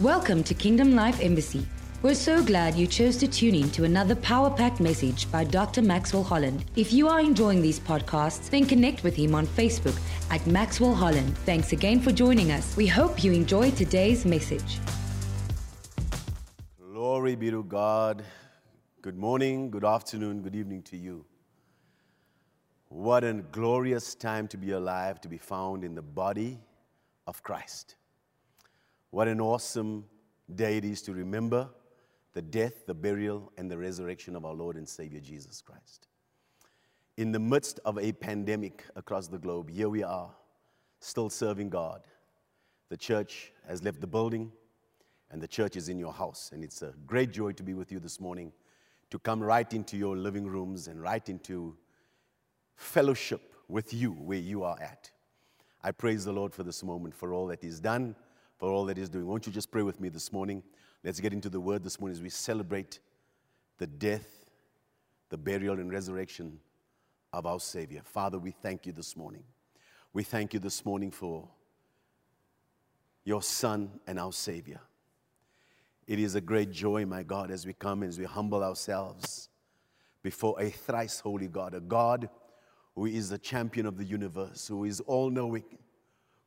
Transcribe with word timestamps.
Welcome 0.00 0.42
to 0.44 0.54
Kingdom 0.54 0.96
Life 0.96 1.20
Embassy. 1.20 1.68
We're 2.02 2.16
so 2.16 2.42
glad 2.42 2.74
you 2.74 2.84
chose 2.84 3.16
to 3.18 3.28
tune 3.28 3.54
in 3.54 3.70
to 3.70 3.84
another 3.84 4.16
power 4.16 4.50
packed 4.50 4.80
message 4.80 5.30
by 5.30 5.44
Dr. 5.44 5.82
Maxwell 5.82 6.24
Holland. 6.24 6.64
If 6.74 6.92
you 6.92 7.06
are 7.06 7.20
enjoying 7.20 7.62
these 7.62 7.78
podcasts, 7.78 8.50
then 8.50 8.66
connect 8.66 9.04
with 9.04 9.14
him 9.14 9.36
on 9.36 9.46
Facebook 9.46 9.96
at 10.32 10.44
Maxwell 10.48 10.96
Holland. 10.96 11.38
Thanks 11.46 11.70
again 11.70 12.00
for 12.00 12.10
joining 12.10 12.50
us. 12.50 12.76
We 12.76 12.88
hope 12.88 13.22
you 13.22 13.30
enjoy 13.30 13.70
today's 13.70 14.26
message. 14.26 14.80
Glory 16.80 17.36
be 17.36 17.52
to 17.52 17.62
God. 17.62 18.24
Good 19.00 19.16
morning, 19.16 19.70
good 19.70 19.84
afternoon, 19.84 20.42
good 20.42 20.56
evening 20.56 20.82
to 20.90 20.96
you. 20.96 21.24
What 22.88 23.22
a 23.22 23.32
glorious 23.32 24.16
time 24.16 24.48
to 24.48 24.56
be 24.56 24.72
alive, 24.72 25.20
to 25.20 25.28
be 25.28 25.38
found 25.38 25.84
in 25.84 25.94
the 25.94 26.02
body 26.02 26.58
of 27.28 27.44
Christ. 27.44 27.94
What 29.14 29.28
an 29.28 29.40
awesome 29.40 30.06
day 30.52 30.76
it 30.76 30.84
is 30.84 31.00
to 31.02 31.12
remember 31.12 31.68
the 32.32 32.42
death, 32.42 32.84
the 32.84 32.94
burial, 32.94 33.52
and 33.56 33.70
the 33.70 33.78
resurrection 33.78 34.34
of 34.34 34.44
our 34.44 34.54
Lord 34.54 34.74
and 34.74 34.88
Savior 34.88 35.20
Jesus 35.20 35.62
Christ. 35.62 36.08
In 37.16 37.30
the 37.30 37.38
midst 37.38 37.78
of 37.84 37.96
a 37.96 38.10
pandemic 38.10 38.84
across 38.96 39.28
the 39.28 39.38
globe, 39.38 39.70
here 39.70 39.88
we 39.88 40.02
are, 40.02 40.32
still 40.98 41.30
serving 41.30 41.68
God. 41.68 42.02
The 42.88 42.96
church 42.96 43.52
has 43.68 43.84
left 43.84 44.00
the 44.00 44.08
building, 44.08 44.50
and 45.30 45.40
the 45.40 45.46
church 45.46 45.76
is 45.76 45.88
in 45.88 45.96
your 45.96 46.12
house. 46.12 46.50
And 46.52 46.64
it's 46.64 46.82
a 46.82 46.92
great 47.06 47.30
joy 47.30 47.52
to 47.52 47.62
be 47.62 47.74
with 47.74 47.92
you 47.92 48.00
this 48.00 48.18
morning, 48.18 48.52
to 49.10 49.20
come 49.20 49.40
right 49.40 49.72
into 49.72 49.96
your 49.96 50.16
living 50.16 50.48
rooms 50.48 50.88
and 50.88 51.00
right 51.00 51.28
into 51.28 51.76
fellowship 52.74 53.54
with 53.68 53.94
you 53.94 54.10
where 54.10 54.38
you 54.38 54.64
are 54.64 54.76
at. 54.82 55.12
I 55.84 55.92
praise 55.92 56.24
the 56.24 56.32
Lord 56.32 56.52
for 56.52 56.64
this 56.64 56.82
moment, 56.82 57.14
for 57.14 57.32
all 57.32 57.46
that 57.46 57.62
He's 57.62 57.78
done 57.78 58.16
for 58.58 58.70
all 58.70 58.84
that 58.86 58.96
He's 58.96 59.08
doing. 59.08 59.26
Won't 59.26 59.46
you 59.46 59.52
just 59.52 59.70
pray 59.70 59.82
with 59.82 60.00
me 60.00 60.08
this 60.08 60.32
morning? 60.32 60.62
Let's 61.02 61.20
get 61.20 61.32
into 61.32 61.50
the 61.50 61.60
word 61.60 61.82
this 61.82 62.00
morning 62.00 62.16
as 62.16 62.22
we 62.22 62.30
celebrate 62.30 62.98
the 63.78 63.86
death, 63.86 64.50
the 65.28 65.36
burial, 65.36 65.78
and 65.78 65.92
resurrection 65.92 66.60
of 67.32 67.46
our 67.46 67.60
Savior. 67.60 68.00
Father, 68.04 68.38
we 68.38 68.52
thank 68.52 68.86
you 68.86 68.92
this 68.92 69.16
morning. 69.16 69.42
We 70.12 70.22
thank 70.22 70.54
you 70.54 70.60
this 70.60 70.84
morning 70.84 71.10
for 71.10 71.48
your 73.24 73.42
Son 73.42 73.90
and 74.06 74.18
our 74.18 74.32
Savior. 74.32 74.80
It 76.06 76.18
is 76.18 76.34
a 76.34 76.40
great 76.40 76.70
joy, 76.70 77.06
my 77.06 77.22
God, 77.22 77.50
as 77.50 77.66
we 77.66 77.72
come 77.72 78.02
and 78.02 78.10
as 78.10 78.18
we 78.18 78.24
humble 78.24 78.62
ourselves 78.62 79.48
before 80.22 80.60
a 80.60 80.70
thrice 80.70 81.20
holy 81.20 81.48
God, 81.48 81.74
a 81.74 81.80
God 81.80 82.28
who 82.94 83.06
is 83.06 83.30
the 83.30 83.38
champion 83.38 83.86
of 83.86 83.96
the 83.96 84.04
universe, 84.04 84.68
who 84.68 84.84
is 84.84 85.00
all 85.00 85.30
knowing, 85.30 85.64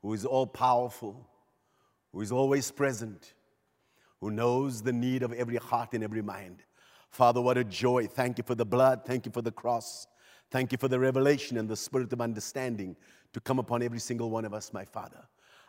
who 0.01 0.13
is 0.13 0.25
all 0.25 0.47
powerful, 0.47 1.27
who 2.17 2.23
is 2.23 2.31
always 2.31 2.71
present, 2.71 3.35
who 4.21 4.31
knows 4.31 4.81
the 4.81 4.91
need 4.91 5.21
of 5.21 5.31
every 5.33 5.57
heart 5.57 5.93
and 5.93 6.03
every 6.03 6.23
mind. 6.23 6.63
Father, 7.11 7.39
what 7.39 7.59
a 7.59 7.63
joy. 7.63 8.07
Thank 8.07 8.39
you 8.39 8.43
for 8.43 8.55
the 8.55 8.65
blood. 8.65 9.01
Thank 9.05 9.27
you 9.27 9.31
for 9.31 9.43
the 9.43 9.51
cross. 9.51 10.07
Thank 10.49 10.71
you 10.71 10.79
for 10.79 10.87
the 10.87 10.99
revelation 10.99 11.57
and 11.57 11.69
the 11.69 11.75
spirit 11.75 12.11
of 12.11 12.19
understanding 12.19 12.95
to 13.33 13.39
come 13.39 13.59
upon 13.59 13.83
every 13.83 13.99
single 13.99 14.31
one 14.31 14.45
of 14.45 14.53
us, 14.55 14.73
my 14.73 14.83
Father. 14.83 15.27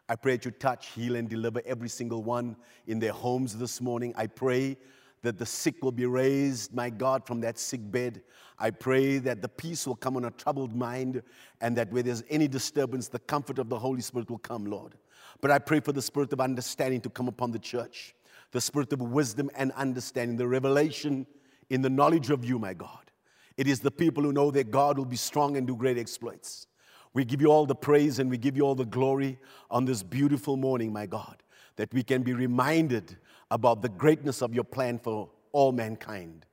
I 0.09 0.17
pray 0.17 0.37
that 0.37 0.47
you 0.47 0.51
touch, 0.53 0.87
heal, 0.87 1.17
and 1.17 1.29
deliver 1.29 1.61
every 1.67 1.91
single 1.91 2.23
one 2.23 2.57
in 2.87 2.99
their 2.99 3.13
homes 3.13 3.55
this 3.55 3.83
morning. 3.83 4.15
I 4.17 4.27
pray 4.27 4.79
that 5.21 5.37
the 5.37 5.45
sick 5.45 5.83
will 5.83 5.93
be 5.93 6.07
raised, 6.07 6.73
my 6.73 6.89
God, 6.89 7.27
from 7.27 7.43
that 7.43 7.59
sick 7.59 7.83
bed. 7.91 8.23
I 8.59 8.71
pray 8.71 9.19
that 9.19 9.43
the 9.43 9.51
peace 9.51 9.87
will 9.87 9.97
come 9.97 10.17
on 10.17 10.25
a 10.25 10.31
troubled 10.31 10.75
mind 10.75 11.23
and 11.61 11.77
that 11.77 11.93
where 11.93 12.03
there's 12.03 12.25
any 12.31 12.49
disturbance, 12.49 13.09
the 13.09 13.19
comfort 13.19 13.59
of 13.59 13.69
the 13.69 13.79
Holy 13.79 14.01
Spirit 14.01 14.31
will 14.31 14.39
come, 14.39 14.65
Lord. 14.65 14.95
But 15.41 15.51
I 15.51 15.59
pray 15.59 15.81
for 15.81 15.93
the 15.93 16.03
spirit 16.03 16.33
of 16.33 16.41
understanding 16.41 17.01
to 17.03 17.11
come 17.11 17.29
upon 17.29 17.53
the 17.53 17.59
church, 17.59 18.15
the 18.51 18.61
spirit 18.61 18.93
of 18.93 19.01
wisdom 19.01 19.51
and 19.57 19.73
understanding, 19.73 20.37
the 20.37 20.49
revelation 20.49 21.27
in 21.71 21.83
the 21.83 21.91
knowledge 21.91 22.31
of 22.31 22.45
you, 22.45 22.59
my 22.59 22.75
God. 22.75 23.11
It 23.57 23.67
is 23.67 23.81
the 23.81 23.91
people 23.91 24.23
who 24.23 24.33
know 24.33 24.51
that 24.53 24.71
God 24.71 24.99
will 24.99 25.05
be 25.05 25.17
strong 25.17 25.57
and 25.57 25.67
do 25.67 25.77
great 25.77 25.99
exploits. 25.99 26.67
We 27.13 27.25
give 27.25 27.41
you 27.41 27.49
all 27.49 27.67
the 27.67 27.75
praise 27.75 28.19
and 28.19 28.31
we 28.31 28.39
give 28.39 28.57
you 28.57 28.63
all 28.63 28.75
the 28.75 28.85
glory 28.85 29.39
on 29.71 29.85
this 29.85 30.03
beautiful 30.03 30.57
morning, 30.57 30.93
my 30.93 31.07
God, 31.07 31.43
that 31.77 31.93
we 31.93 32.03
can 32.03 32.23
be 32.23 32.33
reminded 32.33 33.17
about 33.51 33.83
the 33.83 33.89
greatness 33.89 34.43
of 34.43 34.55
your 34.55 34.65
plan 34.65 34.99
for 34.99 35.29
all 35.53 35.73
mankind. 35.73 36.47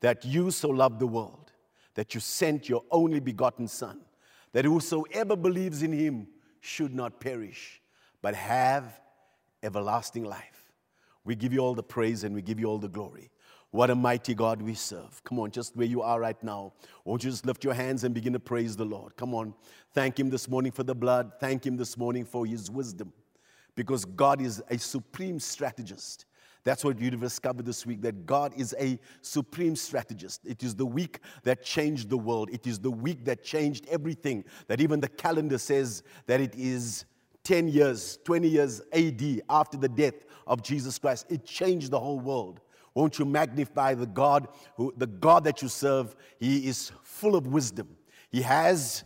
That 0.00 0.24
you 0.24 0.50
so 0.50 0.68
loved 0.68 1.00
the 1.00 1.06
world, 1.06 1.52
that 1.94 2.14
you 2.14 2.20
sent 2.20 2.68
your 2.68 2.84
only 2.90 3.20
begotten 3.20 3.66
Son, 3.68 4.00
that 4.52 4.64
whosoever 4.64 5.36
believes 5.36 5.82
in 5.82 5.92
him 5.92 6.28
should 6.60 6.94
not 6.94 7.20
perish, 7.20 7.77
but 8.22 8.34
have 8.34 9.00
everlasting 9.62 10.24
life. 10.24 10.72
We 11.24 11.34
give 11.34 11.52
you 11.52 11.60
all 11.60 11.74
the 11.74 11.82
praise 11.82 12.24
and 12.24 12.34
we 12.34 12.42
give 12.42 12.58
you 12.58 12.66
all 12.66 12.78
the 12.78 12.88
glory. 12.88 13.30
What 13.70 13.90
a 13.90 13.94
mighty 13.94 14.34
God 14.34 14.62
we 14.62 14.72
serve. 14.74 15.22
Come 15.24 15.38
on, 15.40 15.50
just 15.50 15.76
where 15.76 15.86
you 15.86 16.00
are 16.00 16.18
right 16.18 16.42
now. 16.42 16.72
Won't 17.04 17.22
you 17.22 17.30
just 17.30 17.44
lift 17.44 17.64
your 17.64 17.74
hands 17.74 18.02
and 18.02 18.14
begin 18.14 18.32
to 18.32 18.40
praise 18.40 18.76
the 18.76 18.84
Lord? 18.84 19.14
Come 19.16 19.34
on. 19.34 19.52
Thank 19.92 20.18
Him 20.18 20.30
this 20.30 20.48
morning 20.48 20.72
for 20.72 20.84
the 20.84 20.94
blood. 20.94 21.32
Thank 21.38 21.66
Him 21.66 21.76
this 21.76 21.98
morning 21.98 22.24
for 22.24 22.46
His 22.46 22.70
wisdom. 22.70 23.12
Because 23.74 24.06
God 24.06 24.40
is 24.40 24.62
a 24.70 24.78
supreme 24.78 25.38
strategist. 25.38 26.24
That's 26.64 26.82
what 26.82 26.98
you've 26.98 27.20
discovered 27.20 27.66
this 27.66 27.84
week 27.84 28.00
that 28.02 28.26
God 28.26 28.52
is 28.56 28.74
a 28.80 28.98
supreme 29.20 29.76
strategist. 29.76 30.46
It 30.46 30.62
is 30.62 30.74
the 30.74 30.86
week 30.86 31.20
that 31.44 31.62
changed 31.62 32.08
the 32.08 32.18
world. 32.18 32.48
It 32.50 32.66
is 32.66 32.78
the 32.78 32.90
week 32.90 33.24
that 33.26 33.44
changed 33.44 33.86
everything. 33.90 34.44
That 34.66 34.80
even 34.80 35.00
the 35.00 35.08
calendar 35.08 35.58
says 35.58 36.02
that 36.26 36.40
it 36.40 36.54
is 36.56 37.04
10 37.44 37.68
years, 37.68 38.18
20 38.24 38.48
years 38.48 38.80
AD 38.92 39.42
after 39.48 39.76
the 39.76 39.88
death 39.88 40.14
of 40.46 40.62
Jesus 40.62 40.98
Christ. 40.98 41.26
It 41.28 41.44
changed 41.44 41.90
the 41.90 42.00
whole 42.00 42.20
world. 42.20 42.60
Won't 42.94 43.18
you 43.18 43.24
magnify 43.24 43.94
the 43.94 44.06
God, 44.06 44.48
who, 44.76 44.92
the 44.96 45.06
God 45.06 45.44
that 45.44 45.62
you 45.62 45.68
serve? 45.68 46.16
He 46.38 46.66
is 46.66 46.90
full 47.02 47.36
of 47.36 47.46
wisdom. 47.46 47.96
He 48.30 48.42
has 48.42 49.04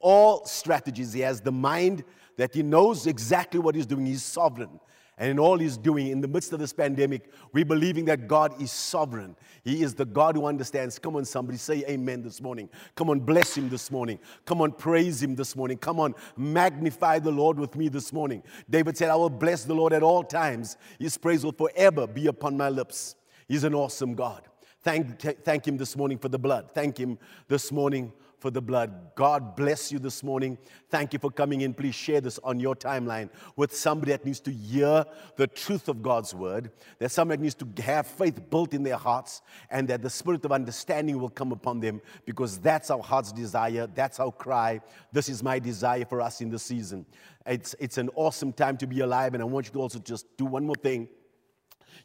all 0.00 0.44
strategies. 0.46 1.12
He 1.12 1.20
has 1.20 1.40
the 1.40 1.52
mind 1.52 2.04
that 2.36 2.54
he 2.54 2.62
knows 2.62 3.06
exactly 3.06 3.60
what 3.60 3.74
he's 3.74 3.86
doing. 3.86 4.06
He's 4.06 4.22
sovereign. 4.22 4.80
And 5.18 5.30
in 5.30 5.38
all 5.38 5.58
he's 5.58 5.78
doing, 5.78 6.08
in 6.08 6.20
the 6.20 6.28
midst 6.28 6.52
of 6.52 6.58
this 6.58 6.74
pandemic, 6.74 7.30
we're 7.52 7.64
believing 7.64 8.04
that 8.04 8.28
God 8.28 8.60
is 8.60 8.70
sovereign. 8.70 9.34
He 9.64 9.82
is 9.82 9.94
the 9.94 10.04
God 10.04 10.36
who 10.36 10.44
understands. 10.44 10.98
Come 10.98 11.16
on, 11.16 11.24
somebody 11.24 11.56
say 11.56 11.84
amen 11.88 12.22
this 12.22 12.42
morning. 12.42 12.68
Come 12.94 13.08
on, 13.08 13.20
bless 13.20 13.56
him 13.56 13.70
this 13.70 13.90
morning. 13.90 14.18
Come 14.44 14.60
on, 14.60 14.72
praise 14.72 15.22
him 15.22 15.34
this 15.34 15.56
morning. 15.56 15.78
Come 15.78 16.00
on, 16.00 16.14
magnify 16.36 17.20
the 17.20 17.30
Lord 17.30 17.58
with 17.58 17.76
me 17.76 17.88
this 17.88 18.12
morning. 18.12 18.42
David 18.68 18.98
said, 18.98 19.08
I 19.08 19.16
will 19.16 19.30
bless 19.30 19.64
the 19.64 19.74
Lord 19.74 19.94
at 19.94 20.02
all 20.02 20.22
times. 20.22 20.76
His 20.98 21.16
praise 21.16 21.44
will 21.44 21.52
forever 21.52 22.06
be 22.06 22.26
upon 22.26 22.56
my 22.58 22.68
lips. 22.68 23.16
He's 23.48 23.64
an 23.64 23.74
awesome 23.74 24.14
God. 24.14 24.42
Thank, 24.86 25.20
thank 25.42 25.66
him 25.66 25.76
this 25.76 25.96
morning 25.96 26.16
for 26.16 26.28
the 26.28 26.38
blood. 26.38 26.70
Thank 26.72 26.96
him 26.96 27.18
this 27.48 27.72
morning 27.72 28.12
for 28.38 28.52
the 28.52 28.62
blood. 28.62 29.16
God 29.16 29.56
bless 29.56 29.90
you 29.90 29.98
this 29.98 30.22
morning. 30.22 30.56
Thank 30.90 31.12
you 31.12 31.18
for 31.18 31.28
coming 31.28 31.62
in. 31.62 31.74
Please 31.74 31.96
share 31.96 32.20
this 32.20 32.38
on 32.44 32.60
your 32.60 32.76
timeline 32.76 33.28
with 33.56 33.74
somebody 33.74 34.12
that 34.12 34.24
needs 34.24 34.38
to 34.38 34.52
hear 34.52 35.04
the 35.34 35.48
truth 35.48 35.88
of 35.88 36.02
God's 36.02 36.36
word. 36.36 36.70
That 37.00 37.10
somebody 37.10 37.42
needs 37.42 37.56
to 37.56 37.82
have 37.82 38.06
faith 38.06 38.48
built 38.48 38.74
in 38.74 38.84
their 38.84 38.96
hearts 38.96 39.42
and 39.72 39.88
that 39.88 40.02
the 40.02 40.10
spirit 40.10 40.44
of 40.44 40.52
understanding 40.52 41.18
will 41.18 41.30
come 41.30 41.50
upon 41.50 41.80
them 41.80 42.00
because 42.24 42.56
that's 42.58 42.88
our 42.88 43.02
heart's 43.02 43.32
desire. 43.32 43.88
That's 43.92 44.20
our 44.20 44.30
cry. 44.30 44.80
This 45.10 45.28
is 45.28 45.42
my 45.42 45.58
desire 45.58 46.04
for 46.04 46.20
us 46.20 46.40
in 46.40 46.48
the 46.48 46.60
season. 46.60 47.06
It's, 47.44 47.74
it's 47.80 47.98
an 47.98 48.08
awesome 48.14 48.52
time 48.52 48.76
to 48.76 48.86
be 48.86 49.00
alive, 49.00 49.34
and 49.34 49.42
I 49.42 49.46
want 49.46 49.66
you 49.66 49.72
to 49.72 49.80
also 49.80 49.98
just 49.98 50.36
do 50.36 50.44
one 50.44 50.64
more 50.64 50.76
thing. 50.76 51.08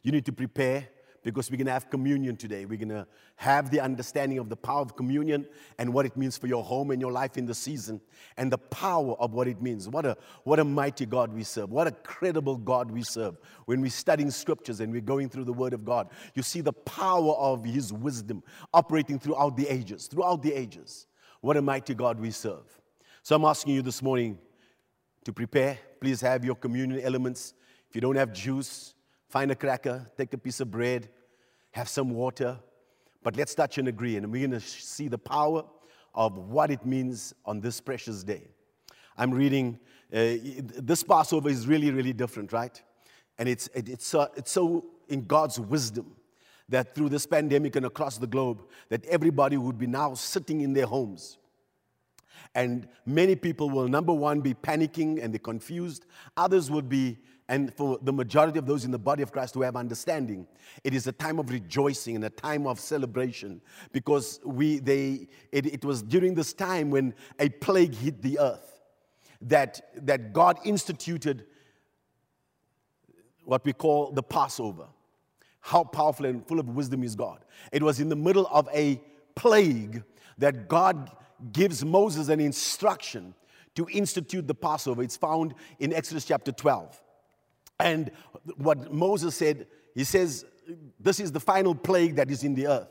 You 0.02 0.10
need 0.10 0.26
to 0.26 0.32
prepare 0.32 0.88
because 1.22 1.50
we're 1.50 1.56
going 1.56 1.66
to 1.66 1.72
have 1.72 1.88
communion 1.88 2.36
today. 2.36 2.64
We're 2.64 2.78
going 2.78 2.88
to 2.88 3.06
have 3.36 3.70
the 3.70 3.80
understanding 3.80 4.38
of 4.38 4.48
the 4.48 4.56
power 4.56 4.80
of 4.80 4.96
communion 4.96 5.46
and 5.78 5.92
what 5.92 6.06
it 6.06 6.16
means 6.16 6.36
for 6.36 6.46
your 6.46 6.64
home 6.64 6.90
and 6.90 7.00
your 7.00 7.12
life 7.12 7.36
in 7.36 7.46
the 7.46 7.54
season 7.54 8.00
and 8.36 8.50
the 8.50 8.58
power 8.58 9.14
of 9.14 9.32
what 9.32 9.46
it 9.46 9.62
means. 9.62 9.88
What 9.88 10.04
a, 10.04 10.16
what 10.44 10.58
a 10.58 10.64
mighty 10.64 11.06
God 11.06 11.32
we 11.32 11.44
serve. 11.44 11.70
What 11.70 11.86
a 11.86 11.92
credible 11.92 12.56
God 12.56 12.90
we 12.90 13.02
serve. 13.02 13.36
When 13.66 13.80
we're 13.80 13.90
studying 13.90 14.30
scriptures 14.30 14.80
and 14.80 14.92
we're 14.92 15.00
going 15.00 15.28
through 15.28 15.44
the 15.44 15.52
Word 15.52 15.72
of 15.72 15.84
God, 15.84 16.08
you 16.34 16.42
see 16.42 16.60
the 16.60 16.72
power 16.72 17.34
of 17.34 17.64
His 17.64 17.92
wisdom 17.92 18.42
operating 18.74 19.18
throughout 19.18 19.56
the 19.56 19.68
ages. 19.68 20.08
Throughout 20.08 20.42
the 20.42 20.52
ages. 20.52 21.06
What 21.40 21.56
a 21.56 21.62
mighty 21.62 21.94
God 21.94 22.20
we 22.20 22.30
serve. 22.30 22.80
So 23.22 23.36
I'm 23.36 23.44
asking 23.44 23.74
you 23.74 23.82
this 23.82 24.02
morning 24.02 24.38
to 25.24 25.32
prepare. 25.32 25.78
Please 26.00 26.20
have 26.20 26.44
your 26.44 26.56
communion 26.56 27.00
elements. 27.00 27.54
If 27.88 27.94
you 27.94 28.00
don't 28.00 28.16
have 28.16 28.32
juice, 28.32 28.94
Find 29.32 29.50
a 29.50 29.54
cracker, 29.54 30.06
take 30.18 30.34
a 30.34 30.36
piece 30.36 30.60
of 30.60 30.70
bread, 30.70 31.08
have 31.70 31.88
some 31.88 32.10
water. 32.10 32.58
But 33.22 33.34
let's 33.34 33.54
touch 33.54 33.78
and 33.78 33.88
agree, 33.88 34.16
and 34.16 34.30
we're 34.30 34.46
going 34.46 34.60
to 34.60 34.60
see 34.60 35.08
the 35.08 35.16
power 35.16 35.64
of 36.14 36.36
what 36.36 36.70
it 36.70 36.84
means 36.84 37.32
on 37.46 37.58
this 37.58 37.80
precious 37.80 38.22
day. 38.22 38.42
I'm 39.16 39.30
reading, 39.30 39.78
uh, 40.12 40.36
this 40.76 41.02
Passover 41.02 41.48
is 41.48 41.66
really, 41.66 41.90
really 41.90 42.12
different, 42.12 42.52
right? 42.52 42.78
And 43.38 43.48
it's, 43.48 43.68
it, 43.68 43.88
it's, 43.88 44.14
uh, 44.14 44.26
it's 44.36 44.52
so 44.52 44.84
in 45.08 45.22
God's 45.22 45.58
wisdom 45.58 46.14
that 46.68 46.94
through 46.94 47.08
this 47.08 47.24
pandemic 47.24 47.74
and 47.76 47.86
across 47.86 48.18
the 48.18 48.26
globe, 48.26 48.62
that 48.90 49.02
everybody 49.06 49.56
would 49.56 49.78
be 49.78 49.86
now 49.86 50.12
sitting 50.12 50.60
in 50.60 50.74
their 50.74 50.84
homes. 50.84 51.38
And 52.54 52.86
many 53.06 53.34
people 53.34 53.70
will, 53.70 53.88
number 53.88 54.12
one, 54.12 54.42
be 54.42 54.52
panicking 54.52 55.24
and 55.24 55.32
they're 55.32 55.38
confused. 55.38 56.04
Others 56.36 56.70
would 56.70 56.90
be 56.90 57.16
and 57.48 57.74
for 57.74 57.98
the 58.02 58.12
majority 58.12 58.58
of 58.58 58.66
those 58.66 58.84
in 58.84 58.90
the 58.90 58.98
body 58.98 59.22
of 59.22 59.32
Christ 59.32 59.54
who 59.54 59.62
have 59.62 59.76
understanding, 59.76 60.46
it 60.84 60.94
is 60.94 61.06
a 61.06 61.12
time 61.12 61.38
of 61.38 61.50
rejoicing 61.50 62.16
and 62.16 62.24
a 62.24 62.30
time 62.30 62.66
of 62.66 62.78
celebration 62.78 63.60
because 63.92 64.40
we, 64.44 64.78
they, 64.78 65.28
it, 65.50 65.66
it 65.66 65.84
was 65.84 66.02
during 66.02 66.34
this 66.34 66.52
time 66.52 66.90
when 66.90 67.14
a 67.38 67.48
plague 67.48 67.94
hit 67.94 68.22
the 68.22 68.38
earth 68.38 68.80
that, 69.42 69.80
that 70.06 70.32
God 70.32 70.58
instituted 70.64 71.44
what 73.44 73.64
we 73.64 73.72
call 73.72 74.12
the 74.12 74.22
Passover. 74.22 74.86
How 75.60 75.84
powerful 75.84 76.26
and 76.26 76.46
full 76.46 76.58
of 76.58 76.68
wisdom 76.68 77.04
is 77.04 77.14
God. 77.14 77.44
It 77.70 77.82
was 77.82 78.00
in 78.00 78.08
the 78.08 78.16
middle 78.16 78.48
of 78.50 78.68
a 78.72 79.00
plague 79.34 80.02
that 80.38 80.68
God 80.68 81.10
gives 81.52 81.84
Moses 81.84 82.28
an 82.28 82.40
instruction 82.40 83.34
to 83.74 83.86
institute 83.90 84.46
the 84.46 84.54
Passover. 84.54 85.02
It's 85.02 85.16
found 85.16 85.54
in 85.78 85.92
Exodus 85.92 86.24
chapter 86.24 86.52
12. 86.52 87.00
And 87.82 88.12
what 88.56 88.92
Moses 88.92 89.34
said, 89.34 89.66
he 89.94 90.04
says, 90.04 90.46
This 91.00 91.18
is 91.20 91.32
the 91.32 91.40
final 91.40 91.74
plague 91.74 92.16
that 92.16 92.30
is 92.30 92.44
in 92.44 92.54
the 92.54 92.68
earth. 92.68 92.88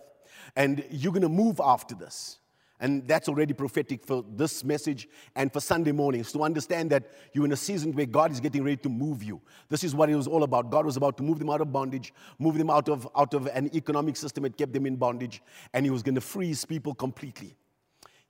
And 0.56 0.84
you're 0.92 1.14
going 1.14 1.22
to 1.22 1.30
move 1.30 1.62
after 1.64 1.96
this. 1.96 2.38
And 2.82 3.08
that's 3.08 3.30
already 3.30 3.54
prophetic 3.54 4.04
for 4.04 4.26
this 4.28 4.64
message 4.64 5.08
and 5.36 5.54
for 5.54 5.60
Sunday 5.62 5.92
mornings 5.92 6.32
to 6.32 6.44
understand 6.44 6.90
that 6.90 7.12
you're 7.32 7.46
in 7.46 7.52
a 7.52 7.56
season 7.56 7.94
where 7.94 8.08
God 8.08 8.32
is 8.32 8.40
getting 8.40 8.64
ready 8.64 8.78
to 8.78 8.90
move 8.90 9.22
you. 9.22 9.40
This 9.70 9.84
is 9.84 9.94
what 9.94 10.10
it 10.10 10.16
was 10.16 10.28
all 10.28 10.42
about. 10.42 10.72
God 10.72 10.88
was 10.88 10.98
about 10.98 11.16
to 11.18 11.24
move 11.24 11.38
them 11.38 11.52
out 11.52 11.62
of 11.62 11.72
bondage, 11.72 12.12
move 12.40 12.58
them 12.58 12.72
out 12.72 12.90
of, 12.90 13.08
out 13.16 13.36
of 13.36 13.46
an 13.48 13.70
economic 13.76 14.18
system 14.18 14.44
that 14.44 14.58
kept 14.58 14.74
them 14.74 14.88
in 14.88 14.96
bondage, 14.96 15.44
and 15.76 15.86
He 15.86 15.92
was 15.92 16.02
going 16.02 16.16
to 16.16 16.22
free 16.22 16.48
His 16.48 16.66
people 16.66 16.96
completely. 16.96 17.56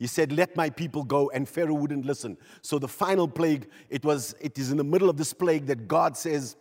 He 0.01 0.07
said, 0.07 0.31
Let 0.31 0.55
my 0.55 0.71
people 0.71 1.03
go, 1.03 1.29
and 1.29 1.47
Pharaoh 1.47 1.75
wouldn't 1.75 2.07
listen. 2.07 2.35
So 2.63 2.79
the 2.79 2.87
final 2.87 3.27
plague, 3.27 3.67
it 3.87 4.03
was, 4.03 4.33
it 4.41 4.57
is 4.57 4.71
in 4.71 4.77
the 4.77 4.83
middle 4.83 5.11
of 5.11 5.15
this 5.15 5.31
plague 5.31 5.67
that 5.67 5.87
God 5.87 6.17
says, 6.17 6.55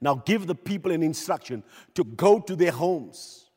Now 0.00 0.22
give 0.24 0.46
the 0.46 0.54
people 0.54 0.92
an 0.92 1.02
instruction 1.02 1.64
to 1.94 2.04
go 2.04 2.38
to 2.38 2.54
their 2.54 2.70
homes. 2.70 3.50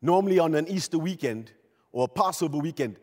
Normally 0.00 0.40
on 0.40 0.56
an 0.56 0.66
Easter 0.66 0.98
weekend 0.98 1.52
or 1.92 2.06
a 2.06 2.08
Passover 2.08 2.58
weekend, 2.58 2.96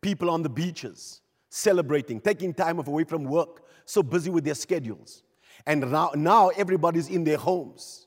people 0.00 0.30
on 0.30 0.42
the 0.42 0.48
beaches 0.48 1.20
celebrating, 1.50 2.18
taking 2.18 2.54
time 2.54 2.78
away 2.78 3.04
from 3.04 3.24
work, 3.24 3.64
so 3.84 4.02
busy 4.02 4.30
with 4.30 4.44
their 4.44 4.54
schedules. 4.54 5.22
And 5.66 5.92
now, 5.92 6.12
now 6.14 6.48
everybody's 6.48 7.10
in 7.10 7.24
their 7.24 7.36
homes. 7.36 8.05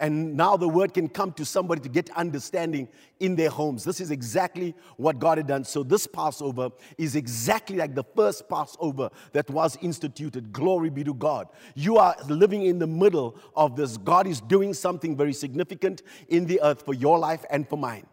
And 0.00 0.34
now 0.34 0.56
the 0.56 0.66
word 0.66 0.94
can 0.94 1.08
come 1.10 1.30
to 1.34 1.44
somebody 1.44 1.82
to 1.82 1.90
get 1.90 2.08
understanding 2.16 2.88
in 3.20 3.36
their 3.36 3.50
homes. 3.50 3.84
This 3.84 4.00
is 4.00 4.10
exactly 4.10 4.74
what 4.96 5.18
God 5.18 5.36
had 5.36 5.46
done. 5.46 5.62
So, 5.62 5.82
this 5.82 6.06
Passover 6.06 6.70
is 6.96 7.14
exactly 7.16 7.76
like 7.76 7.94
the 7.94 8.04
first 8.16 8.48
Passover 8.48 9.10
that 9.32 9.50
was 9.50 9.76
instituted. 9.82 10.54
Glory 10.54 10.88
be 10.88 11.04
to 11.04 11.12
God. 11.12 11.48
You 11.74 11.98
are 11.98 12.16
living 12.28 12.62
in 12.62 12.78
the 12.78 12.86
middle 12.86 13.36
of 13.54 13.76
this. 13.76 13.98
God 13.98 14.26
is 14.26 14.40
doing 14.40 14.72
something 14.72 15.14
very 15.14 15.34
significant 15.34 16.02
in 16.28 16.46
the 16.46 16.60
earth 16.62 16.82
for 16.82 16.94
your 16.94 17.18
life 17.18 17.44
and 17.50 17.68
for 17.68 17.76
mine. 17.76 18.06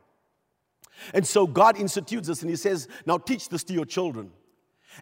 And 1.14 1.26
so, 1.26 1.48
God 1.48 1.80
institutes 1.80 2.28
this 2.28 2.42
and 2.42 2.50
He 2.50 2.58
says, 2.58 2.90
Now 3.06 3.18
teach 3.18 3.48
this 3.48 3.64
to 3.64 3.74
your 3.74 3.86
children. 3.86 4.32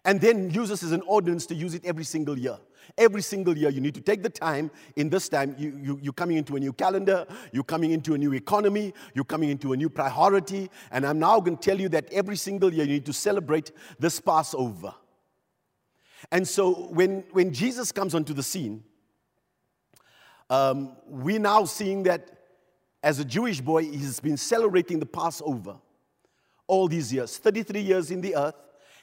And 0.04 0.20
then 0.20 0.50
use 0.50 0.68
this 0.68 0.82
as 0.82 0.92
an 0.92 1.02
ordinance 1.02 1.46
to 1.46 1.54
use 1.54 1.74
it 1.74 1.84
every 1.84 2.04
single 2.04 2.38
year. 2.38 2.58
Every 2.96 3.22
single 3.22 3.56
year, 3.56 3.70
you 3.70 3.80
need 3.80 3.94
to 3.94 4.00
take 4.00 4.22
the 4.22 4.30
time. 4.30 4.70
In 4.94 5.08
this 5.10 5.28
time, 5.28 5.56
you, 5.58 5.78
you, 5.82 5.98
you're 6.02 6.12
coming 6.12 6.36
into 6.36 6.56
a 6.56 6.60
new 6.60 6.72
calendar, 6.72 7.26
you're 7.52 7.64
coming 7.64 7.90
into 7.90 8.14
a 8.14 8.18
new 8.18 8.32
economy, 8.32 8.94
you're 9.14 9.24
coming 9.24 9.50
into 9.50 9.72
a 9.72 9.76
new 9.76 9.88
priority. 9.88 10.70
And 10.92 11.04
I'm 11.04 11.18
now 11.18 11.40
going 11.40 11.56
to 11.56 11.62
tell 11.62 11.80
you 11.80 11.88
that 11.90 12.12
every 12.12 12.36
single 12.36 12.72
year, 12.72 12.84
you 12.84 12.92
need 12.94 13.06
to 13.06 13.12
celebrate 13.12 13.72
this 13.98 14.20
Passover. 14.20 14.94
And 16.30 16.46
so, 16.46 16.72
when, 16.72 17.24
when 17.32 17.52
Jesus 17.52 17.92
comes 17.92 18.14
onto 18.14 18.32
the 18.32 18.42
scene, 18.42 18.84
um, 20.48 20.96
we're 21.06 21.40
now 21.40 21.64
seeing 21.64 22.04
that 22.04 22.30
as 23.02 23.18
a 23.18 23.24
Jewish 23.24 23.60
boy, 23.60 23.84
he's 23.84 24.20
been 24.20 24.36
celebrating 24.36 24.98
the 24.98 25.06
Passover 25.06 25.76
all 26.66 26.88
these 26.88 27.12
years 27.12 27.38
33 27.38 27.80
years 27.80 28.10
in 28.10 28.20
the 28.20 28.34
earth, 28.34 28.54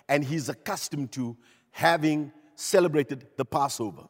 and 0.09 0.23
he's 0.23 0.49
accustomed 0.49 1.11
to 1.13 1.37
having 1.71 2.31
celebrated 2.55 3.27
the 3.37 3.45
Passover. 3.45 4.03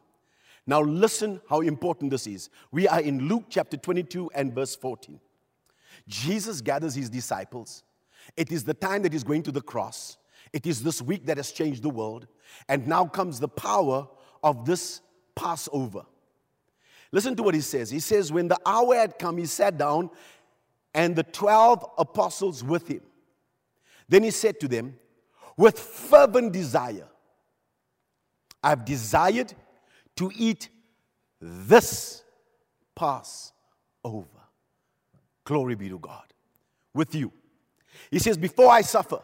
Now, 0.66 0.80
listen 0.80 1.40
how 1.48 1.60
important 1.60 2.10
this 2.10 2.26
is. 2.26 2.48
We 2.70 2.88
are 2.88 3.00
in 3.00 3.28
Luke 3.28 3.44
chapter 3.48 3.76
22 3.76 4.30
and 4.34 4.54
verse 4.54 4.74
14. 4.76 5.20
Jesus 6.08 6.60
gathers 6.60 6.94
his 6.94 7.10
disciples. 7.10 7.82
It 8.36 8.50
is 8.50 8.64
the 8.64 8.74
time 8.74 9.02
that 9.02 9.12
he's 9.12 9.24
going 9.24 9.42
to 9.44 9.52
the 9.52 9.60
cross. 9.60 10.16
It 10.52 10.66
is 10.66 10.82
this 10.82 11.02
week 11.02 11.26
that 11.26 11.36
has 11.36 11.52
changed 11.52 11.82
the 11.82 11.90
world. 11.90 12.26
And 12.68 12.86
now 12.86 13.06
comes 13.06 13.40
the 13.40 13.48
power 13.48 14.08
of 14.42 14.64
this 14.64 15.00
Passover. 15.34 16.04
Listen 17.12 17.36
to 17.36 17.42
what 17.42 17.54
he 17.54 17.60
says. 17.60 17.90
He 17.90 18.00
says, 18.00 18.32
When 18.32 18.48
the 18.48 18.58
hour 18.64 18.94
had 18.94 19.18
come, 19.18 19.36
he 19.38 19.46
sat 19.46 19.76
down 19.78 20.10
and 20.94 21.14
the 21.14 21.22
12 21.24 21.84
apostles 21.98 22.62
with 22.62 22.88
him. 22.88 23.02
Then 24.08 24.22
he 24.22 24.30
said 24.30 24.60
to 24.60 24.68
them, 24.68 24.96
With 25.56 25.78
fervent 25.78 26.52
desire, 26.52 27.08
I've 28.62 28.84
desired 28.84 29.52
to 30.16 30.30
eat 30.36 30.68
this 31.40 32.22
Passover. 32.94 33.52
Glory 35.44 35.74
be 35.74 35.88
to 35.88 35.98
God. 35.98 36.24
With 36.94 37.14
you. 37.14 37.32
He 38.10 38.18
says, 38.18 38.36
Before 38.36 38.70
I 38.70 38.80
suffer, 38.80 39.20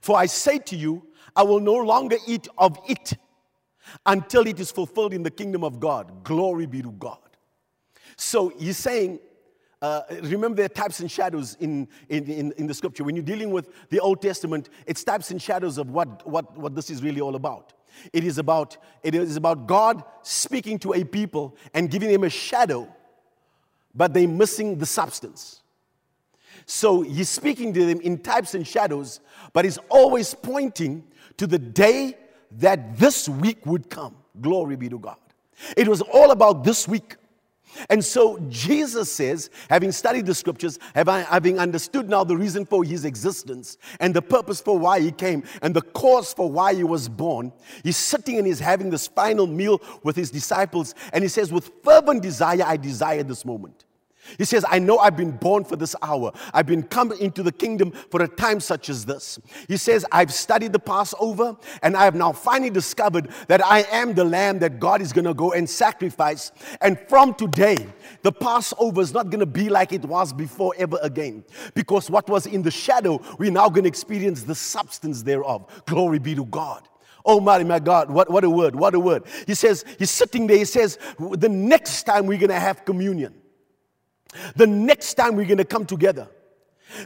for 0.00 0.16
I 0.16 0.26
say 0.26 0.58
to 0.58 0.76
you, 0.76 1.06
I 1.36 1.42
will 1.42 1.60
no 1.60 1.74
longer 1.74 2.16
eat 2.26 2.48
of 2.58 2.78
it 2.88 3.14
until 4.04 4.46
it 4.46 4.58
is 4.60 4.70
fulfilled 4.70 5.14
in 5.14 5.22
the 5.22 5.30
kingdom 5.30 5.64
of 5.64 5.80
God. 5.80 6.24
Glory 6.24 6.66
be 6.66 6.82
to 6.82 6.90
God. 6.92 7.18
So 8.16 8.48
he's 8.58 8.76
saying, 8.76 9.20
uh, 9.80 10.02
remember 10.22 10.56
there 10.56 10.66
are 10.66 10.68
types 10.68 11.00
and 11.00 11.10
shadows 11.10 11.56
in, 11.60 11.86
in, 12.08 12.24
in, 12.24 12.52
in, 12.52 12.66
the 12.66 12.74
scripture. 12.74 13.04
When 13.04 13.14
you're 13.14 13.24
dealing 13.24 13.50
with 13.50 13.70
the 13.90 14.00
Old 14.00 14.20
Testament, 14.20 14.70
it's 14.86 15.04
types 15.04 15.30
and 15.30 15.40
shadows 15.40 15.78
of 15.78 15.90
what, 15.90 16.26
what, 16.26 16.56
what 16.58 16.74
this 16.74 16.90
is 16.90 17.02
really 17.02 17.20
all 17.20 17.36
about. 17.36 17.74
It 18.12 18.24
is 18.24 18.38
about, 18.38 18.76
it 19.02 19.14
is 19.14 19.36
about 19.36 19.66
God 19.66 20.02
speaking 20.22 20.78
to 20.80 20.94
a 20.94 21.04
people 21.04 21.56
and 21.74 21.90
giving 21.90 22.10
them 22.10 22.24
a 22.24 22.30
shadow, 22.30 22.88
but 23.94 24.14
they're 24.14 24.26
missing 24.26 24.78
the 24.78 24.86
substance. 24.86 25.62
So 26.66 27.02
he's 27.02 27.28
speaking 27.28 27.72
to 27.74 27.86
them 27.86 28.00
in 28.00 28.18
types 28.18 28.54
and 28.54 28.66
shadows, 28.66 29.20
but 29.52 29.64
he's 29.64 29.78
always 29.88 30.34
pointing 30.34 31.04
to 31.36 31.46
the 31.46 31.58
day 31.58 32.16
that 32.58 32.98
this 32.98 33.28
week 33.28 33.64
would 33.64 33.88
come. 33.88 34.16
Glory 34.40 34.76
be 34.76 34.88
to 34.88 34.98
God. 34.98 35.16
It 35.76 35.88
was 35.88 36.00
all 36.02 36.30
about 36.30 36.64
this 36.64 36.88
week. 36.88 37.16
And 37.90 38.04
so 38.04 38.38
Jesus 38.48 39.10
says, 39.10 39.50
having 39.68 39.92
studied 39.92 40.26
the 40.26 40.34
scriptures, 40.34 40.78
having 40.94 41.58
understood 41.58 42.08
now 42.08 42.24
the 42.24 42.36
reason 42.36 42.64
for 42.64 42.84
his 42.84 43.04
existence 43.04 43.78
and 44.00 44.14
the 44.14 44.22
purpose 44.22 44.60
for 44.60 44.78
why 44.78 45.00
he 45.00 45.12
came 45.12 45.44
and 45.62 45.74
the 45.74 45.82
cause 45.82 46.32
for 46.32 46.50
why 46.50 46.74
he 46.74 46.84
was 46.84 47.08
born, 47.08 47.52
he's 47.82 47.96
sitting 47.96 48.38
and 48.38 48.46
he's 48.46 48.60
having 48.60 48.90
this 48.90 49.06
final 49.06 49.46
meal 49.46 49.80
with 50.02 50.16
his 50.16 50.30
disciples. 50.30 50.94
And 51.12 51.22
he 51.22 51.28
says, 51.28 51.52
With 51.52 51.70
fervent 51.84 52.22
desire, 52.22 52.62
I 52.64 52.76
desire 52.76 53.22
this 53.22 53.44
moment. 53.44 53.84
He 54.36 54.44
says, 54.44 54.64
I 54.68 54.78
know 54.78 54.98
I've 54.98 55.16
been 55.16 55.30
born 55.30 55.64
for 55.64 55.76
this 55.76 55.96
hour. 56.02 56.32
I've 56.52 56.66
been 56.66 56.82
come 56.82 57.12
into 57.12 57.42
the 57.42 57.52
kingdom 57.52 57.92
for 57.92 58.22
a 58.22 58.28
time 58.28 58.60
such 58.60 58.88
as 58.88 59.04
this. 59.04 59.38
He 59.68 59.76
says, 59.76 60.04
I've 60.12 60.32
studied 60.32 60.72
the 60.72 60.78
Passover 60.78 61.56
and 61.82 61.96
I 61.96 62.04
have 62.04 62.14
now 62.14 62.32
finally 62.32 62.70
discovered 62.70 63.28
that 63.46 63.64
I 63.64 63.80
am 63.90 64.14
the 64.14 64.24
lamb 64.24 64.58
that 64.58 64.78
God 64.78 65.00
is 65.00 65.12
going 65.12 65.24
to 65.24 65.34
go 65.34 65.52
and 65.52 65.68
sacrifice. 65.68 66.52
And 66.80 66.98
from 67.08 67.34
today, 67.34 67.76
the 68.22 68.32
Passover 68.32 69.00
is 69.00 69.14
not 69.14 69.30
going 69.30 69.40
to 69.40 69.46
be 69.46 69.68
like 69.68 69.92
it 69.92 70.04
was 70.04 70.32
before 70.32 70.74
ever 70.76 70.98
again. 71.02 71.44
Because 71.74 72.10
what 72.10 72.28
was 72.28 72.46
in 72.46 72.62
the 72.62 72.70
shadow, 72.70 73.20
we're 73.38 73.50
now 73.50 73.68
going 73.68 73.84
to 73.84 73.88
experience 73.88 74.42
the 74.42 74.54
substance 74.54 75.22
thereof. 75.22 75.66
Glory 75.86 76.18
be 76.18 76.34
to 76.34 76.44
God. 76.44 76.88
Oh 77.24 77.40
my, 77.40 77.62
my 77.62 77.78
God, 77.78 78.10
what, 78.10 78.30
what 78.30 78.44
a 78.44 78.50
word, 78.50 78.74
what 78.74 78.94
a 78.94 79.00
word. 79.00 79.24
He 79.46 79.54
says, 79.54 79.84
he's 79.98 80.10
sitting 80.10 80.46
there, 80.46 80.56
he 80.56 80.64
says, 80.64 80.98
the 81.18 81.48
next 81.48 82.04
time 82.04 82.26
we're 82.26 82.38
going 82.38 82.48
to 82.48 82.58
have 82.58 82.84
communion. 82.84 83.34
The 84.56 84.66
next 84.66 85.14
time 85.14 85.36
we're 85.36 85.46
going 85.46 85.58
to 85.58 85.64
come 85.64 85.86
together, 85.86 86.28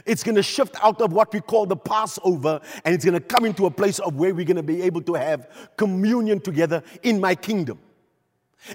it's 0.05 0.23
going 0.23 0.35
to 0.35 0.43
shift 0.43 0.75
out 0.81 1.01
of 1.01 1.11
what 1.11 1.33
we 1.33 1.41
call 1.41 1.65
the 1.65 1.75
Passover 1.75 2.61
and 2.85 2.95
it's 2.95 3.03
going 3.03 3.13
to 3.13 3.19
come 3.19 3.45
into 3.45 3.65
a 3.65 3.71
place 3.71 3.99
of 3.99 4.15
where 4.15 4.33
we're 4.33 4.45
going 4.45 4.57
to 4.57 4.63
be 4.63 4.81
able 4.81 5.01
to 5.03 5.13
have 5.13 5.49
communion 5.77 6.39
together 6.39 6.83
in 7.03 7.19
my 7.19 7.35
kingdom. 7.35 7.79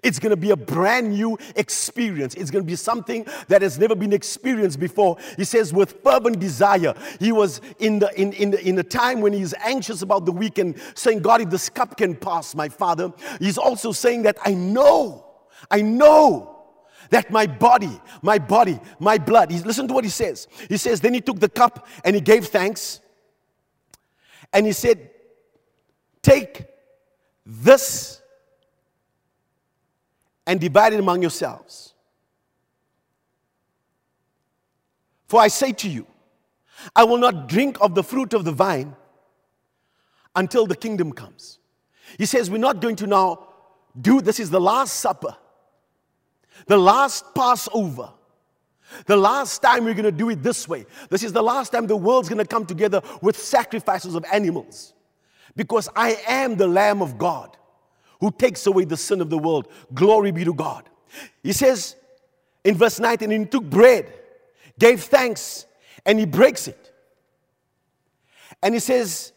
It's 0.02 0.18
going 0.18 0.30
to 0.30 0.36
be 0.36 0.50
a 0.50 0.56
brand 0.56 1.12
new 1.14 1.38
experience. 1.56 2.34
It's 2.34 2.50
going 2.50 2.62
to 2.62 2.66
be 2.66 2.76
something 2.76 3.26
that 3.48 3.62
has 3.62 3.78
never 3.78 3.94
been 3.94 4.12
experienced 4.12 4.78
before. 4.78 5.16
He 5.38 5.44
says, 5.44 5.72
with 5.72 6.02
fervent 6.02 6.38
desire. 6.38 6.94
He 7.18 7.32
was 7.32 7.62
in 7.78 7.98
the 7.98 8.20
in, 8.20 8.34
in, 8.34 8.50
the, 8.50 8.68
in 8.68 8.78
a 8.78 8.82
time 8.82 9.22
when 9.22 9.32
he's 9.32 9.54
anxious 9.54 10.02
about 10.02 10.26
the 10.26 10.32
weekend, 10.32 10.76
saying, 10.94 11.20
God, 11.20 11.40
if 11.40 11.48
this 11.48 11.70
cup 11.70 11.96
can 11.96 12.14
pass, 12.14 12.54
my 12.54 12.68
father. 12.68 13.12
He's 13.38 13.56
also 13.56 13.92
saying 13.92 14.24
that 14.24 14.36
I 14.44 14.52
know, 14.52 15.24
I 15.70 15.80
know 15.80 16.57
that 17.10 17.30
my 17.30 17.46
body, 17.46 18.00
my 18.22 18.38
body, 18.38 18.80
my 18.98 19.18
blood. 19.18 19.50
He, 19.50 19.58
listen 19.60 19.88
to 19.88 19.94
what 19.94 20.04
he 20.04 20.10
says. 20.10 20.48
He 20.68 20.76
says, 20.76 21.00
Then 21.00 21.14
he 21.14 21.20
took 21.20 21.40
the 21.40 21.48
cup 21.48 21.86
and 22.04 22.14
he 22.14 22.20
gave 22.20 22.46
thanks. 22.46 23.00
And 24.52 24.66
he 24.66 24.72
said, 24.72 25.10
Take 26.22 26.66
this 27.44 28.20
and 30.46 30.60
divide 30.60 30.92
it 30.92 31.00
among 31.00 31.22
yourselves. 31.22 31.94
For 35.28 35.40
I 35.40 35.48
say 35.48 35.72
to 35.72 35.88
you, 35.88 36.06
I 36.96 37.04
will 37.04 37.18
not 37.18 37.48
drink 37.48 37.78
of 37.80 37.94
the 37.94 38.02
fruit 38.02 38.32
of 38.32 38.44
the 38.44 38.52
vine 38.52 38.96
until 40.34 40.66
the 40.66 40.76
kingdom 40.76 41.12
comes. 41.12 41.58
He 42.16 42.24
says, 42.24 42.50
We're 42.50 42.58
not 42.58 42.80
going 42.80 42.96
to 42.96 43.06
now 43.06 43.48
do 44.00 44.20
this, 44.20 44.40
is 44.40 44.50
the 44.50 44.60
last 44.60 44.94
supper, 44.94 45.36
the 46.66 46.76
last 46.76 47.34
Passover. 47.34 48.10
The 49.06 49.16
last 49.16 49.60
time 49.60 49.84
we're 49.84 49.94
going 49.94 50.04
to 50.04 50.12
do 50.12 50.30
it 50.30 50.42
this 50.42 50.66
way. 50.66 50.86
This 51.10 51.22
is 51.22 51.32
the 51.32 51.42
last 51.42 51.70
time 51.70 51.86
the 51.86 51.96
world's 51.96 52.28
going 52.28 52.38
to 52.38 52.46
come 52.46 52.64
together 52.64 53.02
with 53.20 53.36
sacrifices 53.36 54.14
of 54.14 54.24
animals. 54.32 54.94
Because 55.54 55.88
I 55.94 56.16
am 56.26 56.56
the 56.56 56.66
Lamb 56.66 57.02
of 57.02 57.18
God 57.18 57.56
who 58.20 58.30
takes 58.30 58.66
away 58.66 58.84
the 58.84 58.96
sin 58.96 59.20
of 59.20 59.28
the 59.28 59.38
world. 59.38 59.68
Glory 59.92 60.30
be 60.30 60.44
to 60.44 60.54
God. 60.54 60.88
He 61.42 61.52
says 61.52 61.96
in 62.64 62.76
verse 62.76 62.98
19, 62.98 63.30
and 63.30 63.44
he 63.44 63.48
took 63.48 63.64
bread, 63.64 64.12
gave 64.78 65.02
thanks, 65.02 65.66
and 66.06 66.18
he 66.18 66.26
breaks 66.26 66.66
it. 66.66 66.92
And 68.62 68.74
he 68.74 68.80
says, 68.80 69.32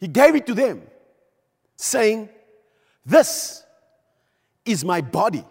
He 0.00 0.06
gave 0.06 0.34
it 0.34 0.46
to 0.46 0.54
them, 0.54 0.82
saying, 1.76 2.28
This 3.08 3.64
is 4.66 4.84
my 4.84 5.00
body, 5.00 5.42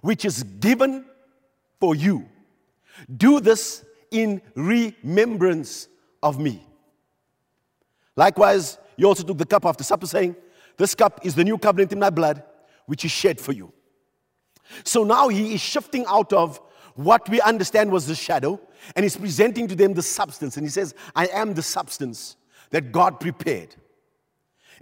which 0.00 0.24
is 0.24 0.42
given 0.42 1.04
for 1.78 1.94
you. 1.94 2.26
Do 3.14 3.40
this 3.40 3.84
in 4.10 4.40
remembrance 4.54 5.88
of 6.22 6.40
me. 6.40 6.66
Likewise, 8.16 8.78
he 8.96 9.04
also 9.04 9.22
took 9.22 9.36
the 9.36 9.44
cup 9.44 9.66
after 9.66 9.84
supper, 9.84 10.06
saying, 10.06 10.34
This 10.78 10.94
cup 10.94 11.20
is 11.22 11.34
the 11.34 11.44
new 11.44 11.58
covenant 11.58 11.92
in 11.92 11.98
my 11.98 12.08
blood, 12.08 12.42
which 12.86 13.04
is 13.04 13.10
shed 13.10 13.38
for 13.38 13.52
you. 13.52 13.70
So 14.82 15.04
now 15.04 15.28
he 15.28 15.54
is 15.54 15.60
shifting 15.60 16.06
out 16.08 16.32
of 16.32 16.58
what 16.94 17.28
we 17.28 17.42
understand 17.42 17.92
was 17.92 18.06
the 18.06 18.14
shadow, 18.14 18.58
and 18.96 19.04
he's 19.04 19.18
presenting 19.18 19.68
to 19.68 19.74
them 19.74 19.92
the 19.92 20.02
substance. 20.02 20.56
And 20.56 20.64
he 20.64 20.70
says, 20.70 20.94
I 21.14 21.26
am 21.26 21.52
the 21.52 21.62
substance 21.62 22.36
that 22.70 22.92
God 22.92 23.20
prepared. 23.20 23.76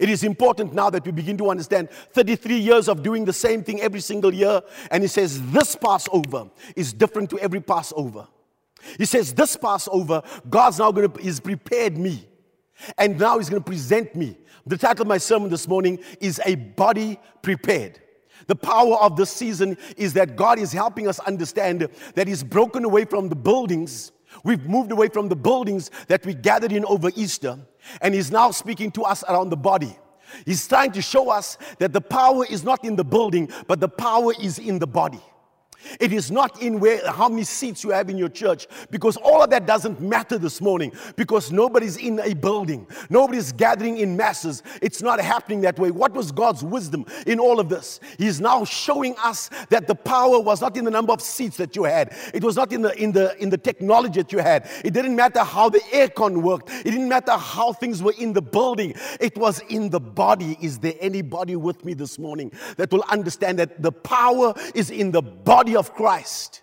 It 0.00 0.08
is 0.08 0.24
important 0.24 0.72
now 0.72 0.90
that 0.90 1.04
we 1.04 1.12
begin 1.12 1.36
to 1.38 1.50
understand 1.50 1.90
33 1.90 2.58
years 2.58 2.88
of 2.88 3.02
doing 3.02 3.24
the 3.24 3.32
same 3.32 3.62
thing 3.62 3.80
every 3.80 4.00
single 4.00 4.34
year. 4.34 4.62
And 4.90 5.04
he 5.04 5.08
says, 5.08 5.40
This 5.52 5.76
Passover 5.76 6.50
is 6.74 6.92
different 6.92 7.30
to 7.30 7.38
every 7.38 7.60
Passover. 7.60 8.26
He 8.98 9.04
says, 9.04 9.32
This 9.32 9.56
Passover, 9.56 10.22
God's 10.48 10.78
now 10.78 10.90
going 10.90 11.12
to, 11.12 11.20
is 11.20 11.38
prepared 11.38 11.96
me 11.96 12.26
and 12.98 13.18
now 13.18 13.38
he's 13.38 13.50
going 13.50 13.62
to 13.62 13.70
present 13.70 14.14
me. 14.14 14.36
The 14.66 14.76
title 14.76 15.02
of 15.02 15.08
my 15.08 15.18
sermon 15.18 15.50
this 15.50 15.66
morning 15.66 15.98
is 16.20 16.40
A 16.44 16.54
Body 16.54 17.18
Prepared. 17.42 18.00
The 18.46 18.56
power 18.56 18.96
of 18.96 19.16
this 19.16 19.30
season 19.30 19.76
is 19.96 20.14
that 20.14 20.36
God 20.36 20.58
is 20.58 20.72
helping 20.72 21.06
us 21.06 21.18
understand 21.20 21.88
that 22.14 22.26
He's 22.26 22.42
broken 22.42 22.84
away 22.84 23.04
from 23.04 23.28
the 23.28 23.36
buildings. 23.36 24.12
We've 24.44 24.64
moved 24.64 24.92
away 24.92 25.08
from 25.08 25.28
the 25.28 25.36
buildings 25.36 25.90
that 26.08 26.24
we 26.24 26.34
gathered 26.34 26.72
in 26.72 26.84
over 26.84 27.10
Easter, 27.14 27.58
and 28.00 28.14
He's 28.14 28.30
now 28.30 28.50
speaking 28.50 28.90
to 28.92 29.02
us 29.02 29.22
around 29.24 29.50
the 29.50 29.56
body. 29.56 29.96
He's 30.46 30.66
trying 30.66 30.92
to 30.92 31.02
show 31.02 31.30
us 31.30 31.58
that 31.78 31.92
the 31.92 32.00
power 32.00 32.46
is 32.46 32.62
not 32.62 32.84
in 32.84 32.96
the 32.96 33.04
building, 33.04 33.50
but 33.66 33.80
the 33.80 33.88
power 33.88 34.32
is 34.40 34.58
in 34.58 34.78
the 34.78 34.86
body. 34.86 35.20
It 35.98 36.12
is 36.12 36.30
not 36.30 36.60
in 36.62 36.80
where 36.80 37.00
how 37.10 37.28
many 37.28 37.44
seats 37.44 37.84
you 37.84 37.90
have 37.90 38.10
in 38.10 38.18
your 38.18 38.28
church 38.28 38.66
because 38.90 39.16
all 39.16 39.42
of 39.42 39.50
that 39.50 39.66
doesn't 39.66 40.00
matter 40.00 40.38
this 40.38 40.60
morning 40.60 40.92
because 41.16 41.50
nobody's 41.50 41.96
in 41.96 42.20
a 42.20 42.34
building. 42.34 42.86
Nobody's 43.08 43.52
gathering 43.52 43.98
in 43.98 44.16
masses. 44.16 44.62
It's 44.82 45.02
not 45.02 45.20
happening 45.20 45.60
that 45.62 45.78
way. 45.78 45.90
What 45.90 46.12
was 46.12 46.32
God's 46.32 46.62
wisdom 46.62 47.06
in 47.26 47.40
all 47.40 47.60
of 47.60 47.68
this? 47.68 48.00
He's 48.18 48.40
now 48.40 48.64
showing 48.64 49.16
us 49.18 49.50
that 49.70 49.86
the 49.86 49.94
power 49.94 50.40
was 50.40 50.60
not 50.60 50.76
in 50.76 50.84
the 50.84 50.90
number 50.90 51.12
of 51.12 51.20
seats 51.20 51.56
that 51.56 51.76
you 51.76 51.84
had. 51.84 52.14
It 52.34 52.44
was 52.44 52.56
not 52.56 52.72
in 52.72 52.82
the 52.82 52.94
in 53.02 53.12
the 53.12 53.36
in 53.42 53.50
the 53.50 53.58
technology 53.58 54.20
that 54.20 54.32
you 54.32 54.38
had. 54.38 54.68
It 54.84 54.92
didn't 54.92 55.16
matter 55.16 55.40
how 55.40 55.68
the 55.68 55.80
aircon 55.92 56.42
worked. 56.42 56.70
It 56.70 56.90
didn't 56.90 57.08
matter 57.08 57.32
how 57.32 57.72
things 57.72 58.02
were 58.02 58.14
in 58.18 58.32
the 58.32 58.42
building. 58.42 58.94
It 59.20 59.36
was 59.36 59.60
in 59.68 59.90
the 59.90 60.00
body. 60.00 60.56
Is 60.60 60.78
there 60.78 60.94
anybody 61.00 61.56
with 61.56 61.84
me 61.84 61.94
this 61.94 62.18
morning 62.18 62.52
that 62.76 62.90
will 62.92 63.04
understand 63.08 63.58
that 63.58 63.82
the 63.82 63.92
power 63.92 64.54
is 64.74 64.90
in 64.90 65.10
the 65.10 65.22
body 65.22 65.69
body 65.70 65.76
of 65.76 65.94
Christ. 65.94 66.62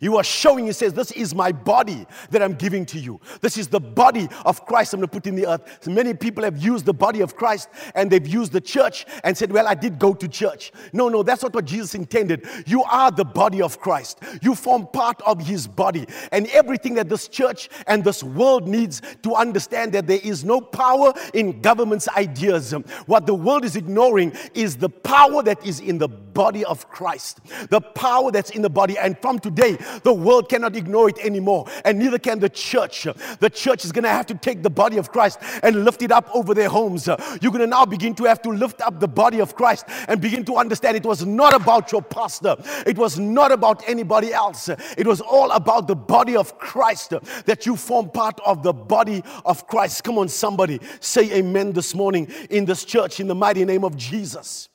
You 0.00 0.16
are 0.16 0.24
showing, 0.24 0.64
he 0.64 0.72
says, 0.72 0.94
This 0.94 1.10
is 1.10 1.34
my 1.34 1.52
body 1.52 2.06
that 2.30 2.42
I'm 2.42 2.54
giving 2.54 2.86
to 2.86 2.98
you. 2.98 3.20
This 3.42 3.58
is 3.58 3.68
the 3.68 3.80
body 3.80 4.28
of 4.46 4.64
Christ 4.64 4.94
I'm 4.94 5.00
going 5.00 5.08
to 5.08 5.12
put 5.12 5.26
in 5.26 5.36
the 5.36 5.46
earth. 5.46 5.78
So 5.80 5.90
many 5.90 6.14
people 6.14 6.42
have 6.42 6.56
used 6.56 6.86
the 6.86 6.94
body 6.94 7.20
of 7.20 7.36
Christ 7.36 7.68
and 7.94 8.10
they've 8.10 8.26
used 8.26 8.52
the 8.52 8.62
church 8.62 9.04
and 9.24 9.36
said, 9.36 9.52
Well, 9.52 9.68
I 9.68 9.74
did 9.74 9.98
go 9.98 10.14
to 10.14 10.26
church. 10.26 10.72
No, 10.94 11.10
no, 11.10 11.22
that's 11.22 11.42
not 11.42 11.54
what 11.54 11.66
Jesus 11.66 11.94
intended. 11.94 12.46
You 12.66 12.82
are 12.84 13.10
the 13.10 13.26
body 13.26 13.60
of 13.60 13.78
Christ, 13.78 14.20
you 14.40 14.54
form 14.54 14.86
part 14.86 15.20
of 15.26 15.46
his 15.46 15.66
body. 15.66 16.06
And 16.32 16.46
everything 16.48 16.94
that 16.94 17.10
this 17.10 17.28
church 17.28 17.68
and 17.86 18.02
this 18.02 18.22
world 18.22 18.66
needs 18.66 19.02
to 19.22 19.34
understand 19.34 19.92
that 19.92 20.06
there 20.06 20.20
is 20.22 20.46
no 20.46 20.62
power 20.62 21.12
in 21.34 21.60
government's 21.60 22.08
ideas. 22.08 22.72
What 23.04 23.26
the 23.26 23.34
world 23.34 23.66
is 23.66 23.76
ignoring 23.76 24.32
is 24.54 24.76
the 24.76 24.88
power 24.88 25.42
that 25.42 25.64
is 25.66 25.80
in 25.80 25.98
the 25.98 26.08
body 26.08 26.64
of 26.64 26.88
Christ, 26.88 27.40
the 27.68 27.80
power 27.80 28.30
that's 28.30 28.50
in 28.50 28.62
the 28.62 28.70
body. 28.70 28.96
And 28.96 29.18
from 29.18 29.38
today, 29.38 29.76
the 30.02 30.12
world 30.12 30.48
cannot 30.48 30.76
ignore 30.76 31.08
it 31.08 31.18
anymore, 31.18 31.66
and 31.84 31.98
neither 31.98 32.18
can 32.18 32.38
the 32.38 32.48
church. 32.48 33.06
The 33.38 33.50
church 33.50 33.84
is 33.84 33.92
going 33.92 34.04
to 34.04 34.10
have 34.10 34.26
to 34.26 34.34
take 34.34 34.62
the 34.62 34.70
body 34.70 34.96
of 34.96 35.12
Christ 35.12 35.38
and 35.62 35.84
lift 35.84 36.02
it 36.02 36.12
up 36.12 36.28
over 36.34 36.54
their 36.54 36.68
homes. 36.68 37.06
You're 37.06 37.52
going 37.52 37.60
to 37.60 37.66
now 37.66 37.84
begin 37.84 38.14
to 38.16 38.24
have 38.24 38.42
to 38.42 38.50
lift 38.50 38.80
up 38.80 39.00
the 39.00 39.08
body 39.08 39.40
of 39.40 39.54
Christ 39.54 39.84
and 40.08 40.20
begin 40.20 40.44
to 40.46 40.56
understand 40.56 40.96
it 40.96 41.04
was 41.04 41.24
not 41.24 41.54
about 41.54 41.92
your 41.92 42.02
pastor, 42.02 42.56
it 42.86 42.96
was 42.96 43.18
not 43.18 43.52
about 43.52 43.88
anybody 43.88 44.32
else. 44.32 44.68
It 44.68 45.06
was 45.06 45.20
all 45.20 45.50
about 45.52 45.86
the 45.88 45.96
body 45.96 46.36
of 46.36 46.58
Christ 46.58 47.14
that 47.46 47.66
you 47.66 47.76
form 47.76 48.10
part 48.10 48.40
of 48.44 48.62
the 48.62 48.72
body 48.72 49.22
of 49.44 49.66
Christ. 49.66 50.04
Come 50.04 50.18
on, 50.18 50.28
somebody 50.28 50.80
say 51.00 51.32
amen 51.32 51.72
this 51.72 51.94
morning 51.94 52.28
in 52.50 52.64
this 52.64 52.84
church 52.84 53.20
in 53.20 53.26
the 53.26 53.34
mighty 53.34 53.64
name 53.64 53.84
of 53.84 53.96
Jesus. 53.96 54.68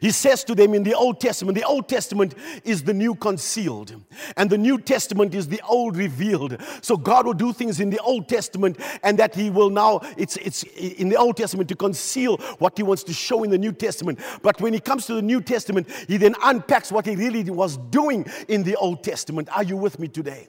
He 0.00 0.10
says 0.10 0.44
to 0.44 0.54
them 0.54 0.74
in 0.74 0.82
the 0.82 0.94
Old 0.94 1.20
Testament, 1.20 1.56
the 1.56 1.64
Old 1.64 1.88
Testament 1.88 2.34
is 2.64 2.82
the 2.82 2.94
new 2.94 3.14
concealed, 3.14 3.94
and 4.36 4.50
the 4.50 4.58
New 4.58 4.78
Testament 4.78 5.34
is 5.34 5.48
the 5.48 5.60
old 5.68 5.96
revealed. 5.96 6.56
So 6.82 6.96
God 6.96 7.26
will 7.26 7.34
do 7.34 7.52
things 7.52 7.80
in 7.80 7.90
the 7.90 8.00
Old 8.00 8.28
Testament, 8.28 8.78
and 9.02 9.18
that 9.18 9.34
He 9.34 9.50
will 9.50 9.70
now, 9.70 10.00
it's, 10.16 10.36
it's 10.36 10.62
in 10.62 11.08
the 11.08 11.16
Old 11.16 11.36
Testament 11.36 11.68
to 11.70 11.76
conceal 11.76 12.36
what 12.58 12.76
He 12.76 12.82
wants 12.82 13.02
to 13.04 13.12
show 13.12 13.42
in 13.44 13.50
the 13.50 13.58
New 13.58 13.72
Testament. 13.72 14.18
But 14.42 14.60
when 14.60 14.72
He 14.72 14.80
comes 14.80 15.06
to 15.06 15.14
the 15.14 15.22
New 15.22 15.40
Testament, 15.40 15.88
He 16.06 16.16
then 16.16 16.34
unpacks 16.42 16.92
what 16.92 17.06
He 17.06 17.16
really 17.16 17.48
was 17.50 17.76
doing 17.90 18.26
in 18.48 18.62
the 18.62 18.76
Old 18.76 19.02
Testament. 19.02 19.48
Are 19.52 19.62
you 19.62 19.76
with 19.76 19.98
me 19.98 20.08
today? 20.08 20.48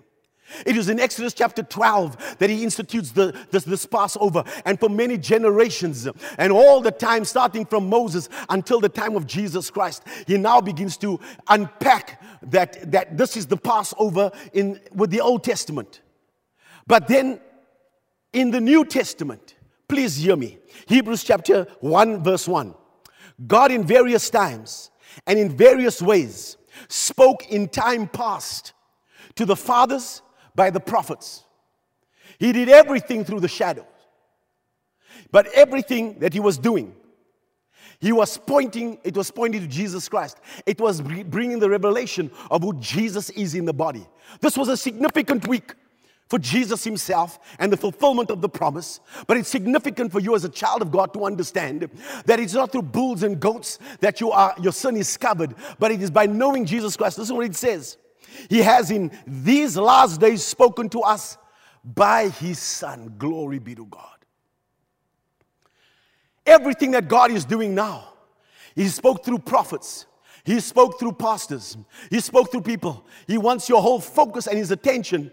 It 0.65 0.75
is 0.75 0.89
in 0.89 0.99
Exodus 0.99 1.33
chapter 1.33 1.63
12 1.63 2.37
that 2.39 2.49
he 2.49 2.63
institutes 2.63 3.11
the, 3.11 3.35
this, 3.51 3.63
this, 3.63 3.85
Passover. 3.85 4.43
And 4.65 4.79
for 4.79 4.89
many 4.89 5.17
generations, 5.17 6.07
and 6.37 6.51
all 6.51 6.81
the 6.81 6.91
time, 6.91 7.25
starting 7.25 7.65
from 7.65 7.89
Moses 7.89 8.29
until 8.49 8.79
the 8.79 8.89
time 8.89 9.15
of 9.15 9.25
Jesus 9.25 9.69
Christ, 9.69 10.03
he 10.27 10.37
now 10.37 10.61
begins 10.61 10.97
to 10.97 11.19
unpack 11.47 12.21
that, 12.43 12.91
that 12.91 13.17
this 13.17 13.37
is 13.37 13.45
the 13.47 13.57
Passover 13.57 14.31
in, 14.53 14.79
with 14.93 15.09
the 15.09 15.21
Old 15.21 15.43
Testament. 15.43 16.01
But 16.87 17.07
then 17.07 17.39
in 18.33 18.51
the 18.51 18.61
New 18.61 18.85
Testament, 18.85 19.55
please 19.87 20.17
hear 20.17 20.35
me 20.35 20.57
Hebrews 20.87 21.23
chapter 21.23 21.67
1, 21.79 22.23
verse 22.23 22.47
1. 22.47 22.73
God, 23.47 23.71
in 23.71 23.83
various 23.83 24.29
times 24.29 24.91
and 25.25 25.39
in 25.39 25.55
various 25.55 26.01
ways, 26.01 26.57
spoke 26.87 27.49
in 27.49 27.67
time 27.67 28.07
past 28.07 28.73
to 29.35 29.45
the 29.45 29.55
fathers 29.55 30.21
by 30.59 30.69
the 30.69 30.79
prophets. 30.81 31.45
He 32.37 32.51
did 32.51 32.67
everything 32.67 33.23
through 33.23 33.39
the 33.39 33.47
shadows. 33.47 33.85
But 35.31 35.47
everything 35.53 36.19
that 36.19 36.33
he 36.33 36.41
was 36.41 36.57
doing, 36.57 36.93
he 38.01 38.11
was 38.11 38.37
pointing, 38.37 38.97
it 39.05 39.15
was 39.15 39.31
pointing 39.31 39.61
to 39.61 39.67
Jesus 39.67 40.09
Christ. 40.09 40.37
It 40.65 40.81
was 40.81 40.99
bringing 40.99 41.59
the 41.59 41.69
revelation 41.69 42.29
of 42.51 42.61
who 42.61 42.73
Jesus 42.77 43.29
is 43.29 43.55
in 43.55 43.63
the 43.63 43.71
body. 43.71 44.05
This 44.41 44.57
was 44.57 44.67
a 44.67 44.75
significant 44.75 45.47
week 45.47 45.75
for 46.27 46.39
Jesus 46.39 46.83
himself 46.83 47.39
and 47.57 47.71
the 47.71 47.77
fulfillment 47.77 48.29
of 48.29 48.41
the 48.41 48.49
promise. 48.49 48.99
But 49.27 49.37
it's 49.37 49.47
significant 49.47 50.11
for 50.11 50.19
you 50.19 50.35
as 50.35 50.43
a 50.43 50.49
child 50.49 50.81
of 50.81 50.91
God 50.91 51.13
to 51.13 51.23
understand 51.23 51.89
that 52.25 52.37
it's 52.37 52.53
not 52.53 52.73
through 52.73 52.81
bulls 52.81 53.23
and 53.23 53.39
goats 53.39 53.79
that 54.01 54.19
you 54.19 54.31
are, 54.31 54.53
your 54.61 54.73
sin 54.73 54.97
is 54.97 55.15
covered, 55.15 55.55
but 55.79 55.89
it 55.89 56.01
is 56.01 56.11
by 56.11 56.25
knowing 56.25 56.65
Jesus 56.65 56.97
Christ. 56.97 57.17
Listen 57.17 57.37
what 57.37 57.45
it 57.45 57.55
says. 57.55 57.97
He 58.49 58.59
has 58.59 58.91
in 58.91 59.11
these 59.25 59.77
last 59.77 60.19
days 60.19 60.43
spoken 60.43 60.89
to 60.89 61.01
us 61.01 61.37
by 61.83 62.29
His 62.29 62.59
Son. 62.59 63.15
Glory 63.17 63.59
be 63.59 63.75
to 63.75 63.85
God. 63.85 64.03
Everything 66.45 66.91
that 66.91 67.07
God 67.07 67.31
is 67.31 67.45
doing 67.45 67.75
now, 67.75 68.13
He 68.75 68.87
spoke 68.87 69.23
through 69.23 69.39
prophets. 69.39 70.05
He 70.43 70.59
spoke 70.59 70.99
through 70.99 71.13
pastors. 71.13 71.77
He 72.09 72.19
spoke 72.19 72.51
through 72.51 72.61
people. 72.61 73.05
He 73.27 73.37
wants 73.37 73.69
your 73.69 73.81
whole 73.81 73.99
focus 73.99 74.47
and 74.47 74.57
his 74.57 74.71
attention, 74.71 75.31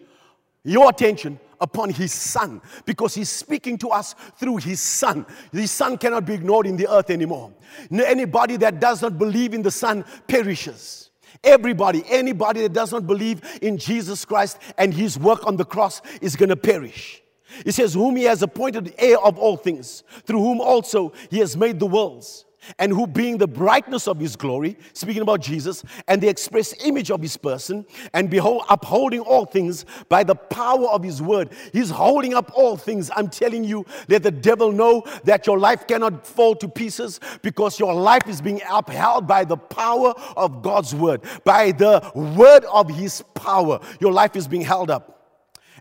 your 0.65 0.91
attention, 0.91 1.39
upon 1.61 1.91
his 1.91 2.13
son 2.13 2.61
because 2.85 3.15
he's 3.15 3.31
speaking 3.31 3.79
to 3.79 3.89
us 3.89 4.15
through 4.37 4.59
his 4.59 4.81
son. 4.81 5.27
The 5.53 5.67
son 5.67 5.97
cannot 5.99 6.27
be 6.27 6.35
ignored 6.35 6.67
in 6.67 6.77
the 6.77 6.91
earth 6.93 7.11
anymore. 7.11 7.53
Anybody 7.91 8.57
that 8.59 8.81
does 8.81 9.03
not 9.03 9.19
believe 9.19 9.55
in 9.55 9.63
the 9.63 9.71
son 9.71 10.05
perishes. 10.27 11.06
Everybody, 11.45 12.03
anybody 12.09 12.63
that 12.63 12.73
does 12.73 12.93
not 12.93 13.07
believe 13.07 13.43
in 13.63 13.79
Jesus 13.79 14.25
Christ 14.25 14.59
and 14.79 14.93
his 14.93 15.19
work 15.19 15.47
on 15.47 15.57
the 15.57 15.65
cross 15.65 16.01
is 16.21 16.37
going 16.37 16.49
to 16.49 16.57
perish. 16.57 17.23
He 17.65 17.71
says, 17.71 17.95
Whom 17.95 18.17
he 18.17 18.25
has 18.25 18.43
appointed 18.43 18.95
heir 18.99 19.19
of 19.19 19.39
all 19.39 19.57
things, 19.57 20.03
through 20.25 20.41
whom 20.41 20.61
also 20.61 21.13
he 21.31 21.39
has 21.39 21.57
made 21.57 21.79
the 21.79 21.87
worlds 21.87 22.46
and 22.79 22.93
who 22.93 23.07
being 23.07 23.39
the 23.39 23.47
brightness 23.47 24.07
of 24.09 24.19
his 24.19 24.37
glory, 24.37 24.77
speaking 24.93 25.23
about 25.23 25.41
Jesus, 25.41 25.85
and 26.09 26.21
the 26.21 26.29
express 26.29 26.75
image 26.85 27.11
of 27.11 27.21
his 27.21 27.37
person, 27.37 27.85
and 28.15 28.31
behold, 28.31 28.65
upholding 28.69 29.21
all 29.21 29.45
things 29.45 29.85
by 30.09 30.25
the 30.25 30.35
power 30.35 30.89
of 30.89 31.03
his 31.03 31.21
word. 31.23 31.51
He's 31.73 31.91
holding 31.91 32.35
up 32.35 32.51
all 32.55 32.77
things. 32.77 33.11
I'm 33.15 33.29
telling 33.29 33.65
you, 33.65 33.85
let 34.09 34.23
the 34.23 34.31
devil 34.31 34.73
know 34.73 35.05
that 35.25 35.47
your 35.47 35.59
life 35.59 35.87
cannot 35.87 36.27
fall 36.27 36.55
to 36.57 36.69
pieces 36.69 37.21
because 37.43 37.79
your 37.79 37.95
life 37.95 38.29
is 38.29 38.41
being 38.41 38.61
upheld 38.71 39.27
by 39.27 39.45
the 39.45 39.57
power 39.57 40.15
of 40.37 40.63
God's 40.63 40.95
word, 40.95 41.23
by 41.45 41.73
the 41.73 42.11
word 42.15 42.65
of 42.67 42.89
his 42.89 43.23
power. 43.35 43.81
Your 44.01 44.13
life 44.13 44.37
is 44.37 44.49
being 44.49 44.63
held 44.63 44.91
up. 44.91 45.13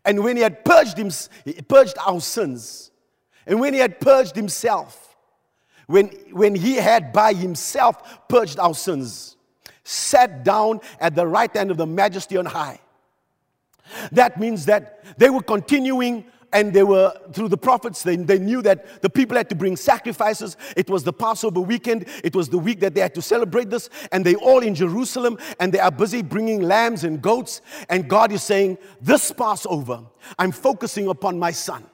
And 0.05 0.23
when 0.23 0.35
he 0.37 0.43
had 0.43 0.63
purged 0.63 0.97
him, 0.97 1.09
purged 1.67 1.97
our 2.05 2.21
sins, 2.21 2.91
and 3.47 3.59
when 3.59 3.73
he 3.73 3.79
had 3.79 3.99
purged 3.99 4.35
himself, 4.35 5.04
when, 5.87 6.07
when 6.31 6.55
he 6.55 6.75
had 6.75 7.13
by 7.13 7.33
himself 7.33 8.27
purged 8.27 8.59
our 8.59 8.73
sins, 8.73 9.37
sat 9.83 10.43
down 10.43 10.81
at 10.99 11.15
the 11.15 11.25
right 11.25 11.55
hand 11.55 11.71
of 11.71 11.77
the 11.77 11.85
majesty 11.85 12.37
on 12.37 12.45
high. 12.45 12.79
That 14.11 14.39
means 14.39 14.65
that 14.65 15.03
they 15.17 15.29
were 15.29 15.43
continuing 15.43 16.25
and 16.55 16.73
they 16.73 16.83
were 16.83 17.13
through 17.33 17.49
the 17.49 17.57
prophets 17.57 18.01
they, 18.01 18.15
they 18.15 18.39
knew 18.39 18.61
that 18.61 19.01
the 19.01 19.09
people 19.09 19.35
had 19.35 19.49
to 19.49 19.55
bring 19.55 19.75
sacrifices. 19.75 20.55
It 20.77 20.89
was 20.89 21.03
the 21.03 21.11
passover 21.11 21.59
weekend. 21.59 22.05
It 22.23 22.33
was 22.33 22.47
the 22.47 22.57
week 22.57 22.79
that 22.79 22.95
they 22.95 23.01
had 23.01 23.13
to 23.15 23.21
celebrate 23.21 23.69
this. 23.69 23.89
And 24.11 24.25
they 24.25 24.35
all 24.35 24.59
in 24.59 24.73
jerusalem 24.73 25.37
and 25.59 25.73
they 25.73 25.79
are 25.79 25.91
busy 25.91 26.21
bringing 26.21 26.61
lambs 26.61 27.03
and 27.03 27.21
goats. 27.21 27.61
And 27.89 28.09
god 28.09 28.31
is 28.31 28.41
saying 28.41 28.77
this 29.01 29.31
passover 29.31 30.03
i'm 30.39 30.51
focusing 30.51 31.09
upon 31.09 31.37
my 31.37 31.51
son 31.51 31.85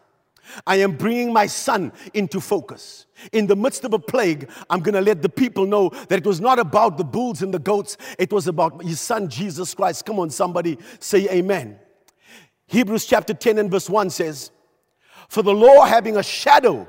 I 0.66 0.78
am 0.78 0.98
bringing 0.98 1.32
my 1.34 1.48
son 1.48 1.92
into 2.14 2.40
focus. 2.40 3.06
In 3.32 3.48
the 3.48 3.56
midst 3.56 3.84
of 3.84 3.94
a 3.94 4.00
plague, 4.00 4.50
I'm 4.70 4.82
going 4.82 4.96
to 4.96 5.02
let 5.02 5.22
the 5.22 5.30
people 5.30 5.66
know 5.66 5.90
that 6.10 6.20
it 6.20 6.26
was 6.26 6.42
not 6.42 6.60
about 6.60 6.98
the 6.98 7.04
bulls 7.04 7.42
and 7.42 7.54
the 7.54 7.60
goats, 7.60 7.98
it 8.18 8.32
was 8.32 8.48
about 8.48 8.84
his 8.84 9.00
son 9.00 9.30
Jesus 9.30 9.74
Christ. 9.74 10.06
Come 10.06 10.20
on, 10.20 10.30
somebody 10.30 10.78
say 11.00 11.30
amen. 11.30 11.80
Hebrews 12.68 13.06
chapter 13.06 13.34
10 13.34 13.58
and 13.58 13.70
verse 13.70 13.90
1 13.90 14.10
says, 14.10 14.52
For 15.28 15.42
the 15.42 15.54
law 15.54 15.86
having 15.86 16.18
a 16.18 16.24
shadow, 16.24 16.88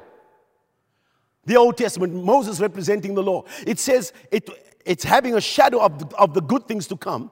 the 1.45 1.57
Old 1.57 1.77
Testament, 1.77 2.15
Moses 2.15 2.61
representing 2.61 3.15
the 3.15 3.23
law, 3.23 3.45
it 3.67 3.79
says 3.79 4.13
it, 4.31 4.49
it's 4.87 5.05
having 5.05 5.35
a 5.35 5.41
shadow 5.41 5.81
of 5.81 5.99
the, 5.99 6.17
of 6.17 6.35
the 6.35 6.41
good 6.41 6.69
things 6.69 6.87
to 6.89 6.97
come 6.97 7.31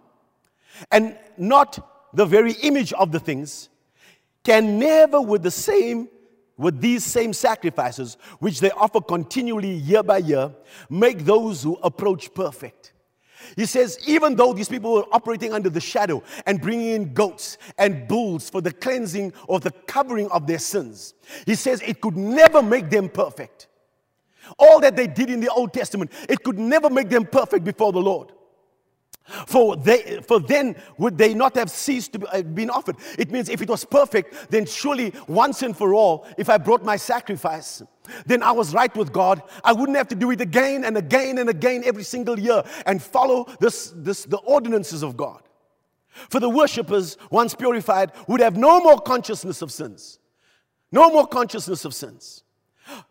and 0.90 1.16
not 1.36 2.12
the 2.14 2.26
very 2.26 2.52
image 2.62 2.92
of 2.94 3.12
the 3.12 3.20
things, 3.20 3.68
can 4.42 4.78
never 4.78 5.20
with 5.20 5.42
the 5.42 5.50
same 5.50 6.08
with 6.60 6.80
these 6.80 7.02
same 7.02 7.32
sacrifices, 7.32 8.18
which 8.38 8.60
they 8.60 8.70
offer 8.72 9.00
continually 9.00 9.72
year 9.72 10.02
by 10.02 10.18
year, 10.18 10.54
make 10.90 11.24
those 11.24 11.62
who 11.62 11.76
approach 11.82 12.32
perfect. 12.34 12.92
He 13.56 13.64
says, 13.64 13.98
even 14.06 14.36
though 14.36 14.52
these 14.52 14.68
people 14.68 14.92
were 14.92 15.06
operating 15.10 15.54
under 15.54 15.70
the 15.70 15.80
shadow 15.80 16.22
and 16.44 16.60
bringing 16.60 16.90
in 16.90 17.14
goats 17.14 17.56
and 17.78 18.06
bulls 18.06 18.50
for 18.50 18.60
the 18.60 18.72
cleansing 18.72 19.32
or 19.48 19.58
the 19.58 19.70
covering 19.86 20.30
of 20.30 20.46
their 20.46 20.58
sins, 20.58 21.14
he 21.46 21.54
says 21.54 21.80
it 21.80 22.02
could 22.02 22.16
never 22.16 22.62
make 22.62 22.90
them 22.90 23.08
perfect. 23.08 23.68
All 24.58 24.80
that 24.80 24.96
they 24.96 25.06
did 25.06 25.30
in 25.30 25.40
the 25.40 25.48
Old 25.48 25.72
Testament, 25.72 26.12
it 26.28 26.44
could 26.44 26.58
never 26.58 26.90
make 26.90 27.08
them 27.08 27.24
perfect 27.24 27.64
before 27.64 27.92
the 27.92 28.00
Lord. 28.00 28.32
For, 29.46 29.76
they, 29.76 30.20
for 30.26 30.40
then 30.40 30.76
would 30.98 31.16
they 31.16 31.34
not 31.34 31.54
have 31.56 31.70
ceased 31.70 32.12
to 32.14 32.18
be 32.18 32.26
uh, 32.26 32.42
been 32.42 32.70
offered. 32.70 32.96
It 33.18 33.30
means 33.30 33.48
if 33.48 33.62
it 33.62 33.68
was 33.68 33.84
perfect, 33.84 34.50
then 34.50 34.66
surely 34.66 35.12
once 35.28 35.62
and 35.62 35.76
for 35.76 35.94
all, 35.94 36.26
if 36.36 36.48
I 36.48 36.58
brought 36.58 36.84
my 36.84 36.96
sacrifice, 36.96 37.82
then 38.26 38.42
I 38.42 38.52
was 38.52 38.74
right 38.74 38.94
with 38.96 39.12
God. 39.12 39.42
I 39.62 39.72
wouldn't 39.72 39.96
have 39.96 40.08
to 40.08 40.14
do 40.14 40.30
it 40.30 40.40
again 40.40 40.84
and 40.84 40.96
again 40.96 41.38
and 41.38 41.48
again 41.48 41.82
every 41.84 42.02
single 42.02 42.38
year 42.38 42.62
and 42.86 43.02
follow 43.02 43.46
this, 43.60 43.92
this, 43.96 44.24
the 44.24 44.38
ordinances 44.38 45.02
of 45.02 45.16
God. 45.16 45.42
For 46.28 46.40
the 46.40 46.48
worshippers, 46.48 47.16
once 47.30 47.54
purified, 47.54 48.10
would 48.26 48.40
have 48.40 48.56
no 48.56 48.80
more 48.80 48.98
consciousness 48.98 49.62
of 49.62 49.70
sins. 49.70 50.18
No 50.90 51.10
more 51.10 51.26
consciousness 51.26 51.84
of 51.84 51.94
sins. 51.94 52.42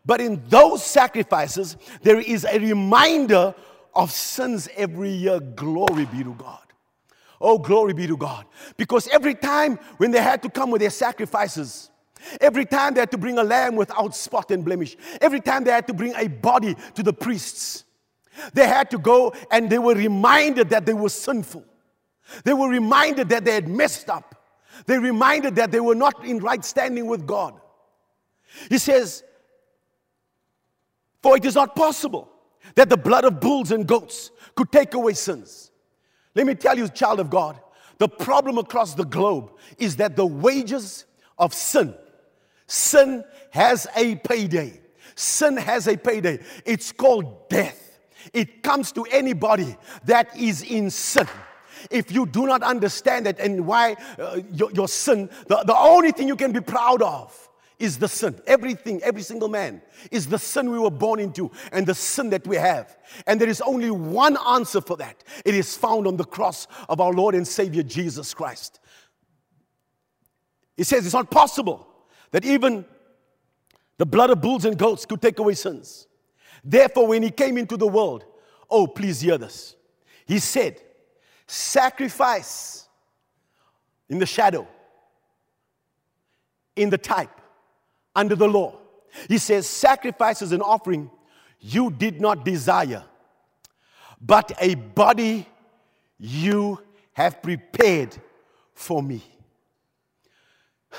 But 0.05 0.19
in 0.19 0.43
those 0.49 0.83
sacrifices, 0.83 1.77
there 2.01 2.19
is 2.19 2.45
a 2.45 2.59
reminder 2.59 3.55
of 3.99 4.11
sins 4.11 4.69
every 4.77 5.11
year. 5.11 5.41
Glory 5.41 6.05
be 6.05 6.23
to 6.23 6.33
God. 6.33 6.63
Oh, 7.41 7.57
glory 7.57 7.93
be 7.93 8.07
to 8.07 8.15
God. 8.15 8.45
Because 8.77 9.09
every 9.09 9.35
time 9.35 9.77
when 9.97 10.11
they 10.11 10.21
had 10.21 10.41
to 10.43 10.49
come 10.49 10.71
with 10.71 10.79
their 10.79 10.89
sacrifices, 10.89 11.89
every 12.39 12.65
time 12.65 12.93
they 12.93 13.01
had 13.01 13.11
to 13.11 13.17
bring 13.17 13.37
a 13.37 13.43
lamb 13.43 13.75
without 13.75 14.15
spot 14.15 14.51
and 14.51 14.63
blemish, 14.63 14.95
every 15.19 15.41
time 15.41 15.65
they 15.65 15.71
had 15.71 15.85
to 15.87 15.93
bring 15.93 16.13
a 16.15 16.27
body 16.27 16.77
to 16.95 17.03
the 17.03 17.11
priests, 17.11 17.83
they 18.53 18.65
had 18.65 18.89
to 18.91 18.97
go 18.97 19.33
and 19.51 19.69
they 19.69 19.79
were 19.79 19.95
reminded 19.95 20.69
that 20.69 20.85
they 20.85 20.93
were 20.93 21.09
sinful. 21.09 21.65
They 22.45 22.53
were 22.53 22.69
reminded 22.69 23.27
that 23.29 23.43
they 23.43 23.53
had 23.53 23.67
messed 23.67 24.09
up. 24.09 24.35
They 24.85 24.97
reminded 24.97 25.57
that 25.57 25.71
they 25.71 25.81
were 25.81 25.95
not 25.95 26.23
in 26.23 26.39
right 26.39 26.63
standing 26.63 27.07
with 27.07 27.27
God. 27.27 27.59
He 28.69 28.77
says, 28.77 29.23
For 31.21 31.35
it 31.35 31.43
is 31.43 31.55
not 31.55 31.75
possible 31.75 32.31
that 32.75 32.89
the 32.89 32.97
blood 32.97 33.25
of 33.25 33.39
bulls 33.39 33.71
and 33.71 33.87
goats 33.87 34.31
could 34.55 34.71
take 34.71 34.93
away 34.93 35.13
sins. 35.13 35.71
Let 36.35 36.45
me 36.45 36.55
tell 36.55 36.77
you, 36.77 36.87
child 36.87 37.19
of 37.19 37.29
God, 37.29 37.59
the 37.97 38.07
problem 38.07 38.57
across 38.57 38.95
the 38.95 39.05
globe 39.05 39.51
is 39.77 39.97
that 39.97 40.15
the 40.15 40.25
wages 40.25 41.05
of 41.37 41.53
sin, 41.53 41.93
sin 42.67 43.23
has 43.51 43.87
a 43.95 44.15
payday. 44.15 44.81
Sin 45.15 45.57
has 45.57 45.87
a 45.87 45.97
payday. 45.97 46.39
It's 46.65 46.91
called 46.91 47.49
death. 47.49 47.99
It 48.33 48.63
comes 48.63 48.91
to 48.93 49.03
anybody 49.05 49.75
that 50.05 50.37
is 50.37 50.61
in 50.61 50.89
sin. 50.89 51.27
If 51.89 52.11
you 52.11 52.25
do 52.25 52.45
not 52.45 52.63
understand 52.63 53.27
it 53.27 53.39
and 53.39 53.65
why 53.65 53.95
uh, 54.17 54.39
your, 54.51 54.71
your 54.71 54.87
sin, 54.87 55.29
the, 55.47 55.63
the 55.65 55.77
only 55.77 56.11
thing 56.11 56.27
you 56.27 56.35
can 56.35 56.51
be 56.51 56.61
proud 56.61 57.01
of 57.01 57.48
is 57.79 57.97
the 57.97 58.07
sin. 58.07 58.39
Everything, 58.45 59.01
every 59.01 59.21
single 59.21 59.47
man 59.47 59.81
is 60.11 60.27
the 60.27 60.37
sin 60.37 60.69
we 60.69 60.77
were 60.77 60.91
born 60.91 61.19
into 61.19 61.49
and 61.71 61.87
the 61.87 61.95
sin 61.95 62.29
that 62.29 62.45
we 62.45 62.57
have. 62.57 62.97
And 63.25 63.39
there 63.39 63.49
is 63.49 63.61
only 63.61 63.89
one 63.89 64.37
answer 64.47 64.81
for 64.81 64.97
that 64.97 65.23
it 65.45 65.55
is 65.55 65.75
found 65.75 66.05
on 66.05 66.17
the 66.17 66.25
cross 66.25 66.67
of 66.89 66.99
our 66.99 67.13
Lord 67.13 67.35
and 67.35 67.47
Savior 67.47 67.83
Jesus 67.83 68.33
Christ. 68.33 68.79
He 70.75 70.83
says 70.83 71.05
it's 71.05 71.15
not 71.15 71.31
possible 71.31 71.87
that 72.31 72.45
even 72.45 72.85
the 73.97 74.05
blood 74.05 74.29
of 74.29 74.41
bulls 74.41 74.65
and 74.65 74.77
goats 74.77 75.05
could 75.05 75.21
take 75.21 75.39
away 75.39 75.53
sins. 75.53 76.07
Therefore, 76.63 77.07
when 77.07 77.23
he 77.23 77.31
came 77.31 77.57
into 77.57 77.77
the 77.77 77.87
world, 77.87 78.25
oh, 78.69 78.87
please 78.87 79.21
hear 79.21 79.37
this. 79.37 79.75
He 80.25 80.39
said, 80.39 80.81
Sacrifice 81.47 82.87
in 84.09 84.19
the 84.19 84.25
shadow, 84.25 84.67
in 86.75 86.89
the 86.89 86.97
type, 86.97 87.38
under 88.19 88.35
the 88.35 88.47
law. 88.47 88.77
He 89.27 89.37
says, 89.37 89.67
Sacrifices 89.67 90.51
and 90.51 90.61
offering 90.61 91.09
you 91.61 91.89
did 91.89 92.21
not 92.21 92.45
desire, 92.45 93.03
but 94.21 94.51
a 94.59 94.75
body 94.75 95.47
you 96.17 96.79
have 97.13 97.41
prepared 97.41 98.15
for 98.73 99.01
me. 99.01 99.23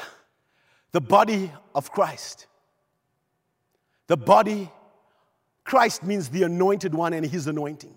The 0.92 1.00
body 1.00 1.52
of 1.72 1.92
Christ. 1.92 2.46
The 4.08 4.16
body, 4.16 4.68
Christ 5.62 6.02
means 6.02 6.28
the 6.30 6.42
anointed 6.42 6.92
one 6.94 7.12
and 7.12 7.24
his 7.24 7.46
anointing. 7.46 7.96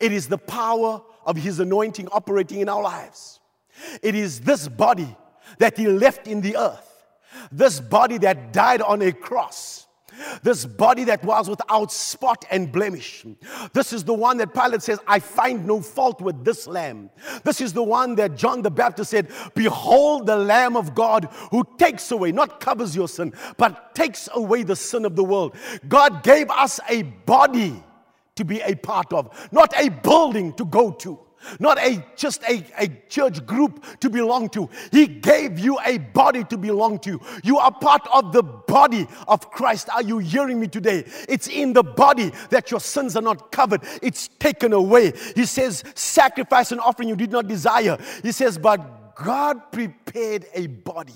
It 0.00 0.10
is 0.10 0.26
the 0.26 0.38
power 0.38 1.00
of 1.24 1.36
his 1.36 1.60
anointing 1.60 2.08
operating 2.08 2.58
in 2.58 2.68
our 2.68 2.82
lives. 2.82 3.38
It 4.02 4.16
is 4.16 4.40
this 4.40 4.66
body 4.66 5.16
that 5.58 5.76
he 5.76 5.86
left 5.86 6.26
in 6.26 6.40
the 6.40 6.56
earth 6.56 6.87
this 7.50 7.80
body 7.80 8.18
that 8.18 8.52
died 8.52 8.82
on 8.82 9.02
a 9.02 9.12
cross. 9.12 9.86
This 10.42 10.64
body 10.64 11.04
that 11.04 11.24
was 11.24 11.48
without 11.48 11.92
spot 11.92 12.44
and 12.50 12.72
blemish. 12.72 13.24
This 13.72 13.92
is 13.92 14.04
the 14.04 14.14
one 14.14 14.36
that 14.38 14.52
Pilate 14.52 14.82
says, 14.82 14.98
I 15.06 15.20
find 15.20 15.66
no 15.66 15.80
fault 15.80 16.20
with 16.20 16.44
this 16.44 16.66
lamb. 16.66 17.10
This 17.44 17.60
is 17.60 17.72
the 17.72 17.82
one 17.82 18.14
that 18.16 18.36
John 18.36 18.62
the 18.62 18.70
Baptist 18.70 19.10
said, 19.10 19.28
Behold 19.54 20.26
the 20.26 20.36
Lamb 20.36 20.76
of 20.76 20.94
God 20.94 21.28
who 21.50 21.64
takes 21.78 22.10
away, 22.10 22.32
not 22.32 22.60
covers 22.60 22.96
your 22.96 23.08
sin, 23.08 23.32
but 23.56 23.94
takes 23.94 24.28
away 24.32 24.62
the 24.62 24.76
sin 24.76 25.04
of 25.04 25.14
the 25.14 25.24
world. 25.24 25.54
God 25.86 26.22
gave 26.22 26.50
us 26.50 26.80
a 26.88 27.02
body 27.02 27.82
to 28.34 28.44
be 28.44 28.60
a 28.60 28.74
part 28.74 29.12
of, 29.12 29.48
not 29.52 29.72
a 29.76 29.88
building 29.88 30.52
to 30.54 30.64
go 30.64 30.90
to. 30.92 31.18
Not 31.60 31.78
a 31.78 32.04
just 32.16 32.42
a, 32.44 32.64
a 32.78 32.88
church 33.08 33.44
group 33.46 33.84
to 34.00 34.10
belong 34.10 34.48
to. 34.50 34.68
He 34.90 35.06
gave 35.06 35.58
you 35.58 35.78
a 35.84 35.98
body 35.98 36.44
to 36.44 36.56
belong 36.56 36.98
to. 37.00 37.20
You 37.42 37.58
are 37.58 37.72
part 37.72 38.06
of 38.12 38.32
the 38.32 38.42
body 38.42 39.06
of 39.26 39.50
Christ. 39.50 39.88
Are 39.90 40.02
you 40.02 40.18
hearing 40.18 40.60
me 40.60 40.68
today? 40.68 41.04
It's 41.28 41.48
in 41.48 41.72
the 41.72 41.82
body 41.82 42.32
that 42.50 42.70
your 42.70 42.80
sins 42.80 43.16
are 43.16 43.22
not 43.22 43.52
covered, 43.52 43.82
it's 44.02 44.28
taken 44.28 44.72
away. 44.72 45.12
He 45.34 45.44
says, 45.46 45.84
Sacrifice 45.94 46.72
and 46.72 46.80
offering 46.80 47.08
you 47.08 47.16
did 47.16 47.30
not 47.30 47.48
desire. 47.48 47.98
He 48.22 48.32
says, 48.32 48.58
But 48.58 49.14
God 49.14 49.72
prepared 49.72 50.46
a 50.54 50.66
body. 50.66 51.14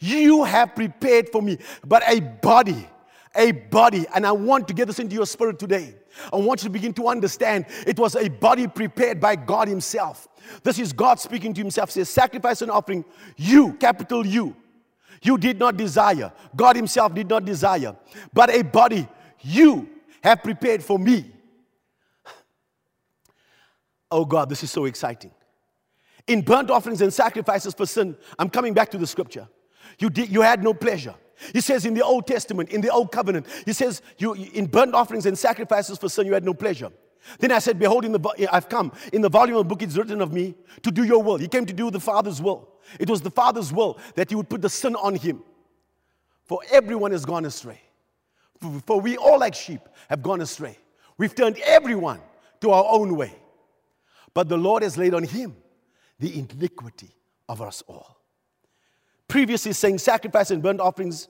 You 0.00 0.44
have 0.44 0.74
prepared 0.74 1.28
for 1.30 1.42
me, 1.42 1.58
but 1.84 2.02
a 2.06 2.20
body, 2.20 2.86
a 3.34 3.50
body. 3.52 4.06
And 4.14 4.26
I 4.26 4.32
want 4.32 4.68
to 4.68 4.74
get 4.74 4.86
this 4.86 4.98
into 4.98 5.14
your 5.14 5.26
spirit 5.26 5.58
today. 5.58 5.94
I 6.32 6.36
want 6.36 6.62
you 6.62 6.68
to 6.68 6.72
begin 6.72 6.92
to 6.94 7.08
understand 7.08 7.66
it 7.86 7.98
was 7.98 8.16
a 8.16 8.28
body 8.28 8.66
prepared 8.66 9.20
by 9.20 9.36
God 9.36 9.68
Himself. 9.68 10.28
This 10.62 10.78
is 10.78 10.92
God 10.92 11.20
speaking 11.20 11.54
to 11.54 11.60
Himself. 11.60 11.90
Says, 11.90 12.08
sacrifice 12.08 12.62
and 12.62 12.70
offering, 12.70 13.04
you, 13.36 13.74
capital 13.74 14.26
U, 14.26 14.56
you 15.22 15.38
did 15.38 15.58
not 15.58 15.76
desire. 15.76 16.32
God 16.54 16.76
Himself 16.76 17.14
did 17.14 17.28
not 17.28 17.44
desire, 17.44 17.96
but 18.32 18.50
a 18.50 18.62
body 18.62 19.08
you 19.40 19.88
have 20.22 20.42
prepared 20.42 20.82
for 20.82 20.98
me. 20.98 21.32
Oh 24.10 24.24
God, 24.24 24.48
this 24.48 24.62
is 24.62 24.70
so 24.70 24.86
exciting. 24.86 25.30
In 26.26 26.40
burnt 26.40 26.70
offerings 26.70 27.02
and 27.02 27.12
sacrifices 27.12 27.74
for 27.74 27.84
sin, 27.84 28.16
I'm 28.38 28.48
coming 28.48 28.72
back 28.72 28.90
to 28.92 28.98
the 28.98 29.06
scripture. 29.06 29.46
You, 29.98 30.08
did, 30.08 30.30
you 30.30 30.40
had 30.40 30.62
no 30.62 30.72
pleasure. 30.72 31.14
He 31.52 31.60
says 31.60 31.86
in 31.86 31.94
the 31.94 32.04
Old 32.04 32.26
Testament, 32.26 32.70
in 32.70 32.80
the 32.80 32.90
Old 32.90 33.12
Covenant, 33.12 33.46
he 33.64 33.72
says, 33.72 34.02
you, 34.18 34.34
in 34.34 34.66
burnt 34.66 34.94
offerings 34.94 35.26
and 35.26 35.38
sacrifices 35.38 35.98
for 35.98 36.08
sin, 36.08 36.26
you 36.26 36.34
had 36.34 36.44
no 36.44 36.54
pleasure. 36.54 36.90
Then 37.38 37.52
I 37.52 37.58
said, 37.58 37.78
Behold, 37.78 38.04
in 38.04 38.12
the, 38.12 38.48
I've 38.52 38.68
come. 38.68 38.92
In 39.12 39.22
the 39.22 39.28
volume 39.28 39.56
of 39.56 39.64
the 39.64 39.68
book, 39.68 39.82
it's 39.82 39.96
written 39.96 40.20
of 40.20 40.32
me 40.32 40.54
to 40.82 40.90
do 40.90 41.04
your 41.04 41.22
will. 41.22 41.36
He 41.36 41.48
came 41.48 41.66
to 41.66 41.72
do 41.72 41.90
the 41.90 42.00
Father's 42.00 42.40
will. 42.40 42.68
It 42.98 43.10
was 43.10 43.20
the 43.20 43.30
Father's 43.30 43.72
will 43.72 43.98
that 44.14 44.30
he 44.30 44.36
would 44.36 44.48
put 44.48 44.62
the 44.62 44.70
sin 44.70 44.96
on 44.96 45.14
him. 45.14 45.42
For 46.44 46.60
everyone 46.70 47.12
has 47.12 47.24
gone 47.24 47.44
astray. 47.44 47.80
For 48.86 49.00
we 49.00 49.16
all, 49.16 49.38
like 49.38 49.54
sheep, 49.54 49.80
have 50.08 50.22
gone 50.22 50.40
astray. 50.40 50.78
We've 51.18 51.34
turned 51.34 51.58
everyone 51.58 52.20
to 52.60 52.70
our 52.70 52.84
own 52.88 53.16
way. 53.16 53.34
But 54.32 54.48
the 54.48 54.56
Lord 54.56 54.82
has 54.82 54.96
laid 54.96 55.14
on 55.14 55.24
him 55.24 55.56
the 56.18 56.38
iniquity 56.38 57.10
of 57.48 57.60
us 57.60 57.82
all 57.86 58.17
previously 59.28 59.72
saying 59.72 59.98
sacrifice 59.98 60.50
and 60.50 60.62
burnt 60.62 60.80
offerings 60.80 61.28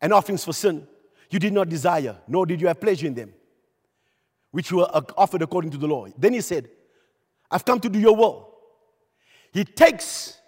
and 0.00 0.12
offerings 0.12 0.44
for 0.44 0.52
sin 0.52 0.86
you 1.30 1.38
did 1.38 1.52
not 1.52 1.68
desire, 1.68 2.16
nor 2.26 2.44
did 2.44 2.60
you 2.60 2.66
have 2.66 2.80
pleasure 2.80 3.06
in 3.06 3.14
them, 3.14 3.32
which 4.50 4.72
were 4.72 4.84
offered 5.16 5.42
according 5.42 5.70
to 5.70 5.78
the 5.78 5.86
law. 5.86 6.06
Then 6.18 6.32
he 6.32 6.40
said, 6.40 6.68
I've 7.50 7.64
come 7.64 7.80
to 7.80 7.88
do 7.88 7.98
your 7.98 8.16
will. 8.16 8.52
He 9.52 9.64
takes 9.64 10.38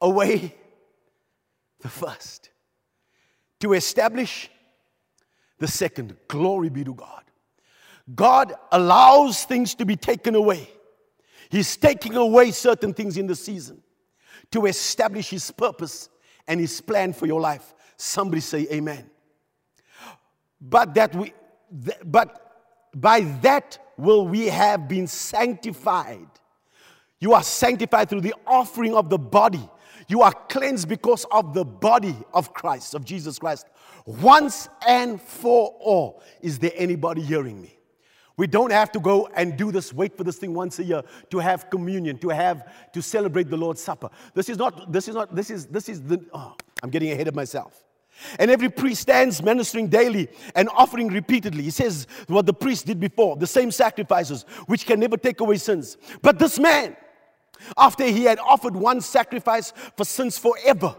away 0.00 0.54
the 1.80 1.88
first 1.88 2.50
to 3.58 3.72
establish 3.72 4.48
the 5.58 5.68
second. 5.68 6.16
Glory 6.28 6.68
be 6.68 6.84
to 6.84 6.94
God. 6.94 7.24
God 8.14 8.54
allows 8.72 9.44
things 9.44 9.74
to 9.76 9.84
be 9.84 9.96
taken 9.96 10.34
away. 10.34 10.68
He's 11.50 11.76
taking 11.76 12.16
away 12.16 12.52
certain 12.52 12.94
things 12.94 13.16
in 13.16 13.26
the 13.26 13.36
season 13.36 13.82
to 14.52 14.66
establish 14.66 15.30
His 15.30 15.50
purpose 15.50 16.08
and 16.46 16.60
His 16.60 16.80
plan 16.80 17.12
for 17.12 17.26
your 17.26 17.40
life. 17.40 17.74
Somebody 17.96 18.40
say 18.40 18.66
amen. 18.72 19.08
But 20.60 20.94
that 20.94 21.14
we, 21.14 21.32
th- 21.84 21.98
but 22.04 22.90
by 22.94 23.20
that 23.42 23.78
will 23.96 24.26
we 24.26 24.46
have 24.46 24.88
been 24.88 25.06
sanctified. 25.06 26.26
You 27.18 27.34
are 27.34 27.42
sanctified 27.42 28.08
through 28.08 28.22
the 28.22 28.34
offering 28.46 28.94
of 28.94 29.10
the 29.10 29.18
body. 29.18 29.68
You 30.08 30.22
are 30.22 30.32
cleansed 30.32 30.88
because 30.88 31.24
of 31.30 31.54
the 31.54 31.64
body 31.64 32.16
of 32.32 32.52
Christ, 32.52 32.94
of 32.94 33.04
Jesus 33.04 33.38
Christ. 33.38 33.66
Once 34.06 34.68
and 34.86 35.20
for 35.20 35.74
all. 35.78 36.22
Is 36.40 36.58
there 36.58 36.72
anybody 36.74 37.22
hearing 37.22 37.60
me? 37.60 37.76
We 38.40 38.46
don't 38.46 38.72
have 38.72 38.90
to 38.92 39.00
go 39.00 39.28
and 39.34 39.54
do 39.54 39.70
this, 39.70 39.92
wait 39.92 40.16
for 40.16 40.24
this 40.24 40.38
thing 40.38 40.54
once 40.54 40.78
a 40.78 40.82
year 40.82 41.02
to 41.28 41.38
have 41.40 41.68
communion, 41.68 42.16
to 42.20 42.30
have 42.30 42.72
to 42.94 43.02
celebrate 43.02 43.50
the 43.50 43.56
Lord's 43.58 43.82
Supper. 43.82 44.08
This 44.32 44.48
is 44.48 44.56
not, 44.56 44.90
this 44.90 45.08
is 45.08 45.14
not, 45.14 45.36
this 45.36 45.50
is, 45.50 45.66
this 45.66 45.90
is 45.90 46.00
the, 46.00 46.24
oh, 46.32 46.54
I'm 46.82 46.88
getting 46.88 47.10
ahead 47.10 47.28
of 47.28 47.34
myself. 47.34 47.84
And 48.38 48.50
every 48.50 48.70
priest 48.70 49.02
stands 49.02 49.42
ministering 49.42 49.88
daily 49.88 50.26
and 50.54 50.70
offering 50.70 51.08
repeatedly. 51.08 51.64
He 51.64 51.70
says 51.70 52.06
what 52.28 52.46
the 52.46 52.54
priest 52.54 52.86
did 52.86 52.98
before, 52.98 53.36
the 53.36 53.46
same 53.46 53.70
sacrifices, 53.70 54.46
which 54.68 54.86
can 54.86 55.00
never 55.00 55.18
take 55.18 55.40
away 55.40 55.58
sins. 55.58 55.98
But 56.22 56.38
this 56.38 56.58
man, 56.58 56.96
after 57.76 58.04
he 58.04 58.24
had 58.24 58.38
offered 58.38 58.74
one 58.74 59.02
sacrifice 59.02 59.74
for 59.98 60.06
sins 60.06 60.38
forever, 60.38 60.96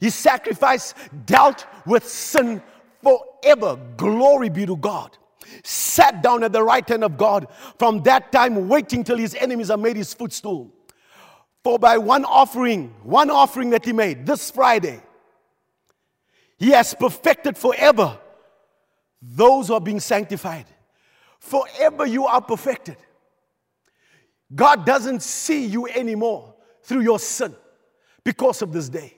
his 0.00 0.14
sacrifice 0.14 0.94
dealt 1.26 1.66
with 1.84 2.08
sin 2.08 2.62
forever. 3.02 3.78
Glory 3.98 4.48
be 4.48 4.64
to 4.64 4.78
God 4.78 5.18
sat 5.64 6.22
down 6.22 6.44
at 6.44 6.52
the 6.52 6.62
right 6.62 6.88
hand 6.88 7.04
of 7.04 7.16
God, 7.16 7.48
from 7.78 8.02
that 8.04 8.32
time 8.32 8.68
waiting 8.68 9.04
till 9.04 9.18
his 9.18 9.34
enemies 9.34 9.70
are 9.70 9.76
made 9.76 9.96
his 9.96 10.14
footstool. 10.14 10.72
For 11.64 11.78
by 11.78 11.98
one 11.98 12.24
offering, 12.24 12.94
one 13.02 13.30
offering 13.30 13.70
that 13.70 13.84
he 13.84 13.92
made 13.92 14.26
this 14.26 14.50
Friday, 14.50 15.00
he 16.58 16.70
has 16.70 16.94
perfected 16.94 17.56
forever 17.56 18.18
those 19.20 19.68
who 19.68 19.74
are 19.74 19.80
being 19.80 20.00
sanctified. 20.00 20.66
Forever 21.38 22.06
you 22.06 22.26
are 22.26 22.40
perfected. 22.40 22.96
God 24.54 24.86
doesn't 24.86 25.22
see 25.22 25.66
you 25.66 25.86
anymore 25.88 26.54
through 26.82 27.02
your 27.02 27.18
sin 27.18 27.54
because 28.24 28.62
of 28.62 28.72
this 28.72 28.88
day. 28.88 29.14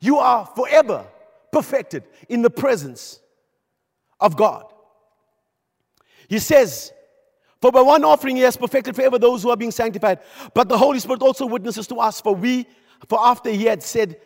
You 0.00 0.18
are 0.18 0.46
forever 0.46 1.06
perfected 1.52 2.04
in 2.28 2.42
the 2.42 2.50
presence 2.50 3.20
of 4.20 4.36
God. 4.36 4.64
He 6.30 6.38
says, 6.38 6.92
For 7.60 7.72
by 7.72 7.82
one 7.82 8.04
offering 8.04 8.36
he 8.36 8.42
has 8.42 8.56
perfected 8.56 8.94
forever 8.94 9.18
those 9.18 9.42
who 9.42 9.50
are 9.50 9.56
being 9.56 9.72
sanctified. 9.72 10.20
But 10.54 10.68
the 10.68 10.78
Holy 10.78 11.00
Spirit 11.00 11.22
also 11.22 11.44
witnesses 11.44 11.88
to 11.88 11.96
us, 11.96 12.20
for 12.20 12.34
we, 12.34 12.66
for 13.08 13.18
after 13.20 13.50
he 13.50 13.64
had 13.64 13.82
said 13.82 14.20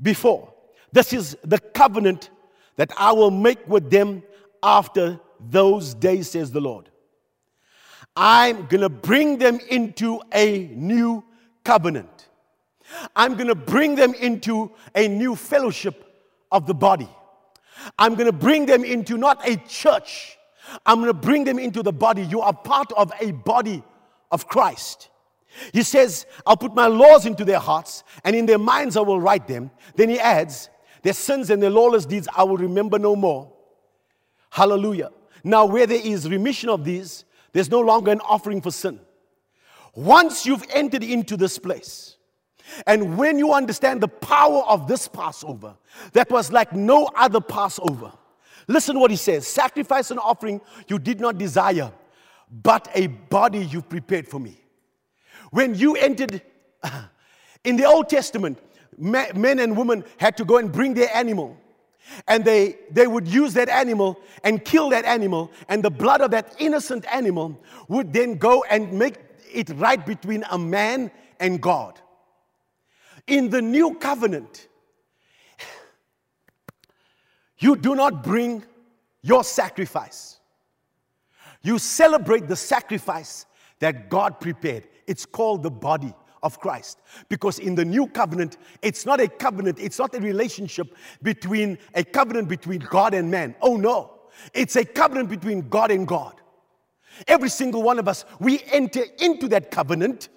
before, 0.00 0.52
This 0.92 1.14
is 1.14 1.38
the 1.42 1.58
covenant 1.58 2.28
that 2.76 2.92
I 2.98 3.12
will 3.12 3.30
make 3.30 3.66
with 3.66 3.90
them 3.90 4.22
after 4.62 5.18
those 5.40 5.94
days, 5.94 6.30
says 6.30 6.52
the 6.52 6.60
Lord. 6.60 6.90
I'm 8.14 8.66
going 8.66 8.82
to 8.82 8.90
bring 8.90 9.38
them 9.38 9.58
into 9.70 10.20
a 10.34 10.68
new 10.74 11.24
covenant. 11.64 12.28
I'm 13.16 13.36
going 13.36 13.46
to 13.46 13.54
bring 13.54 13.94
them 13.94 14.12
into 14.12 14.72
a 14.94 15.08
new 15.08 15.34
fellowship 15.34 16.04
of 16.52 16.66
the 16.66 16.74
body. 16.74 17.08
I'm 17.98 18.16
going 18.16 18.26
to 18.26 18.32
bring 18.32 18.66
them 18.66 18.84
into 18.84 19.16
not 19.16 19.48
a 19.48 19.56
church, 19.56 20.36
I'm 20.86 20.96
going 20.96 21.08
to 21.08 21.14
bring 21.14 21.44
them 21.44 21.58
into 21.58 21.82
the 21.82 21.92
body. 21.92 22.22
You 22.22 22.40
are 22.40 22.52
part 22.52 22.92
of 22.92 23.12
a 23.20 23.32
body 23.32 23.82
of 24.30 24.46
Christ. 24.46 25.08
He 25.72 25.82
says, 25.82 26.26
I'll 26.46 26.56
put 26.56 26.74
my 26.74 26.86
laws 26.86 27.26
into 27.26 27.44
their 27.44 27.58
hearts, 27.58 28.04
and 28.24 28.36
in 28.36 28.46
their 28.46 28.58
minds 28.58 28.96
I 28.96 29.00
will 29.00 29.20
write 29.20 29.48
them. 29.48 29.70
Then 29.96 30.08
he 30.08 30.18
adds, 30.18 30.70
Their 31.02 31.12
sins 31.12 31.50
and 31.50 31.62
their 31.62 31.70
lawless 31.70 32.06
deeds 32.06 32.28
I 32.34 32.44
will 32.44 32.56
remember 32.56 32.98
no 32.98 33.16
more. 33.16 33.52
Hallelujah. 34.50 35.10
Now, 35.42 35.64
where 35.64 35.86
there 35.86 36.00
is 36.02 36.28
remission 36.28 36.68
of 36.68 36.84
these, 36.84 37.24
there's 37.52 37.70
no 37.70 37.80
longer 37.80 38.12
an 38.12 38.20
offering 38.20 38.60
for 38.60 38.70
sin. 38.70 39.00
Once 39.94 40.46
you've 40.46 40.64
entered 40.72 41.02
into 41.02 41.36
this 41.36 41.58
place, 41.58 42.16
and 42.86 43.18
when 43.18 43.38
you 43.38 43.52
understand 43.52 44.00
the 44.00 44.08
power 44.08 44.62
of 44.62 44.86
this 44.86 45.08
Passover, 45.08 45.74
that 46.12 46.30
was 46.30 46.52
like 46.52 46.72
no 46.72 47.08
other 47.16 47.40
Passover, 47.40 48.12
Listen 48.68 48.98
what 48.98 49.10
he 49.10 49.16
says 49.16 49.46
Sacrifice 49.46 50.10
and 50.10 50.20
offering 50.20 50.60
you 50.88 50.98
did 50.98 51.20
not 51.20 51.38
desire, 51.38 51.92
but 52.50 52.88
a 52.94 53.06
body 53.06 53.64
you 53.64 53.82
prepared 53.82 54.28
for 54.28 54.38
me. 54.38 54.60
When 55.50 55.74
you 55.74 55.96
entered 55.96 56.42
in 57.64 57.76
the 57.76 57.84
Old 57.84 58.08
Testament, 58.08 58.58
men 58.96 59.58
and 59.58 59.76
women 59.76 60.04
had 60.18 60.36
to 60.36 60.44
go 60.44 60.58
and 60.58 60.70
bring 60.70 60.94
their 60.94 61.14
animal. 61.14 61.56
And 62.26 62.44
they, 62.44 62.76
they 62.90 63.06
would 63.06 63.28
use 63.28 63.52
that 63.54 63.68
animal 63.68 64.20
and 64.42 64.64
kill 64.64 64.90
that 64.90 65.04
animal, 65.04 65.50
and 65.68 65.82
the 65.82 65.90
blood 65.90 66.20
of 66.20 66.30
that 66.32 66.56
innocent 66.58 67.04
animal 67.12 67.60
would 67.88 68.12
then 68.12 68.36
go 68.36 68.64
and 68.64 68.92
make 68.92 69.16
it 69.52 69.70
right 69.76 70.04
between 70.04 70.44
a 70.50 70.58
man 70.58 71.10
and 71.38 71.60
God. 71.60 72.00
In 73.26 73.50
the 73.50 73.62
new 73.62 73.94
covenant, 73.94 74.68
you 77.60 77.76
do 77.76 77.94
not 77.94 78.22
bring 78.22 78.64
your 79.22 79.44
sacrifice. 79.44 80.40
You 81.62 81.78
celebrate 81.78 82.48
the 82.48 82.56
sacrifice 82.56 83.46
that 83.78 84.08
God 84.08 84.40
prepared. 84.40 84.88
It's 85.06 85.26
called 85.26 85.62
the 85.62 85.70
body 85.70 86.14
of 86.42 86.58
Christ. 86.58 86.98
Because 87.28 87.58
in 87.58 87.74
the 87.74 87.84
new 87.84 88.06
covenant, 88.06 88.56
it's 88.82 89.04
not 89.04 89.20
a 89.20 89.28
covenant, 89.28 89.78
it's 89.78 89.98
not 89.98 90.14
a 90.14 90.20
relationship 90.20 90.96
between 91.22 91.78
a 91.94 92.02
covenant 92.02 92.48
between 92.48 92.80
God 92.80 93.14
and 93.14 93.30
man. 93.30 93.54
Oh 93.60 93.76
no, 93.76 94.20
it's 94.54 94.76
a 94.76 94.84
covenant 94.84 95.28
between 95.28 95.68
God 95.68 95.90
and 95.90 96.06
God. 96.06 96.34
Every 97.28 97.50
single 97.50 97.82
one 97.82 97.98
of 97.98 98.08
us, 98.08 98.24
we 98.38 98.62
enter 98.72 99.02
into 99.18 99.48
that 99.48 99.70
covenant 99.70 100.30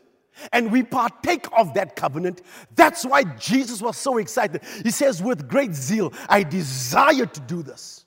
and 0.52 0.72
we 0.72 0.84
partake 0.84 1.48
of 1.58 1.74
that 1.74 1.96
covenant. 1.96 2.42
That's 2.76 3.06
why 3.06 3.24
Jesus 3.24 3.82
was 3.82 3.98
so 3.98 4.18
excited. 4.18 4.62
He 4.84 4.92
says, 4.92 5.22
With 5.22 5.48
great 5.48 5.74
zeal, 5.74 6.14
I 6.30 6.44
desire 6.44 7.26
to 7.26 7.40
do 7.42 7.64
this. 7.64 8.03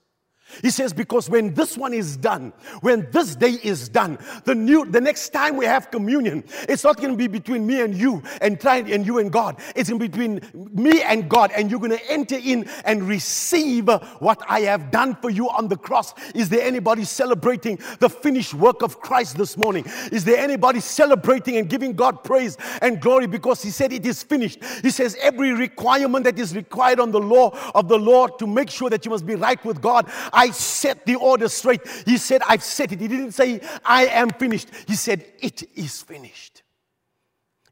He 0.63 0.71
says, 0.71 0.93
because 0.93 1.29
when 1.29 1.55
this 1.55 1.77
one 1.77 1.93
is 1.93 2.17
done, 2.17 2.53
when 2.81 3.11
this 3.11 3.35
day 3.35 3.59
is 3.63 3.89
done, 3.89 4.19
the 4.45 4.55
new 4.55 4.85
the 4.85 5.01
next 5.01 5.31
time 5.31 5.57
we 5.57 5.67
have 5.67 5.91
communion, 5.91 6.45
it's 6.69 6.85
not 6.85 6.97
going 6.97 7.11
to 7.11 7.17
be 7.17 7.27
between 7.27 7.67
me 7.67 7.81
and 7.81 7.95
you 7.95 8.23
and 8.41 8.61
trying 8.61 8.91
and 8.93 9.05
you 9.05 9.19
and 9.19 9.33
God. 9.33 9.57
It's 9.75 9.89
to 9.89 9.99
be 9.99 10.09
between 10.09 10.41
me 10.73 11.03
and 11.03 11.29
God, 11.29 11.51
and 11.55 11.71
you're 11.71 11.81
going 11.81 11.97
to 11.97 12.11
enter 12.11 12.37
in 12.37 12.69
and 12.85 13.03
receive 13.03 13.89
what 14.19 14.41
I 14.49 14.61
have 14.61 14.91
done 14.91 15.17
for 15.17 15.31
you 15.31 15.49
on 15.51 15.69
the 15.69 15.77
cross. 15.77 16.15
Is 16.35 16.49
there 16.49 16.63
anybody 16.63 17.05
celebrating 17.05 17.79
the 17.99 18.09
finished 18.09 18.55
work 18.55 18.83
of 18.83 19.01
Christ 19.01 19.37
this 19.37 19.57
morning? 19.57 19.85
Is 20.13 20.25
there 20.25 20.39
anybody 20.39 20.81
celebrating 20.81 21.57
and 21.57 21.69
giving 21.69 21.95
God 21.95 22.23
praise 22.25 22.57
and 22.83 23.01
glory 23.01 23.27
because 23.27 23.63
He 23.63 23.71
said 23.71 23.93
it 23.93 24.07
is 24.07 24.23
finished? 24.23 24.63
He 24.83 24.91
says 24.91 25.17
every 25.21 25.53
requirement 25.53 26.25
that 26.25 26.39
is 26.39 26.55
required 26.55 27.01
on 27.01 27.11
the 27.11 27.21
law 27.21 27.57
of 27.75 27.89
the 27.89 27.99
Lord 27.99 28.39
to 28.39 28.47
make 28.47 28.71
sure 28.71 28.91
that 28.91 29.05
you 29.05 29.11
must 29.11 29.27
be 29.27 29.35
right 29.35 29.63
with 29.65 29.81
God. 29.81 30.09
I 30.37 30.51
set 30.51 31.07
the 31.07 31.17
order 31.17 31.49
straight. 31.49 31.81
He 32.05 32.19
said, 32.19 32.43
I've 32.47 32.63
set 32.63 32.93
it. 32.93 33.01
He 33.01 33.09
didn't 33.09 33.33
say, 33.33 33.61
I 33.85 34.07
am 34.07 34.31
finished. 34.31 34.69
He 34.87 34.95
said, 34.95 35.25
It 35.41 35.69
is 35.75 36.03
finished. 36.03 36.63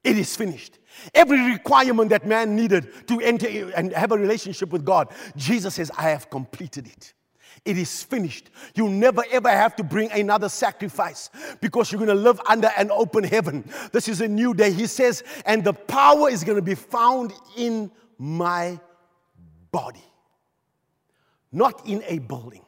It 0.03 0.19
is 0.19 0.35
finished. 0.35 0.79
Every 1.15 1.41
requirement 1.53 2.11
that 2.11 2.27
man 2.27 2.57
needed 2.57 3.07
to 3.09 3.21
enter 3.21 3.47
and 3.73 3.93
have 3.93 4.13
a 4.13 4.19
relationship 4.19 4.71
with 4.71 4.85
God, 4.85 5.09
Jesus 5.37 5.75
says, 5.75 5.91
I 5.97 6.11
have 6.11 6.31
completed 6.31 6.87
it. 6.87 7.13
It 7.65 7.79
is 7.79 8.03
finished. 8.03 8.51
You 8.75 8.89
never 8.89 9.25
ever 9.31 9.49
have 9.49 9.77
to 9.77 9.85
bring 9.85 10.11
another 10.13 10.49
sacrifice 10.49 11.31
because 11.61 11.91
you're 11.91 11.99
going 11.99 12.17
to 12.17 12.23
live 12.23 12.41
under 12.47 12.71
an 12.77 12.91
open 12.91 13.25
heaven. 13.25 13.69
This 13.93 14.09
is 14.09 14.21
a 14.21 14.29
new 14.29 14.55
day. 14.55 14.73
He 14.73 14.87
says, 14.87 15.23
and 15.47 15.65
the 15.65 15.73
power 15.73 16.29
is 16.31 16.45
going 16.45 16.57
to 16.57 16.63
be 16.63 16.75
found 16.75 17.33
in 17.57 17.91
my 18.19 18.79
body, 19.73 20.05
not 21.55 21.87
in 21.87 22.03
a 22.07 22.19
building. 22.19 22.65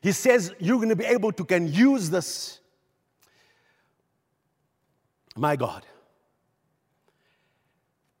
He 0.00 0.12
says 0.12 0.52
you're 0.58 0.76
going 0.78 0.88
to 0.88 0.96
be 0.96 1.04
able 1.04 1.32
to 1.32 1.44
can 1.44 1.72
use 1.72 2.10
this. 2.10 2.60
My 5.36 5.56
God. 5.56 5.86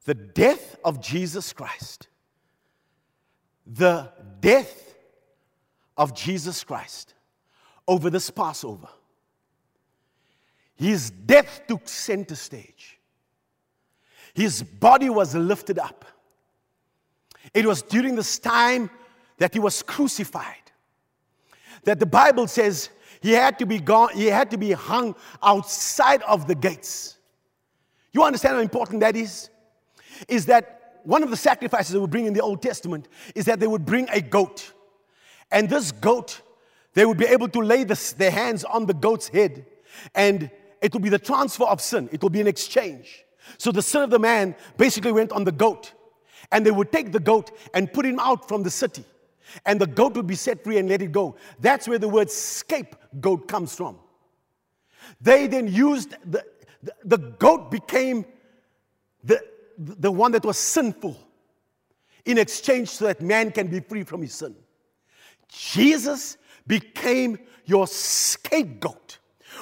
The 0.04 0.14
death 0.14 0.76
of 0.84 1.00
Jesus 1.00 1.52
Christ. 1.52 2.08
The 3.66 4.10
death 4.40 4.94
of 5.96 6.14
Jesus 6.14 6.64
Christ 6.64 7.14
over 7.86 8.10
this 8.10 8.30
Passover. 8.30 8.88
His 10.76 11.10
death 11.10 11.62
took 11.68 11.86
center 11.88 12.34
stage. 12.34 12.98
His 14.34 14.62
body 14.62 15.10
was 15.10 15.34
lifted 15.34 15.78
up. 15.78 16.04
It 17.52 17.66
was 17.66 17.82
during 17.82 18.14
this 18.14 18.38
time 18.38 18.90
that 19.42 19.52
he 19.52 19.58
was 19.58 19.82
crucified 19.82 20.62
that 21.82 21.98
the 21.98 22.06
Bible 22.06 22.46
says 22.46 22.90
he 23.20 23.32
had 23.32 23.58
to 23.58 23.66
be 23.66 23.80
gone, 23.80 24.10
he 24.14 24.26
had 24.26 24.52
to 24.52 24.56
be 24.56 24.70
hung 24.70 25.16
outside 25.42 26.22
of 26.22 26.46
the 26.46 26.54
gates. 26.54 27.16
You 28.12 28.22
understand 28.22 28.54
how 28.54 28.60
important 28.60 29.00
that 29.00 29.16
is? 29.16 29.50
Is 30.28 30.46
that 30.46 31.00
one 31.02 31.24
of 31.24 31.30
the 31.30 31.36
sacrifices 31.36 31.92
they 31.92 31.98
would 31.98 32.12
bring 32.12 32.26
in 32.26 32.34
the 32.34 32.40
Old 32.40 32.62
Testament 32.62 33.08
is 33.34 33.46
that 33.46 33.58
they 33.58 33.66
would 33.66 33.84
bring 33.84 34.08
a 34.10 34.20
goat. 34.20 34.72
And 35.50 35.68
this 35.68 35.90
goat, 35.90 36.40
they 36.94 37.04
would 37.04 37.18
be 37.18 37.26
able 37.26 37.48
to 37.48 37.58
lay 37.58 37.82
this, 37.82 38.12
their 38.12 38.30
hands 38.30 38.62
on 38.62 38.86
the 38.86 38.94
goat's 38.94 39.26
head, 39.26 39.66
and 40.14 40.52
it 40.80 40.92
will 40.92 41.00
be 41.00 41.08
the 41.08 41.18
transfer 41.18 41.64
of 41.64 41.80
sin. 41.80 42.08
It 42.12 42.22
will 42.22 42.30
be 42.30 42.40
an 42.40 42.46
exchange. 42.46 43.24
So 43.58 43.72
the 43.72 43.82
sin 43.82 44.02
of 44.02 44.10
the 44.10 44.20
man 44.20 44.54
basically 44.76 45.10
went 45.10 45.32
on 45.32 45.42
the 45.42 45.50
goat. 45.50 45.94
And 46.52 46.64
they 46.64 46.70
would 46.70 46.92
take 46.92 47.10
the 47.10 47.18
goat 47.18 47.50
and 47.74 47.92
put 47.92 48.06
him 48.06 48.20
out 48.20 48.46
from 48.46 48.62
the 48.62 48.70
city 48.70 49.04
and 49.66 49.80
the 49.80 49.86
goat 49.86 50.14
would 50.16 50.26
be 50.26 50.34
set 50.34 50.62
free 50.64 50.78
and 50.78 50.88
let 50.88 51.02
it 51.02 51.12
go. 51.12 51.36
That's 51.60 51.86
where 51.88 51.98
the 51.98 52.08
word 52.08 52.30
scapegoat 52.30 53.48
comes 53.48 53.74
from. 53.74 53.98
They 55.20 55.46
then 55.46 55.68
used 55.68 56.16
the, 56.30 56.44
the, 56.82 56.94
the 57.04 57.18
goat 57.18 57.70
became 57.70 58.24
the, 59.24 59.40
the 59.78 60.10
one 60.10 60.32
that 60.32 60.44
was 60.44 60.58
sinful 60.58 61.16
in 62.24 62.38
exchange 62.38 62.88
so 62.88 63.06
that 63.06 63.20
man 63.20 63.50
can 63.50 63.68
be 63.68 63.80
free 63.80 64.04
from 64.04 64.22
his 64.22 64.34
sin. 64.34 64.54
Jesus 65.48 66.36
became 66.66 67.38
your 67.64 67.86
scapegoat. 67.86 69.18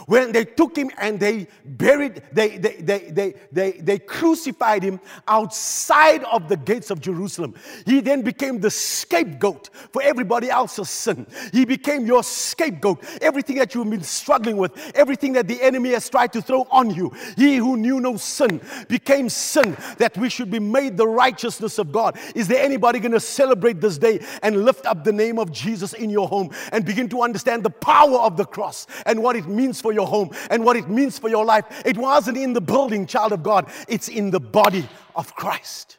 When 0.06 0.32
they 0.32 0.44
took 0.44 0.76
him 0.76 0.90
and 0.98 1.18
they 1.18 1.48
buried, 1.64 2.22
they, 2.32 2.58
they, 2.58 2.76
they, 2.76 2.98
they, 3.10 3.34
they, 3.52 3.72
they 3.72 3.98
crucified 3.98 4.82
him 4.82 5.00
outside 5.28 6.24
of 6.24 6.48
the 6.48 6.56
gates 6.56 6.90
of 6.90 7.00
Jerusalem. 7.00 7.54
He 7.86 8.00
then 8.00 8.22
became 8.22 8.60
the 8.60 8.70
scapegoat 8.70 9.70
for 9.92 10.02
everybody 10.02 10.50
else's 10.50 10.90
sin. 10.90 11.26
He 11.52 11.64
became 11.64 12.06
your 12.06 12.22
scapegoat. 12.22 13.04
Everything 13.20 13.56
that 13.56 13.74
you've 13.74 13.90
been 13.90 14.02
struggling 14.02 14.56
with, 14.56 14.72
everything 14.94 15.32
that 15.34 15.48
the 15.48 15.60
enemy 15.62 15.90
has 15.90 16.08
tried 16.08 16.32
to 16.32 16.42
throw 16.42 16.66
on 16.70 16.90
you, 16.94 17.12
he 17.36 17.56
who 17.56 17.76
knew 17.76 18.00
no 18.00 18.16
sin 18.16 18.60
became 18.88 19.28
sin 19.28 19.76
that 19.98 20.16
we 20.16 20.28
should 20.28 20.50
be 20.50 20.60
made 20.60 20.96
the 20.96 21.06
righteousness 21.06 21.78
of 21.78 21.92
God. 21.92 22.18
Is 22.34 22.48
there 22.48 22.62
anybody 22.62 22.98
going 22.98 23.12
to 23.12 23.20
celebrate 23.20 23.80
this 23.80 23.98
day 23.98 24.20
and 24.42 24.64
lift 24.64 24.86
up 24.86 25.04
the 25.04 25.12
name 25.12 25.38
of 25.38 25.52
Jesus 25.52 25.92
in 25.92 26.10
your 26.10 26.28
home 26.28 26.50
and 26.72 26.84
begin 26.84 27.08
to 27.10 27.22
understand 27.22 27.62
the 27.62 27.70
power 27.70 28.18
of 28.18 28.36
the 28.36 28.44
cross 28.44 28.86
and 29.06 29.22
what 29.22 29.36
it 29.36 29.46
means 29.46 29.79
for 29.80 29.92
your 29.92 30.06
home 30.06 30.30
and 30.50 30.64
what 30.64 30.76
it 30.76 30.88
means 30.88 31.18
for 31.18 31.28
your 31.28 31.44
life. 31.44 31.64
It 31.84 31.96
wasn't 31.96 32.36
in 32.36 32.52
the 32.52 32.60
building, 32.60 33.06
child 33.06 33.32
of 33.32 33.42
God, 33.42 33.70
it's 33.88 34.08
in 34.08 34.30
the 34.30 34.40
body 34.40 34.88
of 35.14 35.34
Christ. 35.34 35.98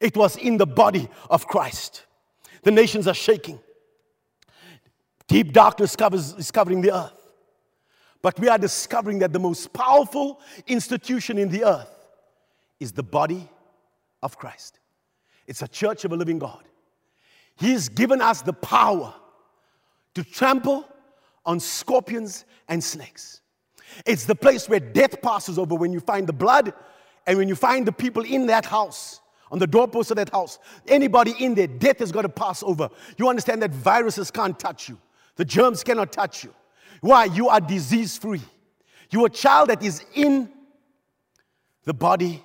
It 0.00 0.16
was 0.16 0.36
in 0.36 0.56
the 0.56 0.66
body 0.66 1.08
of 1.28 1.46
Christ. 1.46 2.04
The 2.62 2.70
nations 2.70 3.06
are 3.08 3.14
shaking. 3.14 3.58
Deep 5.26 5.52
darkness 5.52 5.96
covers, 5.96 6.34
is 6.34 6.50
covering 6.50 6.80
the 6.80 6.94
earth. 6.94 7.12
But 8.22 8.38
we 8.38 8.48
are 8.48 8.58
discovering 8.58 9.20
that 9.20 9.32
the 9.32 9.38
most 9.38 9.72
powerful 9.72 10.40
institution 10.66 11.38
in 11.38 11.48
the 11.48 11.64
earth 11.64 12.08
is 12.78 12.92
the 12.92 13.02
body 13.02 13.48
of 14.22 14.36
Christ. 14.36 14.78
It's 15.46 15.62
a 15.62 15.68
church 15.68 16.04
of 16.04 16.12
a 16.12 16.16
living 16.16 16.38
God. 16.38 16.62
He's 17.56 17.88
given 17.88 18.20
us 18.20 18.42
the 18.42 18.52
power 18.52 19.14
to 20.14 20.24
trample 20.24 20.86
on 21.50 21.58
scorpions 21.58 22.44
and 22.68 22.82
snakes. 22.82 23.40
It's 24.06 24.24
the 24.24 24.36
place 24.36 24.68
where 24.68 24.78
death 24.78 25.20
passes 25.20 25.58
over 25.58 25.74
when 25.74 25.92
you 25.92 25.98
find 25.98 26.24
the 26.28 26.32
blood 26.32 26.72
and 27.26 27.36
when 27.36 27.48
you 27.48 27.56
find 27.56 27.84
the 27.84 27.90
people 27.90 28.22
in 28.22 28.46
that 28.46 28.64
house, 28.64 29.20
on 29.50 29.58
the 29.58 29.66
doorpost 29.66 30.12
of 30.12 30.16
that 30.18 30.30
house. 30.30 30.60
Anybody 30.86 31.34
in 31.40 31.56
there, 31.56 31.66
death 31.66 31.98
has 31.98 32.12
got 32.12 32.22
to 32.22 32.28
pass 32.28 32.62
over. 32.62 32.88
You 33.18 33.28
understand 33.28 33.62
that 33.62 33.72
viruses 33.72 34.30
can't 34.30 34.56
touch 34.56 34.88
you, 34.88 34.96
the 35.34 35.44
germs 35.44 35.82
cannot 35.82 36.12
touch 36.12 36.44
you. 36.44 36.54
Why? 37.00 37.24
You 37.24 37.48
are 37.48 37.60
disease 37.60 38.16
free. 38.16 38.42
You're 39.10 39.26
a 39.26 39.30
child 39.30 39.70
that 39.70 39.82
is 39.82 40.04
in 40.14 40.52
the 41.82 41.94
body 41.94 42.44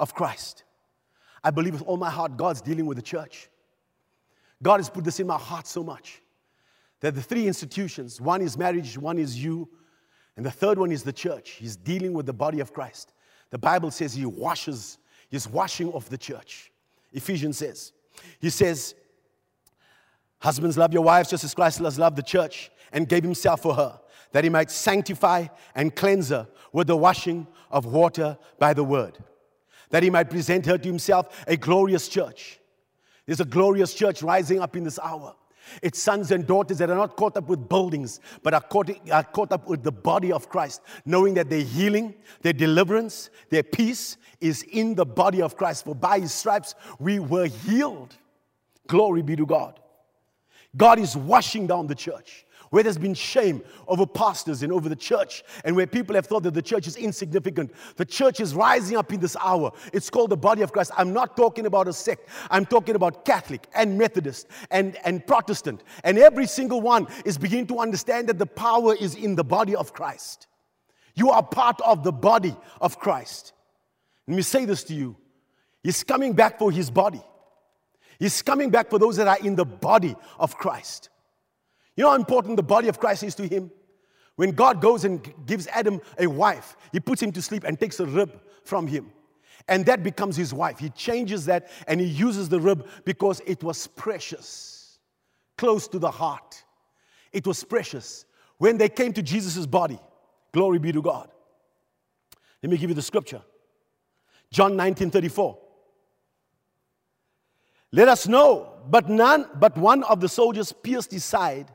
of 0.00 0.16
Christ. 0.16 0.64
I 1.44 1.52
believe 1.52 1.74
with 1.74 1.82
all 1.82 1.96
my 1.96 2.10
heart 2.10 2.36
God's 2.36 2.60
dealing 2.60 2.86
with 2.86 2.96
the 2.96 3.02
church. 3.02 3.48
God 4.60 4.80
has 4.80 4.90
put 4.90 5.04
this 5.04 5.20
in 5.20 5.28
my 5.28 5.38
heart 5.38 5.68
so 5.68 5.84
much. 5.84 6.22
That 7.02 7.14
the 7.14 7.22
three 7.22 7.46
institutions 7.46 8.20
one 8.20 8.40
is 8.40 8.56
marriage, 8.56 8.96
one 8.96 9.18
is 9.18 9.42
you, 9.42 9.68
and 10.36 10.46
the 10.46 10.50
third 10.50 10.78
one 10.78 10.90
is 10.90 11.02
the 11.02 11.12
church. 11.12 11.50
He's 11.50 11.76
dealing 11.76 12.14
with 12.14 12.26
the 12.26 12.32
body 12.32 12.60
of 12.60 12.72
Christ. 12.72 13.12
The 13.50 13.58
Bible 13.58 13.90
says 13.90 14.14
he 14.14 14.24
washes, 14.24 14.98
he's 15.28 15.46
washing 15.46 15.92
off 15.92 16.08
the 16.08 16.16
church. 16.16 16.72
Ephesians 17.12 17.58
says, 17.58 17.92
he 18.40 18.48
says, 18.48 18.94
Husbands, 20.38 20.78
love 20.78 20.92
your 20.92 21.02
wives 21.02 21.30
just 21.30 21.44
as 21.44 21.54
Christ 21.54 21.78
has 21.80 21.98
loved 21.98 22.16
the 22.16 22.22
church 22.22 22.70
and 22.92 23.08
gave 23.08 23.22
himself 23.22 23.62
for 23.62 23.74
her, 23.74 24.00
that 24.32 24.42
he 24.42 24.50
might 24.50 24.70
sanctify 24.70 25.46
and 25.74 25.94
cleanse 25.94 26.30
her 26.30 26.48
with 26.72 26.86
the 26.86 26.96
washing 26.96 27.46
of 27.70 27.84
water 27.86 28.38
by 28.58 28.74
the 28.74 28.82
word, 28.82 29.18
that 29.90 30.02
he 30.02 30.10
might 30.10 30.30
present 30.30 30.66
her 30.66 30.78
to 30.78 30.88
himself 30.88 31.44
a 31.46 31.56
glorious 31.56 32.08
church. 32.08 32.58
There's 33.26 33.40
a 33.40 33.44
glorious 33.44 33.94
church 33.94 34.22
rising 34.22 34.60
up 34.60 34.76
in 34.76 34.84
this 34.84 34.98
hour. 34.98 35.34
It's 35.82 36.00
sons 36.00 36.30
and 36.30 36.46
daughters 36.46 36.78
that 36.78 36.90
are 36.90 36.96
not 36.96 37.16
caught 37.16 37.36
up 37.36 37.48
with 37.48 37.68
buildings, 37.68 38.20
but 38.42 38.54
are 38.54 38.60
caught, 38.60 38.90
are 39.10 39.24
caught 39.24 39.52
up 39.52 39.68
with 39.68 39.82
the 39.82 39.92
body 39.92 40.32
of 40.32 40.48
Christ, 40.48 40.82
knowing 41.04 41.34
that 41.34 41.50
their 41.50 41.62
healing, 41.62 42.14
their 42.42 42.52
deliverance, 42.52 43.30
their 43.50 43.62
peace 43.62 44.16
is 44.40 44.62
in 44.64 44.94
the 44.94 45.06
body 45.06 45.40
of 45.42 45.56
Christ. 45.56 45.84
For 45.84 45.94
by 45.94 46.20
his 46.20 46.32
stripes 46.32 46.74
we 46.98 47.18
were 47.18 47.46
healed. 47.46 48.14
Glory 48.86 49.22
be 49.22 49.36
to 49.36 49.46
God. 49.46 49.78
God 50.76 50.98
is 50.98 51.16
washing 51.16 51.66
down 51.66 51.86
the 51.86 51.94
church. 51.94 52.46
Where 52.72 52.82
there's 52.82 52.96
been 52.96 53.12
shame 53.12 53.62
over 53.86 54.06
pastors 54.06 54.62
and 54.62 54.72
over 54.72 54.88
the 54.88 54.96
church, 54.96 55.44
and 55.66 55.76
where 55.76 55.86
people 55.86 56.14
have 56.14 56.24
thought 56.24 56.42
that 56.42 56.54
the 56.54 56.62
church 56.62 56.86
is 56.86 56.96
insignificant. 56.96 57.70
The 57.96 58.06
church 58.06 58.40
is 58.40 58.54
rising 58.54 58.96
up 58.96 59.12
in 59.12 59.20
this 59.20 59.36
hour. 59.36 59.72
It's 59.92 60.08
called 60.08 60.30
the 60.30 60.38
body 60.38 60.62
of 60.62 60.72
Christ. 60.72 60.90
I'm 60.96 61.12
not 61.12 61.36
talking 61.36 61.66
about 61.66 61.86
a 61.86 61.92
sect, 61.92 62.30
I'm 62.50 62.64
talking 62.64 62.94
about 62.94 63.26
Catholic 63.26 63.66
and 63.74 63.98
Methodist 63.98 64.48
and, 64.70 64.96
and 65.04 65.26
Protestant. 65.26 65.84
And 66.02 66.18
every 66.18 66.46
single 66.46 66.80
one 66.80 67.08
is 67.26 67.36
beginning 67.36 67.66
to 67.66 67.78
understand 67.78 68.30
that 68.30 68.38
the 68.38 68.46
power 68.46 68.94
is 68.94 69.16
in 69.16 69.34
the 69.34 69.44
body 69.44 69.76
of 69.76 69.92
Christ. 69.92 70.46
You 71.14 71.28
are 71.28 71.42
part 71.42 71.78
of 71.82 72.02
the 72.04 72.12
body 72.12 72.56
of 72.80 72.98
Christ. 72.98 73.52
Let 74.26 74.36
me 74.36 74.42
say 74.42 74.64
this 74.64 74.82
to 74.84 74.94
you 74.94 75.14
He's 75.82 76.02
coming 76.02 76.32
back 76.32 76.58
for 76.58 76.72
his 76.72 76.90
body. 76.90 77.20
He's 78.18 78.40
coming 78.40 78.70
back 78.70 78.88
for 78.88 78.98
those 78.98 79.16
that 79.16 79.28
are 79.28 79.44
in 79.46 79.56
the 79.56 79.66
body 79.66 80.16
of 80.38 80.56
Christ. 80.56 81.10
You 81.96 82.04
know 82.04 82.10
how 82.10 82.16
important 82.16 82.56
the 82.56 82.62
body 82.62 82.88
of 82.88 82.98
Christ 82.98 83.22
is 83.22 83.34
to 83.36 83.46
him? 83.46 83.70
When 84.36 84.52
God 84.52 84.80
goes 84.80 85.04
and 85.04 85.20
gives 85.46 85.66
Adam 85.68 86.00
a 86.18 86.26
wife, 86.26 86.76
he 86.90 87.00
puts 87.00 87.22
him 87.22 87.32
to 87.32 87.42
sleep 87.42 87.64
and 87.64 87.78
takes 87.78 88.00
a 88.00 88.06
rib 88.06 88.40
from 88.64 88.86
him. 88.86 89.12
And 89.68 89.84
that 89.86 90.02
becomes 90.02 90.36
his 90.36 90.52
wife. 90.54 90.78
He 90.78 90.90
changes 90.90 91.44
that 91.46 91.68
and 91.86 92.00
he 92.00 92.06
uses 92.06 92.48
the 92.48 92.58
rib 92.58 92.86
because 93.04 93.40
it 93.46 93.62
was 93.62 93.86
precious, 93.86 94.98
close 95.56 95.86
to 95.88 95.98
the 95.98 96.10
heart. 96.10 96.64
It 97.32 97.46
was 97.46 97.62
precious. 97.62 98.24
When 98.58 98.78
they 98.78 98.88
came 98.88 99.12
to 99.12 99.22
Jesus' 99.22 99.66
body, 99.66 100.00
glory 100.52 100.78
be 100.78 100.92
to 100.92 101.02
God. 101.02 101.28
Let 102.62 102.70
me 102.70 102.78
give 102.78 102.90
you 102.90 102.94
the 102.94 103.02
scripture 103.02 103.42
John 104.50 104.76
19 104.76 105.10
34. 105.10 105.58
Let 107.94 108.08
us 108.08 108.26
know, 108.26 108.72
but 108.88 109.10
none, 109.10 109.46
but 109.56 109.76
one 109.76 110.02
of 110.04 110.20
the 110.20 110.28
soldiers 110.28 110.72
pierced 110.72 111.12
his 111.12 111.24
side 111.24 111.70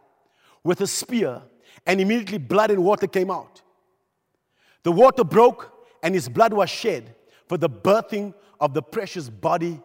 with 0.67 0.81
a 0.81 0.87
spear, 0.87 1.41
and 1.85 2.01
immediately 2.01 2.37
blood 2.37 2.71
and 2.71 2.83
water 2.83 3.07
came 3.07 3.31
out. 3.31 3.61
The 4.83 4.91
water 4.91 5.23
broke, 5.23 5.71
and 6.03 6.13
his 6.13 6.27
blood 6.27 6.51
was 6.51 6.69
shed 6.69 7.15
for 7.47 7.57
the 7.57 7.69
birthing 7.69 8.33
of 8.59 8.73
the 8.73 8.81
precious 8.81 9.29
body 9.29 9.81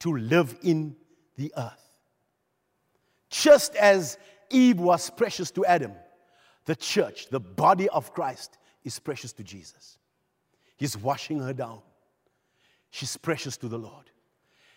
to 0.00 0.14
live 0.14 0.58
in 0.62 0.94
the 1.36 1.50
earth. 1.56 1.90
Just 3.30 3.74
as 3.76 4.18
Eve 4.50 4.78
was 4.78 5.08
precious 5.08 5.50
to 5.52 5.64
Adam, 5.64 5.92
the 6.66 6.76
church, 6.76 7.28
the 7.30 7.40
body 7.40 7.88
of 7.88 8.12
Christ, 8.12 8.58
is 8.84 8.98
precious 8.98 9.32
to 9.32 9.42
Jesus. 9.42 9.96
He's 10.76 10.98
washing 10.98 11.40
her 11.40 11.54
down. 11.54 11.80
She's 12.90 13.16
precious 13.16 13.56
to 13.56 13.68
the 13.68 13.78
Lord. 13.78 14.10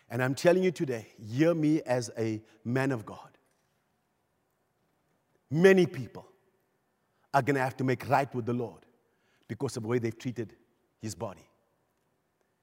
And 0.10 0.24
I'm 0.24 0.36
telling 0.36 0.64
you 0.64 0.72
today, 0.72 1.08
hear 1.20 1.54
me 1.54 1.82
as 1.82 2.12
a 2.18 2.42
man 2.64 2.94
of 2.94 3.06
God. 3.06 3.33
Many 5.54 5.86
people 5.86 6.26
are 7.32 7.44
going 7.44 7.54
to 7.54 7.62
have 7.62 7.78
to 7.78 7.84
make 7.84 8.10
right 8.10 8.34
with 8.34 8.48
the 8.48 8.54
Lord 8.54 8.88
because 9.48 9.78
of 9.78 9.84
the 9.84 9.90
way 9.90 10.00
they've 10.00 10.18
treated 10.18 10.56
his 11.00 11.14
body. 11.14 11.48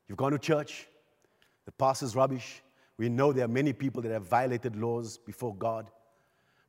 You've 0.08 0.18
gone 0.18 0.32
to 0.32 0.40
church, 0.40 0.88
the 1.66 1.70
pastor's 1.70 2.16
rubbish. 2.16 2.62
We 2.96 3.08
know 3.08 3.32
there 3.32 3.44
are 3.44 3.48
many 3.48 3.72
people 3.72 4.02
that 4.02 4.10
have 4.10 4.24
violated 4.24 4.74
laws 4.74 5.18
before 5.18 5.54
God, 5.54 5.88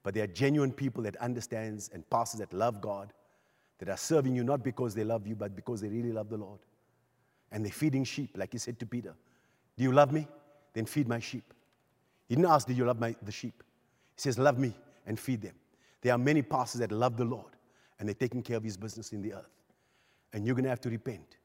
but 0.04 0.14
there 0.14 0.24
are 0.24 0.28
genuine 0.28 0.72
people 0.72 1.02
that 1.06 1.16
understands 1.16 1.90
and 1.92 2.08
pastors 2.12 2.40
that 2.40 2.54
love 2.54 2.82
God, 2.82 3.14
that 3.80 3.90
are 3.90 3.98
serving 3.98 4.36
you 4.36 4.44
not 4.44 4.64
because 4.64 4.94
they 4.94 5.04
love 5.04 5.26
you, 5.26 5.36
but 5.36 5.56
because 5.56 5.82
they 5.82 5.90
really 5.90 6.12
love 6.12 6.30
the 6.30 6.38
Lord. 6.38 6.60
And 7.52 7.66
they're 7.66 7.72
feeding 7.72 8.04
sheep, 8.04 8.38
like 8.38 8.52
he 8.52 8.60
said 8.60 8.78
to 8.78 8.86
Peter. 8.86 9.16
Do 9.76 9.84
you 9.84 9.92
love 9.92 10.12
me? 10.12 10.28
Then 10.74 10.86
feed 10.86 11.08
my 11.08 11.18
sheep. 11.18 11.52
He 12.30 12.36
didn't 12.36 12.52
ask, 12.52 12.68
Do 12.68 12.74
you 12.74 12.86
love 12.86 13.00
my, 13.00 13.16
the 13.24 13.32
sheep? 13.32 13.64
He 14.16 14.22
says, 14.22 14.38
Love 14.38 14.60
me 14.60 14.76
and 15.08 15.20
feed 15.20 15.42
them. 15.42 15.56
There 16.02 16.14
are 16.14 16.18
many 16.18 16.42
pastors 16.42 16.80
that 16.80 16.92
love 16.92 17.18
the 17.18 17.26
Lord 17.26 17.56
and 18.00 18.08
they're 18.08 18.16
taking 18.16 18.42
care 18.42 18.58
of 18.58 18.64
his 18.64 18.78
business 18.78 19.14
in 19.14 19.22
the 19.22 19.34
earth. 19.34 19.62
And 20.34 20.46
you're 20.46 20.56
going 20.56 20.64
to 20.64 20.70
have 20.70 20.82
to 20.82 20.90
repent 20.90 21.38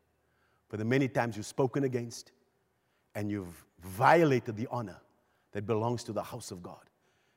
for 0.68 0.76
the 0.76 0.84
many 0.84 1.08
times 1.08 1.36
you've 1.36 1.46
spoken 1.46 1.84
against 1.84 2.32
and 3.14 3.30
you've 3.30 3.64
violated 3.80 4.56
the 4.56 4.66
honor 4.70 4.96
that 5.52 5.66
belongs 5.66 6.02
to 6.04 6.12
the 6.12 6.22
house 6.22 6.50
of 6.50 6.62
God. 6.62 6.82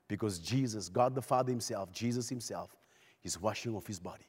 Because 0.08 0.40
Jesus, 0.40 0.90
God 0.90 1.14
the 1.16 1.22
Father 1.22 1.52
Himself, 1.52 1.92
Jesus 1.92 2.30
Himself, 2.30 2.76
is 3.24 3.40
washing 3.40 3.76
off 3.76 3.86
His 3.88 4.00
body. 4.00 4.26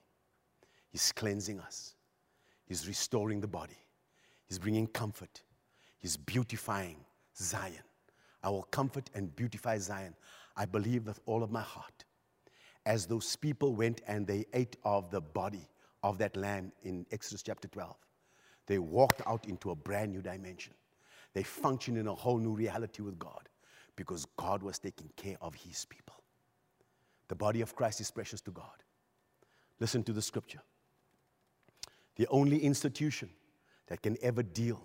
He's 0.90 1.12
cleansing 1.12 1.60
us. 1.60 1.94
He's 2.66 2.86
restoring 2.86 3.40
the 3.40 3.48
body. 3.48 3.78
He's 4.46 4.58
bringing 4.58 4.86
comfort. 4.88 5.42
He's 5.98 6.16
beautifying 6.16 6.96
Zion. 7.36 7.82
I 8.42 8.50
will 8.50 8.64
comfort 8.64 9.10
and 9.14 9.34
beautify 9.36 9.78
Zion. 9.78 10.14
I 10.56 10.64
believe 10.66 11.06
with 11.06 11.20
all 11.26 11.42
of 11.42 11.50
my 11.50 11.62
heart. 11.62 12.04
As 12.86 13.06
those 13.06 13.36
people 13.36 13.74
went 13.74 14.00
and 14.06 14.26
they 14.26 14.46
ate 14.52 14.76
of 14.84 15.10
the 15.10 15.20
body 15.20 15.68
of 16.02 16.18
that 16.18 16.36
lamb 16.36 16.72
in 16.82 17.06
Exodus 17.10 17.42
chapter 17.42 17.68
12, 17.68 17.94
they 18.66 18.78
walked 18.78 19.22
out 19.26 19.46
into 19.46 19.70
a 19.70 19.74
brand 19.74 20.12
new 20.12 20.22
dimension. 20.22 20.72
They 21.34 21.42
functioned 21.42 21.98
in 21.98 22.06
a 22.06 22.14
whole 22.14 22.38
new 22.38 22.54
reality 22.54 23.02
with 23.02 23.18
God 23.18 23.48
because 23.96 24.26
God 24.36 24.62
was 24.62 24.78
taking 24.78 25.10
care 25.16 25.36
of 25.40 25.54
his 25.54 25.84
people. 25.84 26.14
The 27.28 27.34
body 27.34 27.60
of 27.60 27.76
Christ 27.76 28.00
is 28.00 28.10
precious 28.10 28.40
to 28.42 28.50
God. 28.50 28.82
Listen 29.78 30.02
to 30.04 30.12
the 30.12 30.22
scripture. 30.22 30.62
The 32.16 32.26
only 32.28 32.58
institution 32.58 33.30
that 33.86 34.02
can 34.02 34.16
ever 34.22 34.42
deal 34.42 34.80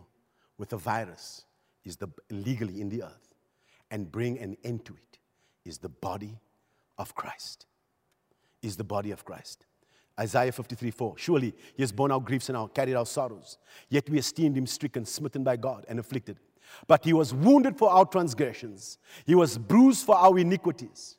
with 0.57 0.73
a 0.73 0.77
virus 0.77 1.45
is 1.83 1.97
the 1.97 2.07
legally 2.29 2.81
in 2.81 2.89
the 2.89 3.03
earth 3.03 3.35
and 3.91 4.11
bring 4.11 4.39
an 4.39 4.57
end 4.63 4.85
to 4.85 4.93
it 4.93 5.19
is 5.63 5.77
the 5.77 5.89
body 5.89 6.39
of 6.97 7.15
Christ. 7.15 7.65
Is 8.65 8.75
the 8.75 8.83
body 8.83 9.11
of 9.11 9.23
Christ. 9.23 9.63
Isaiah 10.19 10.51
53 10.51 10.89
4. 10.89 11.17
Surely 11.17 11.53
he 11.75 11.83
has 11.83 11.91
borne 11.91 12.11
our 12.11 12.19
griefs 12.19 12.49
and 12.49 12.57
our 12.57 12.67
carried 12.67 12.95
our 12.95 13.05
sorrows. 13.05 13.59
Yet 13.89 14.09
we 14.09 14.17
esteemed 14.17 14.57
him 14.57 14.65
stricken, 14.65 15.05
smitten 15.05 15.43
by 15.43 15.57
God, 15.57 15.85
and 15.87 15.99
afflicted. 15.99 16.39
But 16.87 17.05
he 17.05 17.13
was 17.13 17.31
wounded 17.31 17.77
for 17.77 17.91
our 17.91 18.05
transgressions, 18.05 18.97
he 19.23 19.35
was 19.35 19.59
bruised 19.59 20.03
for 20.03 20.15
our 20.15 20.39
iniquities. 20.39 21.17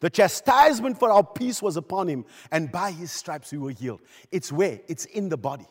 The 0.00 0.08
chastisement 0.08 0.98
for 0.98 1.10
our 1.10 1.22
peace 1.22 1.60
was 1.60 1.76
upon 1.76 2.08
him, 2.08 2.24
and 2.50 2.72
by 2.72 2.92
his 2.92 3.12
stripes 3.12 3.52
we 3.52 3.58
were 3.58 3.70
healed. 3.70 4.00
It's 4.32 4.50
where? 4.50 4.80
It's 4.88 5.04
in 5.04 5.28
the 5.28 5.36
body. 5.36 5.66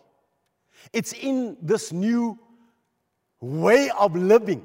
It's 0.91 1.13
in 1.13 1.57
this 1.59 1.91
new 1.91 2.37
way 3.41 3.89
of 3.97 4.15
living. 4.15 4.63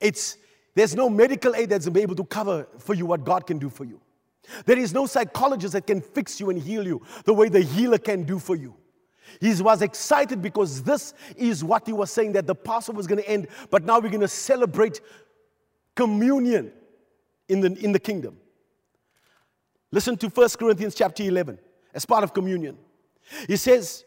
It's, 0.00 0.38
there's 0.74 0.94
no 0.94 1.10
medical 1.10 1.54
aid 1.54 1.68
that's 1.68 1.86
able 1.86 2.16
to 2.16 2.24
cover 2.24 2.66
for 2.78 2.94
you 2.94 3.04
what 3.04 3.22
God 3.24 3.46
can 3.46 3.58
do 3.58 3.68
for 3.68 3.84
you. 3.84 4.00
There 4.64 4.78
is 4.78 4.92
no 4.92 5.06
psychologist 5.06 5.72
that 5.72 5.86
can 5.86 6.00
fix 6.00 6.40
you 6.40 6.50
and 6.50 6.58
heal 6.58 6.86
you 6.86 7.02
the 7.24 7.34
way 7.34 7.48
the 7.48 7.60
healer 7.60 7.98
can 7.98 8.24
do 8.24 8.38
for 8.38 8.56
you. 8.56 8.74
He 9.40 9.54
was 9.60 9.82
excited 9.82 10.40
because 10.40 10.82
this 10.82 11.14
is 11.36 11.62
what 11.64 11.86
he 11.86 11.92
was 11.92 12.10
saying 12.10 12.32
that 12.32 12.46
the 12.46 12.54
Passover 12.54 12.96
was 12.96 13.06
going 13.06 13.22
to 13.22 13.28
end, 13.28 13.48
but 13.70 13.84
now 13.84 13.98
we're 13.98 14.08
going 14.08 14.20
to 14.20 14.28
celebrate 14.28 15.00
communion 15.94 16.72
in 17.48 17.60
the, 17.60 17.72
in 17.84 17.92
the 17.92 17.98
kingdom. 17.98 18.38
Listen 19.90 20.16
to 20.18 20.28
1 20.28 20.48
Corinthians 20.58 20.94
chapter 20.94 21.22
11 21.22 21.58
as 21.94 22.04
part 22.04 22.24
of 22.24 22.32
communion. 22.32 22.76
He 23.46 23.56
says, 23.56 24.04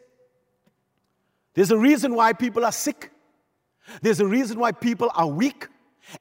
There's 1.53 1.71
a 1.71 1.77
reason 1.77 2.15
why 2.15 2.33
people 2.33 2.65
are 2.65 2.71
sick. 2.71 3.11
There's 4.01 4.19
a 4.19 4.25
reason 4.25 4.59
why 4.59 4.71
people 4.71 5.11
are 5.15 5.27
weak 5.27 5.67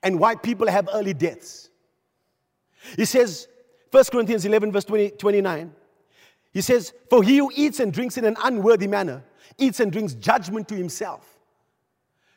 and 0.03 0.19
why 0.19 0.35
people 0.35 0.69
have 0.69 0.89
early 0.93 1.15
deaths. 1.15 1.71
He 2.97 3.05
says, 3.05 3.49
1 3.91 4.05
Corinthians 4.13 4.45
11, 4.45 4.73
verse 4.73 4.85
20, 4.85 5.11
29, 5.11 5.73
he 6.53 6.61
says, 6.61 6.93
For 7.11 7.23
he 7.23 7.39
who 7.39 7.51
eats 7.55 7.81
and 7.81 7.93
drinks 7.93 8.17
in 8.19 8.25
an 8.25 8.37
unworthy 8.43 8.87
manner 8.87 9.23
eats 9.59 9.81
and 9.81 9.91
drinks 9.91 10.15
judgment 10.15 10.69
to 10.69 10.75
himself. 10.75 11.39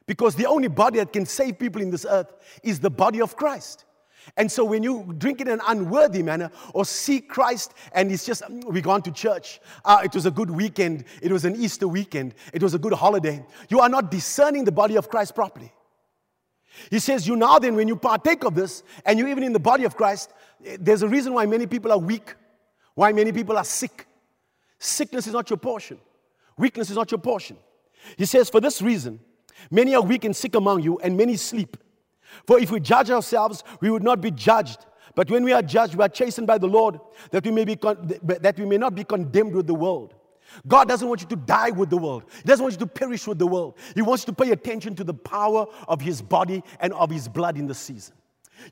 Because 0.05 0.35
the 0.35 0.47
only 0.47 0.67
body 0.67 0.99
that 0.99 1.13
can 1.13 1.25
save 1.25 1.59
people 1.59 1.81
in 1.81 1.91
this 1.91 2.05
earth 2.09 2.33
is 2.63 2.79
the 2.79 2.89
body 2.89 3.21
of 3.21 3.35
Christ. 3.35 3.85
And 4.37 4.51
so 4.51 4.63
when 4.63 4.83
you 4.83 5.13
drink 5.17 5.41
in 5.41 5.47
an 5.47 5.61
unworthy 5.67 6.21
manner 6.21 6.51
or 6.73 6.85
see 6.85 7.19
Christ 7.19 7.73
and 7.93 8.11
it's 8.11 8.25
just, 8.25 8.43
we 8.49 8.81
gone 8.81 9.01
to 9.03 9.11
church, 9.11 9.59
uh, 9.83 10.01
it 10.03 10.13
was 10.13 10.25
a 10.25 10.31
good 10.31 10.51
weekend, 10.51 11.05
it 11.21 11.31
was 11.31 11.45
an 11.45 11.55
Easter 11.55 11.87
weekend, 11.87 12.35
it 12.53 12.61
was 12.61 12.73
a 12.73 12.79
good 12.79 12.93
holiday, 12.93 13.43
you 13.69 13.79
are 13.79 13.89
not 13.89 14.11
discerning 14.11 14.63
the 14.63 14.71
body 14.71 14.95
of 14.95 15.09
Christ 15.09 15.33
properly. 15.33 15.71
He 16.89 16.99
says, 16.99 17.27
You 17.27 17.35
now 17.35 17.59
then, 17.59 17.75
when 17.75 17.87
you 17.87 17.95
partake 17.95 18.43
of 18.43 18.55
this 18.55 18.83
and 19.05 19.17
you're 19.17 19.27
even 19.27 19.43
in 19.43 19.53
the 19.53 19.59
body 19.59 19.83
of 19.83 19.95
Christ, 19.95 20.31
Eh, 20.65 20.77
there's 20.79 21.01
a 21.01 21.07
reason 21.07 21.33
why 21.33 21.45
many 21.45 21.65
people 21.65 21.91
are 21.91 21.97
weak, 21.97 22.35
why 22.95 23.11
many 23.11 23.31
people 23.31 23.57
are 23.57 23.63
sick. 23.63 24.07
Sickness 24.79 25.27
is 25.27 25.33
not 25.33 25.49
your 25.49 25.57
portion, 25.57 25.99
weakness 26.57 26.89
is 26.89 26.95
not 26.95 27.11
your 27.11 27.19
portion. 27.19 27.57
He 28.17 28.25
says, 28.25 28.49
For 28.49 28.59
this 28.59 28.81
reason, 28.81 29.19
many 29.69 29.95
are 29.95 30.01
weak 30.01 30.25
and 30.25 30.35
sick 30.35 30.55
among 30.55 30.81
you, 30.81 30.97
and 30.99 31.15
many 31.15 31.37
sleep. 31.37 31.77
For 32.47 32.59
if 32.59 32.71
we 32.71 32.79
judge 32.79 33.09
ourselves, 33.09 33.63
we 33.81 33.89
would 33.89 34.03
not 34.03 34.21
be 34.21 34.31
judged. 34.31 34.85
But 35.15 35.29
when 35.29 35.43
we 35.43 35.51
are 35.51 35.61
judged, 35.61 35.95
we 35.95 36.03
are 36.03 36.09
chastened 36.09 36.47
by 36.47 36.57
the 36.57 36.67
Lord, 36.67 36.99
that 37.31 37.43
we 37.43 37.51
may, 37.51 37.65
be 37.65 37.75
con- 37.75 38.11
that 38.23 38.57
we 38.57 38.65
may 38.65 38.77
not 38.77 38.95
be 38.95 39.03
condemned 39.03 39.53
with 39.53 39.67
the 39.67 39.73
world. 39.73 40.15
God 40.67 40.87
doesn't 40.87 41.07
want 41.07 41.21
you 41.21 41.27
to 41.27 41.35
die 41.35 41.69
with 41.69 41.89
the 41.89 41.97
world. 41.97 42.23
He 42.37 42.43
doesn't 42.43 42.63
want 42.63 42.73
you 42.73 42.79
to 42.79 42.87
perish 42.87 43.27
with 43.27 43.39
the 43.39 43.47
world. 43.47 43.77
He 43.95 44.01
wants 44.01 44.23
you 44.23 44.33
to 44.33 44.43
pay 44.43 44.51
attention 44.51 44.95
to 44.95 45.03
the 45.03 45.13
power 45.13 45.65
of 45.87 46.01
His 46.01 46.21
body 46.21 46.63
and 46.79 46.93
of 46.93 47.09
His 47.09 47.27
blood 47.27 47.57
in 47.57 47.67
the 47.67 47.75
season. 47.75 48.15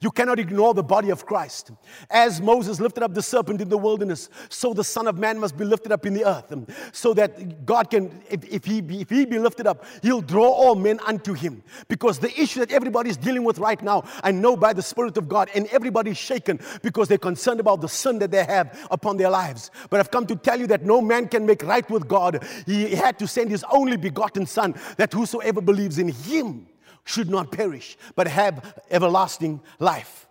You 0.02 0.12
cannot 0.12 0.40
ignore 0.40 0.74
the 0.74 0.84
body 0.84 1.10
of 1.10 1.26
Christ. 1.26 1.72
As 2.10 2.42
Moses 2.42 2.80
lifted 2.80 3.04
up 3.04 3.14
the 3.14 3.22
serpent 3.22 3.62
in 3.62 3.70
the 3.70 3.78
wilderness, 3.78 4.30
so 4.50 4.74
the 4.74 4.84
Son 4.84 5.08
of 5.08 5.18
Man 5.18 5.40
must 5.40 5.58
be 5.58 5.66
lifted 5.66 5.92
up 5.92 6.06
in 6.06 6.14
the 6.14 6.26
earth. 6.26 6.54
So 6.94 7.14
that 7.14 7.66
God 7.66 7.90
can, 7.90 8.22
if, 8.30 8.44
if, 8.46 8.66
he, 8.66 8.82
be, 8.82 9.02
if 9.02 9.10
he 9.10 9.26
be 9.26 9.40
lifted 9.40 9.68
up, 9.68 9.86
he'll 10.02 10.22
draw 10.22 10.48
all 10.48 10.76
men 10.76 11.00
unto 11.06 11.34
him. 11.34 11.64
Because 11.88 12.20
the 12.20 12.40
issue 12.40 12.60
that 12.60 12.72
everybody 12.72 13.10
is 13.10 13.18
dealing 13.18 13.44
with 13.44 13.60
right 13.60 13.82
now, 13.82 14.04
I 14.24 14.32
know 14.32 14.56
by 14.56 14.74
the 14.74 14.82
Spirit 14.82 15.18
of 15.18 15.28
God, 15.28 15.50
and 15.54 15.68
everybody's 15.68 16.18
shaken 16.18 16.60
because 16.82 17.08
they're 17.08 17.18
concerned 17.18 17.60
about 17.60 17.82
the 17.82 17.90
sin 17.90 18.20
that 18.20 18.32
they 18.32 18.46
have 18.46 18.88
upon 18.92 19.18
their 19.18 19.30
lives. 19.30 19.72
But 19.90 20.00
I've 20.00 20.12
come 20.12 20.26
to 20.28 20.36
tell 20.36 20.60
you 20.60 20.68
that 20.68 20.84
no 20.84 21.02
man 21.02 21.28
can 21.28 21.46
make 21.46 21.64
right 21.64 21.90
with 21.90 22.08
God. 22.08 22.46
He 22.66 22.96
had 22.96 23.20
to 23.20 23.28
send 23.28 23.50
his 23.50 23.66
only 23.72 23.98
begotten 23.98 24.46
Son, 24.46 24.76
that 24.98 25.14
whosoever 25.14 25.62
believes 25.62 26.00
in 26.00 26.10
him 26.10 26.68
should 27.10 27.30
not 27.30 27.51
perish, 27.51 27.97
but 28.16 28.28
have 28.28 28.82
everlasting 28.91 29.62
life. 29.80 30.28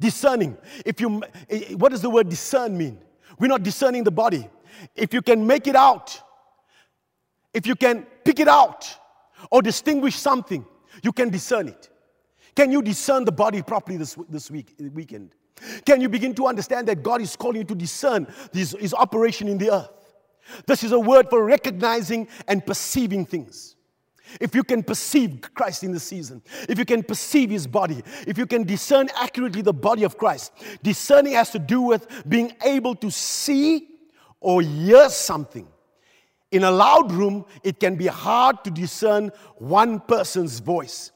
Discerning. 0.00 0.56
If 0.86 1.00
you, 1.00 1.22
eh, 1.50 1.74
what 1.74 1.90
does 1.90 2.00
the 2.00 2.10
word 2.10 2.28
discern 2.28 2.76
mean? 2.76 2.98
We're 3.38 3.48
not 3.48 3.62
discerning 3.62 4.04
the 4.04 4.10
body. 4.10 4.48
If 4.94 5.12
you 5.12 5.22
can 5.22 5.46
make 5.46 5.66
it 5.66 5.76
out, 5.76 6.20
if 7.52 7.66
you 7.66 7.74
can 7.74 8.06
pick 8.24 8.40
it 8.40 8.48
out 8.48 8.96
or 9.50 9.60
distinguish 9.60 10.16
something, 10.16 10.64
you 11.02 11.12
can 11.12 11.28
discern 11.28 11.68
it. 11.68 11.90
Can 12.54 12.70
you 12.70 12.82
discern 12.82 13.24
the 13.24 13.32
body 13.32 13.62
properly 13.62 13.96
this, 13.96 14.16
this 14.28 14.50
week, 14.50 14.74
weekend? 14.78 15.34
Can 15.84 16.00
you 16.00 16.08
begin 16.08 16.34
to 16.34 16.46
understand 16.46 16.88
that 16.88 17.02
God 17.02 17.20
is 17.20 17.36
calling 17.36 17.58
you 17.58 17.64
to 17.64 17.74
discern 17.74 18.26
his, 18.52 18.76
his 18.78 18.94
operation 18.94 19.48
in 19.48 19.58
the 19.58 19.72
earth? 19.72 19.90
This 20.66 20.82
is 20.82 20.92
a 20.92 20.98
word 20.98 21.28
for 21.30 21.44
recognizing 21.44 22.28
and 22.48 22.64
perceiving 22.64 23.24
things. 23.24 23.71
If 24.40 24.54
you 24.54 24.64
can 24.64 24.82
perceive 24.82 25.40
Christ 25.54 25.84
in 25.84 25.92
the 25.92 26.00
season, 26.00 26.42
if 26.68 26.78
you 26.78 26.84
can 26.84 27.02
perceive 27.02 27.50
his 27.50 27.66
body, 27.66 28.02
if 28.26 28.38
you 28.38 28.46
can 28.46 28.64
discern 28.64 29.08
accurately 29.16 29.62
the 29.62 29.72
body 29.72 30.04
of 30.04 30.16
Christ, 30.16 30.52
discerning 30.82 31.34
has 31.34 31.50
to 31.50 31.58
do 31.58 31.80
with 31.80 32.06
being 32.28 32.52
able 32.64 32.94
to 32.96 33.10
see 33.10 33.88
or 34.40 34.62
hear 34.62 35.08
something. 35.08 35.66
In 36.50 36.64
a 36.64 36.70
loud 36.70 37.12
room, 37.12 37.46
it 37.62 37.80
can 37.80 37.96
be 37.96 38.06
hard 38.06 38.62
to 38.64 38.70
discern 38.70 39.30
one 39.56 40.00
person's 40.00 40.58
voice. 40.60 41.12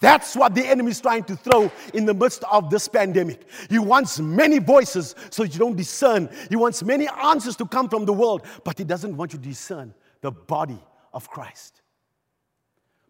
That's 0.00 0.34
what 0.34 0.54
the 0.54 0.66
enemy 0.66 0.90
is 0.90 1.00
trying 1.00 1.24
to 1.24 1.36
throw 1.36 1.70
in 1.94 2.06
the 2.06 2.14
midst 2.14 2.42
of 2.50 2.70
this 2.70 2.88
pandemic. 2.88 3.42
He 3.68 3.78
wants 3.78 4.18
many 4.18 4.58
voices 4.58 5.14
so 5.30 5.44
you 5.44 5.58
don't 5.58 5.76
discern. 5.76 6.28
He 6.48 6.56
wants 6.56 6.82
many 6.82 7.08
answers 7.08 7.56
to 7.56 7.66
come 7.66 7.88
from 7.88 8.04
the 8.04 8.12
world, 8.12 8.46
but 8.64 8.78
he 8.78 8.84
doesn't 8.84 9.16
want 9.16 9.32
you 9.32 9.38
to 9.38 9.44
discern 9.44 9.94
the 10.20 10.32
body 10.32 10.82
of 11.12 11.28
Christ. 11.28 11.81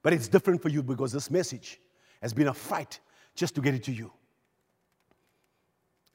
But 0.03 0.13
it's 0.13 0.29
different 0.29 0.61
for 0.61 0.69
you 0.69 0.83
because 0.83 1.13
this 1.13 1.31
message 1.31 1.81
has 2.21 2.33
been 2.33 2.49
a 2.49 2.55
fight 2.55 3.01
just 3.35 3.55
to 3.55 3.61
get 3.61 3.75
it 3.75 3.85
to 3.85 3.93
you. 3.93 4.11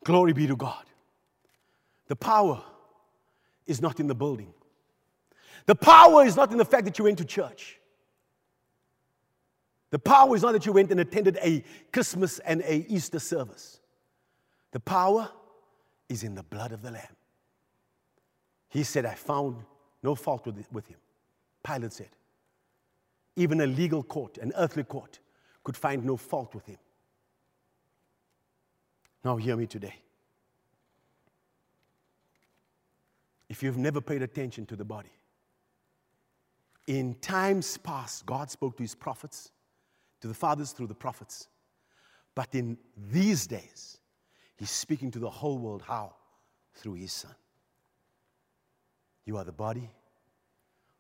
Glory 0.04 0.34
be 0.34 0.48
to 0.48 0.56
God. 0.56 0.86
The 2.08 2.16
power 2.16 2.64
is 3.66 3.82
not 3.82 4.00
in 4.00 4.08
the 4.08 4.16
building, 4.16 4.54
the 5.66 5.76
power 5.76 6.26
is 6.26 6.36
not 6.36 6.52
in 6.52 6.58
the 6.58 6.66
fact 6.66 6.86
that 6.86 6.98
you 6.98 7.06
went 7.06 7.18
to 7.18 7.26
church. 7.26 7.80
The 9.90 10.00
power 10.00 10.36
is 10.36 10.42
not 10.42 10.52
that 10.52 10.66
you 10.66 10.74
went 10.74 10.92
and 10.92 11.00
attended 11.00 11.38
a 11.42 11.64
Christmas 11.94 12.40
and 12.40 12.62
a 12.62 12.86
Easter 12.90 13.20
service. 13.20 13.80
The 14.72 14.82
power 14.82 15.30
is 16.10 16.24
in 16.24 16.36
the 16.36 16.44
blood 16.44 16.74
of 16.74 16.82
the 16.82 16.92
Lamb. 16.92 17.16
He 18.70 18.84
said, 18.84 19.06
I 19.06 19.14
found 19.14 19.64
no 20.04 20.14
fault 20.14 20.46
with, 20.46 20.72
with 20.74 20.88
him. 20.88 20.98
Pilate 21.64 21.94
said, 21.94 22.10
even 23.38 23.62
a 23.62 23.68
legal 23.68 24.04
court, 24.04 24.40
an 24.40 24.52
earthly 24.58 24.84
court, 24.84 25.20
could 25.64 25.78
find 25.78 26.04
no 26.04 26.18
fault 26.18 26.54
with 26.56 26.66
him. 26.66 26.80
Now, 29.24 29.38
hear 29.38 29.56
me 29.56 29.68
today. 29.68 29.96
If 33.48 33.64
you've 33.64 33.78
never 33.78 34.02
paid 34.02 34.24
attention 34.24 34.66
to 34.66 34.76
the 34.76 34.84
body, 34.84 35.12
in 36.88 37.14
times 37.16 37.78
past, 37.78 38.26
God 38.26 38.50
spoke 38.50 38.76
to 38.78 38.84
his 38.84 38.96
prophets, 38.96 39.52
to 40.22 40.28
the 40.28 40.34
fathers 40.34 40.72
through 40.72 40.88
the 40.88 40.96
prophets. 40.96 41.48
But 42.34 42.56
in 42.56 42.78
these 43.12 43.46
days, 43.46 44.00
he's 44.56 44.72
speaking 44.72 45.12
to 45.12 45.20
the 45.20 45.30
whole 45.30 45.58
world. 45.58 45.84
How? 45.86 46.16
Through 46.74 46.96
his 46.96 47.12
son. 47.12 47.36
You 49.26 49.38
are 49.38 49.44
the 49.44 49.52
body 49.52 49.92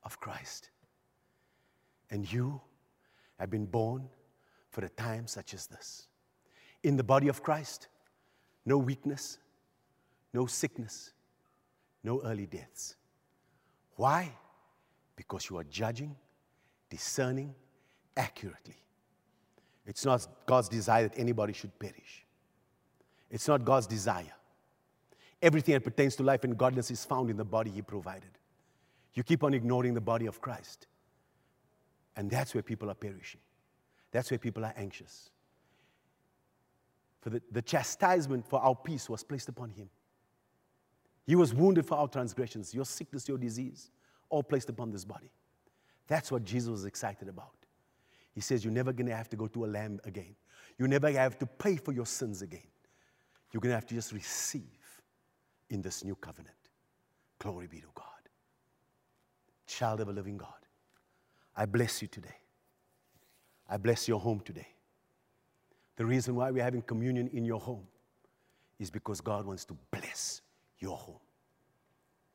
of 0.03 0.19
Christ. 0.19 0.69
And 2.09 2.31
you 2.31 2.61
have 3.39 3.49
been 3.49 3.65
born 3.65 4.07
for 4.69 4.83
a 4.85 4.89
time 4.89 5.27
such 5.27 5.53
as 5.53 5.67
this. 5.67 6.07
In 6.83 6.95
the 6.95 7.03
body 7.03 7.27
of 7.27 7.43
Christ, 7.43 7.87
no 8.65 8.77
weakness, 8.77 9.37
no 10.33 10.45
sickness, 10.45 11.11
no 12.03 12.21
early 12.23 12.45
deaths. 12.45 12.95
Why? 13.95 14.31
Because 15.15 15.49
you 15.49 15.57
are 15.57 15.63
judging, 15.63 16.15
discerning 16.89 17.55
accurately. 18.15 18.77
It's 19.85 20.05
not 20.05 20.27
God's 20.45 20.69
desire 20.69 21.07
that 21.07 21.17
anybody 21.17 21.53
should 21.53 21.77
perish. 21.79 22.25
It's 23.31 23.47
not 23.47 23.65
God's 23.65 23.87
desire. 23.87 24.33
Everything 25.41 25.73
that 25.73 25.83
pertains 25.83 26.15
to 26.17 26.23
life 26.23 26.43
and 26.43 26.57
godliness 26.57 26.91
is 26.91 27.05
found 27.05 27.29
in 27.29 27.37
the 27.37 27.45
body 27.45 27.69
He 27.71 27.81
provided. 27.81 28.31
You 29.13 29.23
keep 29.23 29.43
on 29.43 29.53
ignoring 29.53 29.93
the 29.93 30.01
body 30.01 30.25
of 30.25 30.41
Christ. 30.41 30.87
And 32.17 32.29
that's 32.29 32.53
where 32.53 32.63
people 32.63 32.89
are 32.89 32.95
perishing. 32.95 33.39
That's 34.11 34.31
where 34.31 34.39
people 34.39 34.65
are 34.65 34.73
anxious. 34.75 35.29
For 37.21 37.29
the, 37.29 37.41
the 37.51 37.61
chastisement 37.61 38.45
for 38.45 38.59
our 38.59 38.75
peace 38.75 39.09
was 39.09 39.23
placed 39.23 39.47
upon 39.47 39.69
him. 39.69 39.89
He 41.25 41.35
was 41.35 41.53
wounded 41.53 41.85
for 41.85 41.95
our 41.97 42.07
transgressions, 42.07 42.73
your 42.73 42.85
sickness, 42.85 43.27
your 43.27 43.37
disease, 43.37 43.91
all 44.29 44.43
placed 44.43 44.69
upon 44.69 44.91
this 44.91 45.05
body. 45.05 45.29
That's 46.07 46.31
what 46.31 46.43
Jesus 46.43 46.69
was 46.69 46.85
excited 46.85 47.27
about. 47.27 47.51
He 48.33 48.41
says, 48.41 48.63
You're 48.63 48.73
never 48.73 48.93
going 48.93 49.07
to 49.07 49.15
have 49.15 49.29
to 49.29 49.35
go 49.35 49.47
to 49.47 49.65
a 49.65 49.67
lamb 49.67 49.99
again. 50.05 50.35
You 50.79 50.87
never 50.87 51.11
have 51.11 51.37
to 51.39 51.45
pay 51.45 51.75
for 51.75 51.91
your 51.91 52.05
sins 52.05 52.41
again. 52.41 52.67
You're 53.51 53.61
going 53.61 53.71
to 53.71 53.75
have 53.75 53.87
to 53.87 53.95
just 53.95 54.13
receive 54.13 54.63
in 55.69 55.81
this 55.81 56.03
new 56.03 56.15
covenant. 56.15 56.55
Glory 57.39 57.67
be 57.67 57.79
to 57.79 57.87
God. 57.93 58.05
Child 59.67 60.01
of 60.01 60.09
a 60.09 60.13
living 60.13 60.37
God. 60.37 60.66
I 61.57 61.65
bless 61.65 62.03
you 62.03 62.07
today. 62.07 62.35
I 63.67 63.77
bless 63.77 64.07
your 64.07 64.19
home 64.19 64.41
today. 64.41 64.67
The 65.95 66.05
reason 66.05 66.35
why 66.35 66.51
we're 66.51 66.63
having 66.63 66.83
communion 66.83 67.27
in 67.33 67.43
your 67.43 67.59
home 67.59 67.87
is 68.79 68.91
because 68.91 69.19
God 69.19 69.45
wants 69.45 69.65
to 69.65 69.77
bless 69.89 70.41
your 70.77 70.95
home. 70.95 71.19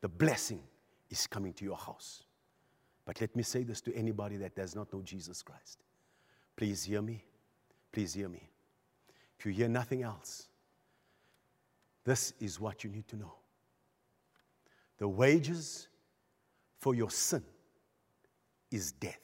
The 0.00 0.08
blessing 0.08 0.60
is 1.08 1.28
coming 1.28 1.52
to 1.54 1.64
your 1.64 1.76
house. 1.76 2.24
But 3.06 3.20
let 3.20 3.34
me 3.36 3.44
say 3.44 3.62
this 3.62 3.80
to 3.82 3.94
anybody 3.94 4.36
that 4.38 4.56
does 4.56 4.74
not 4.74 4.92
know 4.92 5.00
Jesus 5.02 5.42
Christ. 5.42 5.84
Please 6.56 6.82
hear 6.82 7.00
me. 7.00 7.24
Please 7.92 8.12
hear 8.12 8.28
me. 8.28 8.50
If 9.38 9.46
you 9.46 9.52
hear 9.52 9.68
nothing 9.68 10.02
else, 10.02 10.48
this 12.04 12.32
is 12.40 12.58
what 12.58 12.82
you 12.82 12.90
need 12.90 13.06
to 13.08 13.16
know. 13.16 13.34
The 14.98 15.06
wages 15.06 15.88
for 16.78 16.94
your 16.94 17.10
sin 17.10 17.44
is 18.72 18.92
death. 18.92 19.18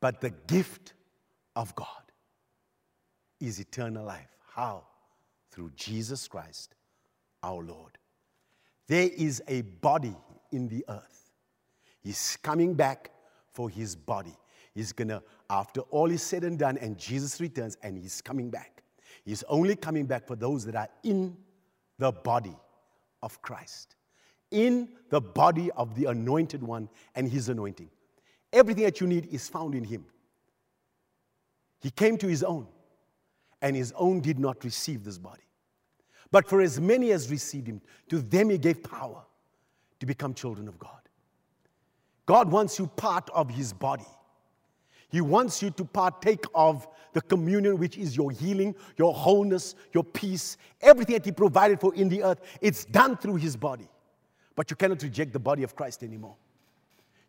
But 0.00 0.20
the 0.20 0.30
gift 0.30 0.94
of 1.56 1.74
God 1.74 1.86
is 3.40 3.58
eternal 3.58 4.04
life. 4.04 4.28
How? 4.52 4.84
Through 5.50 5.72
Jesus 5.76 6.28
Christ, 6.28 6.74
our 7.42 7.62
Lord. 7.62 7.98
There 8.86 9.08
is 9.16 9.42
a 9.48 9.62
body 9.62 10.16
in 10.52 10.68
the 10.68 10.84
earth. 10.88 11.30
He's 12.00 12.36
coming 12.42 12.74
back 12.74 13.10
for 13.52 13.70
his 13.70 13.96
body. 13.96 14.36
He's 14.74 14.92
gonna, 14.92 15.22
after 15.48 15.80
all 15.82 16.10
is 16.10 16.22
said 16.22 16.44
and 16.44 16.58
done, 16.58 16.76
and 16.78 16.98
Jesus 16.98 17.40
returns, 17.40 17.76
and 17.82 17.96
he's 17.96 18.20
coming 18.20 18.50
back. 18.50 18.82
He's 19.24 19.42
only 19.44 19.76
coming 19.76 20.04
back 20.04 20.26
for 20.26 20.36
those 20.36 20.64
that 20.66 20.74
are 20.74 20.88
in 21.02 21.36
the 21.98 22.12
body 22.12 22.56
of 23.22 23.40
Christ 23.40 23.96
in 24.54 24.88
the 25.10 25.20
body 25.20 25.70
of 25.72 25.94
the 25.96 26.06
anointed 26.06 26.62
one 26.62 26.88
and 27.14 27.28
his 27.28 27.48
anointing. 27.48 27.90
Everything 28.52 28.84
that 28.84 29.00
you 29.00 29.06
need 29.06 29.26
is 29.32 29.48
found 29.48 29.74
in 29.74 29.84
him. 29.84 30.06
He 31.80 31.90
came 31.90 32.16
to 32.18 32.28
his 32.28 32.42
own, 32.42 32.66
and 33.60 33.76
his 33.76 33.92
own 33.96 34.20
did 34.20 34.38
not 34.38 34.64
receive 34.64 35.04
this 35.04 35.18
body. 35.18 35.42
But 36.30 36.48
for 36.48 36.60
as 36.60 36.80
many 36.80 37.10
as 37.10 37.30
received 37.30 37.66
him, 37.66 37.82
to 38.08 38.20
them 38.20 38.48
he 38.48 38.58
gave 38.58 38.82
power 38.82 39.22
to 40.00 40.06
become 40.06 40.34
children 40.34 40.68
of 40.68 40.78
God. 40.78 40.90
God 42.26 42.50
wants 42.50 42.78
you 42.78 42.86
part 42.86 43.28
of 43.34 43.50
his 43.50 43.72
body. 43.72 44.06
He 45.08 45.20
wants 45.20 45.62
you 45.62 45.70
to 45.70 45.84
partake 45.84 46.44
of 46.54 46.88
the 47.12 47.20
communion, 47.20 47.78
which 47.78 47.96
is 47.96 48.16
your 48.16 48.30
healing, 48.30 48.74
your 48.96 49.14
wholeness, 49.14 49.74
your 49.92 50.04
peace, 50.04 50.56
everything 50.80 51.14
that 51.14 51.24
He 51.24 51.32
provided 51.32 51.80
for 51.80 51.94
in 51.94 52.08
the 52.08 52.22
earth. 52.22 52.40
It's 52.60 52.84
done 52.84 53.16
through 53.16 53.36
His 53.36 53.56
body. 53.56 53.88
But 54.56 54.70
you 54.70 54.76
cannot 54.76 55.02
reject 55.02 55.32
the 55.32 55.38
body 55.38 55.62
of 55.62 55.74
Christ 55.74 56.02
anymore. 56.02 56.36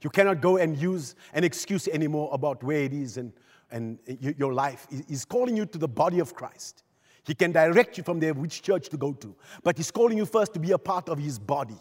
You 0.01 0.09
cannot 0.09 0.41
go 0.41 0.57
and 0.57 0.78
use 0.78 1.15
an 1.34 1.43
excuse 1.43 1.88
anymore 1.88 2.30
about 2.32 2.63
where 2.63 2.82
it 2.82 2.93
is 2.93 3.17
and 3.17 3.32
and 3.71 3.99
your 4.38 4.53
life. 4.53 4.88
He's 5.07 5.26
calling 5.26 5.57
you 5.57 5.65
to 5.65 5.78
the 5.78 5.88
body 5.88 6.19
of 6.19 6.34
Christ. 6.34 6.84
He 7.23 7.34
can 7.34 7.51
direct 7.51 7.97
you 7.97 8.03
from 8.03 8.19
there 8.19 8.34
which 8.34 8.61
church 8.61 8.89
to 8.89 8.97
go 8.97 9.13
to, 9.13 9.36
but 9.63 9.78
He's 9.78 9.91
calling 9.91 10.17
you 10.17 10.26
first 10.26 10.53
to 10.53 10.59
be 10.59 10.71
a 10.71 10.78
part 10.78 11.09
of 11.09 11.17
His 11.17 11.39
body. 11.39 11.78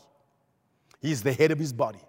He's 1.01 1.23
the 1.23 1.33
head 1.33 1.51
of 1.51 1.59
His 1.59 1.73
body. 1.73 2.01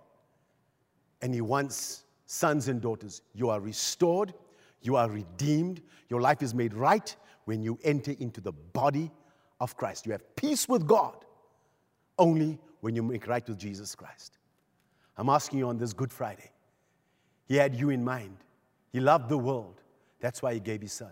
And 1.22 1.34
He 1.34 1.42
wants 1.42 2.06
sons 2.26 2.70
and 2.70 2.82
daughters. 2.82 3.22
You 3.34 3.50
are 3.50 3.60
restored, 3.60 4.34
you 4.82 4.96
are 4.96 5.10
redeemed, 5.10 5.82
your 6.10 6.22
life 6.22 6.42
is 6.42 6.54
made 6.54 6.74
right 6.74 7.14
when 7.44 7.62
you 7.62 7.78
enter 7.84 8.16
into 8.20 8.40
the 8.40 8.54
body 8.54 9.12
of 9.60 9.76
Christ. 9.76 10.06
You 10.06 10.14
have 10.14 10.36
peace 10.36 10.70
with 10.70 10.88
God 10.88 11.26
only 12.18 12.58
when 12.86 12.96
you 12.96 13.02
make 13.02 13.26
right 13.26 13.48
with 13.50 13.58
Jesus 13.58 13.96
Christ. 13.96 14.38
I'm 15.18 15.28
asking 15.28 15.58
you 15.58 15.68
on 15.70 15.80
this 15.80 15.92
Good 15.92 16.14
Friday. 16.14 16.52
He 17.48 17.56
had 17.56 17.74
you 17.74 17.90
in 17.90 18.04
mind. 18.04 18.38
He 18.94 19.00
loved 19.00 19.28
the 19.28 19.40
world. 19.40 19.82
That's 20.20 20.44
why 20.44 20.54
He 20.54 20.60
gave 20.60 20.84
His 20.84 20.94
Son. 20.94 21.10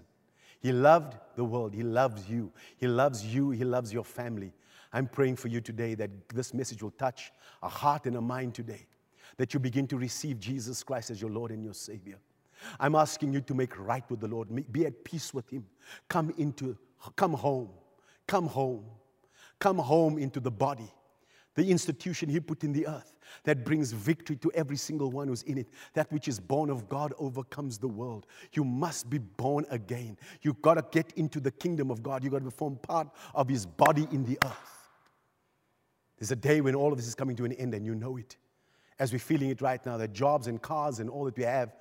He 0.60 0.72
loved 0.72 1.18
the 1.36 1.44
world. 1.44 1.74
He 1.74 1.82
loves 1.82 2.30
you. 2.30 2.52
He 2.78 2.86
loves 2.86 3.26
you. 3.26 3.50
He 3.50 3.64
loves 3.64 3.92
your 3.92 4.04
family. 4.04 4.54
I'm 4.94 5.08
praying 5.08 5.38
for 5.38 5.48
you 5.48 5.62
today 5.62 5.96
that 5.96 6.12
this 6.30 6.54
message 6.54 6.84
will 6.84 6.92
touch 6.92 7.32
a 7.64 7.70
heart 7.70 8.06
and 8.06 8.18
a 8.18 8.22
mind 8.22 8.54
today, 8.54 8.86
that 9.38 9.56
you 9.56 9.60
begin 9.60 9.88
to 9.88 9.98
receive 9.98 10.40
Jesus 10.40 10.84
Christ 10.84 11.10
as 11.10 11.20
your 11.20 11.32
Lord 11.32 11.50
and 11.50 11.64
your 11.64 11.74
Savior. 11.74 12.20
I'm 12.80 12.94
asking 12.94 13.34
you 13.34 13.42
to 13.42 13.56
make 13.56 13.80
right 13.80 14.08
with 14.12 14.20
the 14.20 14.28
Lord. 14.28 14.48
Be 14.72 14.86
at 14.86 15.04
peace 15.04 15.34
with 15.34 15.50
Him. 15.50 15.66
Come 16.08 16.36
into, 16.38 16.78
come 17.16 17.34
home. 17.34 17.70
Come 18.28 18.46
home. 18.46 18.86
Come 19.58 19.80
home 19.80 20.20
into 20.20 20.40
the 20.40 20.52
body, 20.52 20.92
the 21.56 21.70
institution 21.70 22.30
He 22.30 22.40
put 22.40 22.64
in 22.64 22.74
the 22.74 22.88
earth 22.88 23.14
that 23.44 23.64
brings 23.64 23.92
victory 23.92 24.36
to 24.38 24.52
every 24.54 24.78
single 24.78 25.12
one 25.12 25.28
who's 25.28 25.44
in 25.44 25.58
it. 25.58 25.68
That 25.94 26.12
which 26.12 26.28
is 26.28 26.40
born 26.40 26.70
of 26.70 26.90
God 26.90 27.14
overcomes 27.18 27.78
the 27.78 27.88
world. 27.88 28.26
You 28.54 28.64
must 28.64 29.10
be 29.10 29.18
born 29.18 29.66
again. 29.70 30.18
You've 30.42 30.62
got 30.62 30.76
to 30.76 30.86
get 30.92 31.14
into 31.16 31.40
the 31.40 31.52
kingdom 31.52 31.92
of 31.92 32.04
God. 32.04 32.24
You've 32.24 32.34
got 32.34 32.44
to 32.44 32.52
form 32.52 32.78
part 32.78 33.10
of 33.34 33.48
His 33.50 33.66
body 33.66 34.08
in 34.12 34.24
the 34.24 34.38
earth. 34.44 34.90
There's 36.18 36.32
a 36.32 36.36
day 36.36 36.62
when 36.62 36.76
all 36.76 36.92
of 36.92 36.98
this 36.98 37.08
is 37.08 37.16
coming 37.16 37.36
to 37.38 37.46
an 37.46 37.54
end 37.54 37.74
and 37.74 37.86
you 37.86 37.96
know 37.96 38.18
it. 38.18 38.38
As 39.00 39.12
we're 39.12 39.20
feeling 39.20 39.50
it 39.50 39.62
right 39.62 39.84
now, 39.86 39.98
that 39.98 40.14
jobs 40.14 40.48
and 40.48 40.62
cars 40.62 41.00
and 41.00 41.10
all 41.10 41.26
that 41.26 41.38
we 41.38 41.44
have 41.44 41.76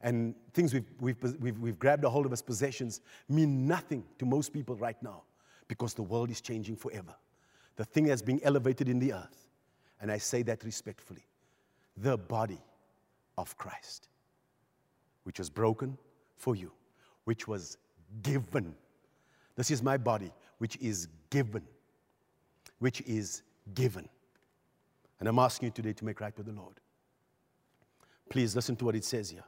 and 0.00 0.34
things 0.52 0.74
we've, 0.74 0.90
we've, 1.00 1.16
we've, 1.40 1.58
we've 1.58 1.78
grabbed 1.78 2.04
a 2.04 2.10
hold 2.10 2.26
of 2.26 2.32
as 2.32 2.42
possessions 2.42 3.00
mean 3.28 3.66
nothing 3.66 4.04
to 4.18 4.26
most 4.26 4.52
people 4.52 4.76
right 4.76 5.00
now 5.02 5.22
because 5.68 5.94
the 5.94 6.02
world 6.02 6.30
is 6.30 6.40
changing 6.40 6.76
forever. 6.76 7.14
The 7.76 7.84
thing 7.84 8.04
that's 8.04 8.22
being 8.22 8.40
elevated 8.44 8.88
in 8.88 8.98
the 8.98 9.12
earth, 9.12 9.48
and 10.00 10.10
I 10.10 10.18
say 10.18 10.42
that 10.42 10.64
respectfully, 10.64 11.26
the 11.96 12.16
body 12.16 12.60
of 13.38 13.56
Christ, 13.56 14.08
which 15.24 15.38
was 15.38 15.50
broken 15.50 15.98
for 16.36 16.54
you, 16.54 16.72
which 17.24 17.48
was 17.48 17.78
given. 18.22 18.74
This 19.56 19.70
is 19.70 19.82
my 19.82 19.96
body, 19.96 20.32
which 20.58 20.76
is 20.76 21.08
given, 21.30 21.62
which 22.78 23.00
is 23.02 23.42
given. 23.74 24.08
And 25.20 25.28
I'm 25.28 25.38
asking 25.38 25.68
you 25.68 25.72
today 25.72 25.92
to 25.94 26.04
make 26.04 26.20
right 26.20 26.36
with 26.36 26.46
the 26.46 26.52
Lord. 26.52 26.80
Please 28.28 28.54
listen 28.54 28.76
to 28.76 28.84
what 28.84 28.94
it 28.94 29.04
says 29.04 29.30
here. 29.30 29.44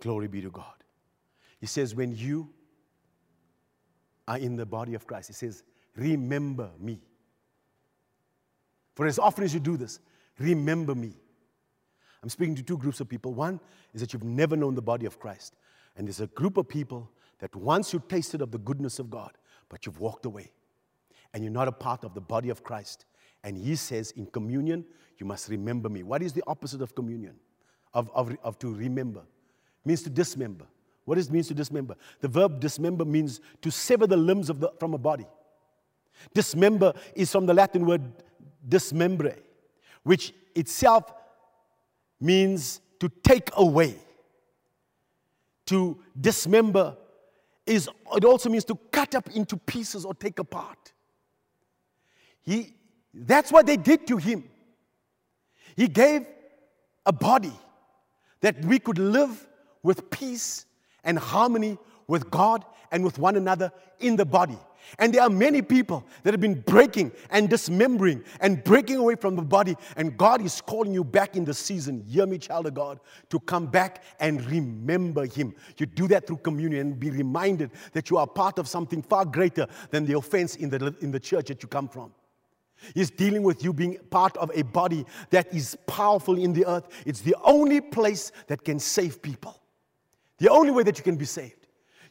Glory 0.00 0.28
be 0.28 0.40
to 0.40 0.50
God. 0.50 0.64
He 1.58 1.66
says, 1.66 1.94
when 1.94 2.14
you 2.14 2.48
are 4.28 4.38
in 4.38 4.56
the 4.56 4.66
body 4.66 4.94
of 4.94 5.06
Christ, 5.06 5.28
he 5.28 5.34
says, 5.34 5.62
remember 5.96 6.70
me. 6.78 7.00
For 8.94 9.06
as 9.06 9.18
often 9.18 9.44
as 9.44 9.52
you 9.52 9.60
do 9.60 9.76
this, 9.76 10.00
remember 10.38 10.94
me. 10.94 11.14
I'm 12.22 12.30
speaking 12.30 12.54
to 12.56 12.62
two 12.62 12.78
groups 12.78 13.00
of 13.00 13.08
people. 13.08 13.34
One 13.34 13.60
is 13.94 14.00
that 14.00 14.12
you've 14.12 14.24
never 14.24 14.56
known 14.56 14.74
the 14.74 14.82
body 14.82 15.06
of 15.06 15.18
Christ. 15.18 15.54
And 15.96 16.06
there's 16.06 16.20
a 16.20 16.26
group 16.28 16.56
of 16.56 16.68
people 16.68 17.10
that 17.38 17.54
once 17.54 17.92
you 17.92 18.02
tasted 18.08 18.40
of 18.40 18.50
the 18.50 18.58
goodness 18.58 18.98
of 18.98 19.10
God, 19.10 19.32
but 19.68 19.86
you've 19.86 20.00
walked 20.00 20.26
away. 20.26 20.50
And 21.34 21.44
you're 21.44 21.52
not 21.52 21.68
a 21.68 21.72
part 21.72 22.04
of 22.04 22.14
the 22.14 22.20
body 22.20 22.48
of 22.48 22.64
Christ. 22.64 23.04
And 23.44 23.56
he 23.56 23.76
says 23.76 24.12
in 24.12 24.26
communion, 24.26 24.84
you 25.18 25.26
must 25.26 25.48
remember 25.48 25.88
me. 25.88 26.02
What 26.02 26.22
is 26.22 26.32
the 26.32 26.42
opposite 26.46 26.82
of 26.82 26.94
communion? 26.94 27.34
Of, 27.94 28.10
of, 28.14 28.36
of 28.42 28.58
to 28.58 28.74
remember 28.74 29.22
means 29.84 30.02
to 30.02 30.10
dismember. 30.10 30.66
What 31.04 31.14
does 31.14 31.28
it 31.28 31.32
mean 31.32 31.44
to 31.44 31.54
dismember? 31.54 31.96
The 32.20 32.28
verb 32.28 32.60
dismember 32.60 33.04
means 33.04 33.40
to 33.62 33.70
sever 33.70 34.06
the 34.06 34.16
limbs 34.16 34.50
of 34.50 34.60
the, 34.60 34.72
from 34.80 34.94
a 34.94 34.98
body. 34.98 35.26
Dismember 36.34 36.92
is 37.14 37.30
from 37.30 37.46
the 37.46 37.54
Latin 37.54 37.86
word 37.86 38.02
dismembre, 38.68 39.34
which 40.02 40.32
itself 40.54 41.12
means 42.20 42.80
to 43.00 43.08
take 43.22 43.50
away. 43.56 43.96
To 45.66 45.98
dismember 46.18 46.96
is 47.66 47.88
it 48.14 48.24
also 48.24 48.48
means 48.48 48.64
to 48.66 48.76
cut 48.92 49.14
up 49.14 49.28
into 49.30 49.56
pieces 49.56 50.04
or 50.04 50.14
take 50.14 50.38
apart. 50.38 50.92
He, 52.42 52.74
that's 53.12 53.50
what 53.50 53.66
they 53.66 53.76
did 53.76 54.06
to 54.06 54.16
him. 54.16 54.44
He 55.76 55.88
gave 55.88 56.26
a 57.04 57.12
body 57.12 57.52
that 58.40 58.64
we 58.64 58.78
could 58.78 58.98
live 58.98 59.46
with 59.82 60.10
peace 60.10 60.66
and 61.02 61.18
harmony 61.18 61.76
with 62.06 62.30
God 62.30 62.64
and 62.92 63.04
with 63.04 63.18
one 63.18 63.36
another 63.36 63.72
in 63.98 64.16
the 64.16 64.24
body. 64.24 64.58
And 64.98 65.12
there 65.12 65.22
are 65.22 65.30
many 65.30 65.62
people 65.62 66.06
that 66.22 66.32
have 66.32 66.40
been 66.40 66.60
breaking 66.60 67.12
and 67.30 67.48
dismembering 67.48 68.22
and 68.40 68.62
breaking 68.62 68.96
away 68.96 69.16
from 69.16 69.36
the 69.36 69.42
body. 69.42 69.76
And 69.96 70.16
God 70.16 70.40
is 70.42 70.60
calling 70.60 70.92
you 70.92 71.04
back 71.04 71.36
in 71.36 71.44
the 71.44 71.54
season, 71.54 72.04
hear 72.06 72.26
me, 72.26 72.38
child 72.38 72.66
of 72.66 72.74
God, 72.74 73.00
to 73.30 73.40
come 73.40 73.66
back 73.66 74.04
and 74.20 74.44
remember 74.50 75.26
Him. 75.26 75.54
You 75.78 75.86
do 75.86 76.08
that 76.08 76.26
through 76.26 76.38
communion 76.38 76.80
and 76.88 77.00
be 77.00 77.10
reminded 77.10 77.70
that 77.92 78.10
you 78.10 78.16
are 78.16 78.26
part 78.26 78.58
of 78.58 78.68
something 78.68 79.02
far 79.02 79.24
greater 79.24 79.66
than 79.90 80.06
the 80.06 80.16
offense 80.16 80.56
in 80.56 80.70
the, 80.70 80.94
in 81.00 81.10
the 81.10 81.20
church 81.20 81.46
that 81.46 81.62
you 81.62 81.68
come 81.68 81.88
from. 81.88 82.12
He's 82.94 83.10
dealing 83.10 83.42
with 83.42 83.64
you 83.64 83.72
being 83.72 83.98
part 84.10 84.36
of 84.36 84.50
a 84.54 84.62
body 84.62 85.06
that 85.30 85.52
is 85.52 85.76
powerful 85.86 86.38
in 86.38 86.52
the 86.52 86.66
earth. 86.66 86.88
It's 87.06 87.20
the 87.20 87.34
only 87.42 87.80
place 87.80 88.32
that 88.48 88.64
can 88.64 88.78
save 88.78 89.22
people. 89.22 89.60
The 90.38 90.50
only 90.50 90.70
way 90.70 90.82
that 90.82 90.98
you 90.98 91.04
can 91.04 91.16
be 91.16 91.24
saved. 91.24 91.65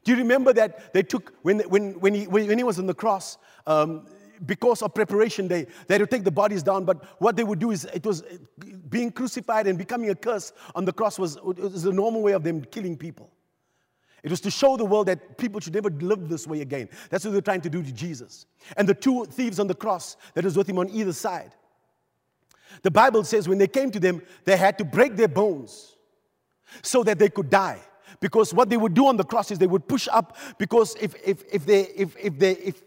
Do 0.06 0.12
you 0.12 0.18
remember 0.20 0.54
that 0.54 0.94
they 0.94 1.04
took, 1.04 1.34
when, 1.42 1.60
when, 1.62 2.00
when, 2.00 2.14
he, 2.14 2.28
when 2.28 2.58
he 2.58 2.64
was 2.64 2.80
on 2.80 2.86
the 2.86 2.94
cross, 2.94 3.38
um, 3.66 4.06
because 4.46 4.84
of 4.84 4.94
preparation 4.94 5.48
day, 5.48 5.66
they 5.88 5.98
would 5.98 6.12
take 6.12 6.24
the 6.24 6.32
bodies 6.32 6.62
down, 6.62 6.86
but 6.86 7.04
what 7.20 7.36
they 7.36 7.44
would 7.44 7.58
do 7.58 7.72
is 7.72 7.86
it 7.86 8.06
was 8.06 8.24
being 8.88 9.12
crucified 9.12 9.66
and 9.66 9.78
becoming 9.80 10.12
a 10.12 10.16
curse 10.16 10.54
on 10.76 10.86
the 10.86 10.94
cross 10.94 11.18
was, 11.18 11.42
was 11.42 11.84
the 11.84 11.92
normal 11.92 12.22
way 12.22 12.34
of 12.34 12.44
them 12.44 12.64
killing 12.66 12.96
people. 12.96 13.32
It 14.22 14.30
was 14.30 14.42
to 14.42 14.52
show 14.52 14.78
the 14.78 14.86
world 14.86 15.08
that 15.08 15.40
people 15.40 15.60
should 15.60 15.74
never 15.74 15.90
live 15.90 16.30
this 16.30 16.46
way 16.46 16.62
again. 16.62 16.90
That's 17.10 17.26
what 17.26 17.32
they're 17.32 17.42
trying 17.42 17.62
to 17.62 17.70
do 17.70 17.82
to 17.82 17.92
Jesus. 17.92 18.46
And 18.78 18.88
the 18.88 18.94
two 18.94 19.26
thieves 19.26 19.60
on 19.60 19.68
the 19.68 19.76
cross 19.76 20.18
that 20.36 20.44
was 20.44 20.56
with 20.56 20.70
him 20.70 20.78
on 20.78 20.90
either 20.90 21.14
side. 21.14 21.52
The 22.84 22.92
Bible 22.92 23.24
says 23.24 23.48
when 23.48 23.58
they 23.58 23.68
came 23.68 23.90
to 23.92 24.00
them, 24.00 24.22
they 24.44 24.58
had 24.58 24.78
to 24.80 24.86
break 24.86 25.16
their 25.16 25.28
bones 25.28 25.96
so 26.84 27.04
that 27.04 27.18
they 27.18 27.30
could 27.30 27.50
die. 27.50 27.80
Because 28.20 28.54
what 28.54 28.70
they 28.70 28.78
would 28.78 28.94
do 28.94 29.08
on 29.08 29.18
the 29.18 29.24
cross 29.24 29.52
is 29.52 29.60
they 29.60 29.68
would 29.68 29.88
push 29.88 30.08
up 30.12 30.38
because 30.58 30.96
if, 31.00 31.16
if, 31.26 31.44
if, 31.52 31.66
they, 31.66 31.82
if, 31.82 32.16
if, 32.18 32.40
they, 32.40 32.52
if, 32.52 32.84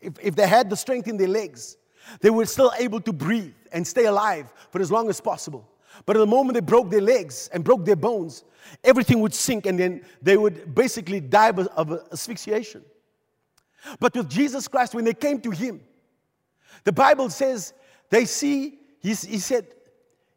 if, 0.00 0.12
if 0.20 0.34
they 0.34 0.46
had 0.46 0.70
the 0.70 0.76
strength 0.76 1.08
in 1.08 1.16
their 1.16 1.28
legs, 1.28 1.76
they 2.20 2.30
were 2.30 2.46
still 2.46 2.72
able 2.78 3.00
to 3.00 3.12
breathe 3.12 3.54
and 3.72 3.86
stay 3.86 4.06
alive 4.06 4.52
for 4.70 4.80
as 4.80 4.90
long 4.90 5.08
as 5.08 5.20
possible. 5.20 5.68
But 6.06 6.16
at 6.16 6.20
the 6.20 6.26
moment 6.26 6.54
they 6.54 6.60
broke 6.60 6.90
their 6.90 7.00
legs 7.00 7.48
and 7.52 7.62
broke 7.62 7.84
their 7.84 7.96
bones, 7.96 8.44
everything 8.82 9.20
would 9.20 9.34
sink 9.34 9.66
and 9.66 9.78
then 9.78 10.02
they 10.20 10.36
would 10.36 10.74
basically 10.74 11.20
die 11.20 11.50
of 11.50 12.00
asphyxiation. 12.10 12.82
But 14.00 14.14
with 14.14 14.28
Jesus 14.28 14.68
Christ, 14.68 14.94
when 14.94 15.04
they 15.04 15.14
came 15.14 15.40
to 15.40 15.50
Him, 15.50 15.80
the 16.84 16.92
Bible 16.92 17.30
says 17.30 17.74
they 18.10 18.24
see, 18.24 18.78
he, 19.00 19.08
he 19.10 19.38
said, 19.38 19.66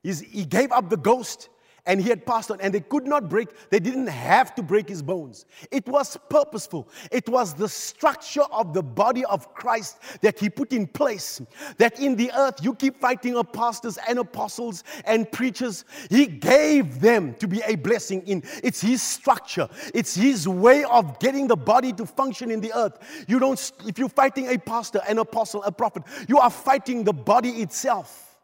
he 0.03 0.45
gave 0.45 0.71
up 0.71 0.89
the 0.89 0.97
ghost 0.97 1.49
and 1.85 2.01
he 2.01 2.09
had 2.09 2.25
passed 2.25 2.51
on 2.51 2.59
and 2.61 2.73
they 2.73 2.79
could 2.79 3.05
not 3.05 3.29
break 3.29 3.49
they 3.69 3.79
didn't 3.79 4.07
have 4.07 4.55
to 4.55 4.63
break 4.63 4.89
his 4.89 5.01
bones. 5.01 5.45
It 5.71 5.87
was 5.87 6.17
purposeful. 6.29 6.87
It 7.11 7.27
was 7.29 7.53
the 7.53 7.69
structure 7.69 8.43
of 8.51 8.73
the 8.73 8.81
body 8.81 9.25
of 9.25 9.53
christ 9.53 9.99
that 10.21 10.39
he 10.39 10.49
put 10.49 10.73
in 10.73 10.87
place 10.87 11.41
that 11.77 11.99
in 11.99 12.15
the 12.15 12.31
earth 12.35 12.63
you 12.63 12.73
keep 12.75 12.99
fighting 12.99 13.35
of 13.37 13.51
pastors 13.51 13.97
and 14.07 14.19
apostles 14.19 14.83
and 15.05 15.31
preachers. 15.31 15.85
He 16.09 16.25
gave 16.25 16.99
them 16.99 17.35
to 17.35 17.47
be 17.47 17.61
a 17.67 17.75
blessing 17.75 18.21
in 18.27 18.43
it's 18.63 18.81
his 18.81 19.01
structure. 19.01 19.67
It's 19.93 20.15
his 20.15 20.47
way 20.47 20.83
of 20.85 21.19
getting 21.19 21.47
the 21.47 21.57
body 21.57 21.93
to 21.93 22.05
function 22.05 22.51
in 22.51 22.61
the 22.61 22.73
earth. 22.75 23.25
You 23.27 23.39
don't 23.39 23.71
if 23.85 23.97
you're 23.97 24.09
fighting 24.09 24.53
a 24.53 24.57
pastor 24.57 25.01
an 25.07 25.19
apostle 25.19 25.63
a 25.63 25.71
prophet 25.71 26.03
you 26.27 26.39
are 26.39 26.49
fighting 26.49 27.03
the 27.03 27.13
body 27.13 27.49
itself. 27.61 28.37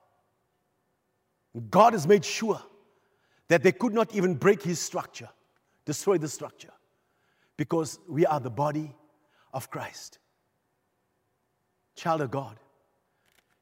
God 1.70 1.94
has 1.94 2.08
made 2.08 2.24
sure 2.24 2.62
that 3.52 3.64
they 3.64 3.74
could 3.74 3.94
not 3.94 4.16
even 4.16 4.34
break 4.34 4.64
his 4.64 4.80
structure, 4.80 5.28
destroy 5.84 6.18
the 6.18 6.30
structure, 6.30 6.72
because 7.58 8.00
we 8.08 8.26
are 8.26 8.40
the 8.40 8.50
body 8.50 8.96
of 9.54 9.70
Christ. 9.70 10.20
Child 11.94 12.22
of 12.22 12.32
God, 12.32 12.58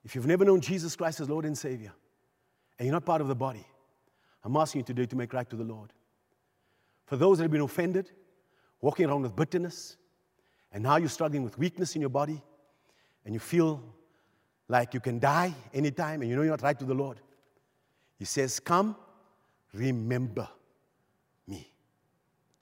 if 0.04 0.14
you've 0.14 0.28
never 0.28 0.46
known 0.46 0.62
Jesus 0.62 0.96
Christ 0.96 1.22
as 1.22 1.28
Lord 1.28 1.44
and 1.44 1.58
Savior, 1.58 1.92
and 2.78 2.86
you're 2.86 2.94
not 2.94 3.04
part 3.04 3.20
of 3.20 3.28
the 3.28 3.34
body, 3.34 3.66
I'm 4.44 4.56
asking 4.58 4.82
you 4.82 4.86
today 4.86 5.08
to 5.08 5.16
make 5.16 5.34
right 5.34 5.50
to 5.50 5.56
the 5.56 5.64
Lord. 5.64 5.92
For 7.08 7.18
those 7.18 7.40
that 7.40 7.46
have 7.46 7.52
been 7.52 7.62
offended, 7.62 8.12
walking 8.82 9.08
around 9.08 9.24
with 9.24 9.36
bitterness, 9.36 9.98
and 10.72 10.84
now 10.84 10.98
you're 10.98 11.10
struggling 11.10 11.42
with 11.42 11.58
weakness 11.58 11.96
in 11.96 12.02
your 12.02 12.12
body, 12.12 12.40
and 13.26 13.34
you 13.34 13.40
feel 13.40 13.82
like 14.68 14.94
you 14.94 15.00
can 15.00 15.18
die 15.18 15.52
anytime, 15.74 16.22
and 16.22 16.30
you 16.30 16.36
know 16.36 16.44
you're 16.44 16.52
not 16.52 16.62
right 16.62 16.78
to 16.78 16.86
the 16.86 16.94
Lord. 16.94 17.20
He 18.20 18.26
says, 18.26 18.60
Come, 18.60 18.96
remember 19.74 20.47
me. 21.47 21.72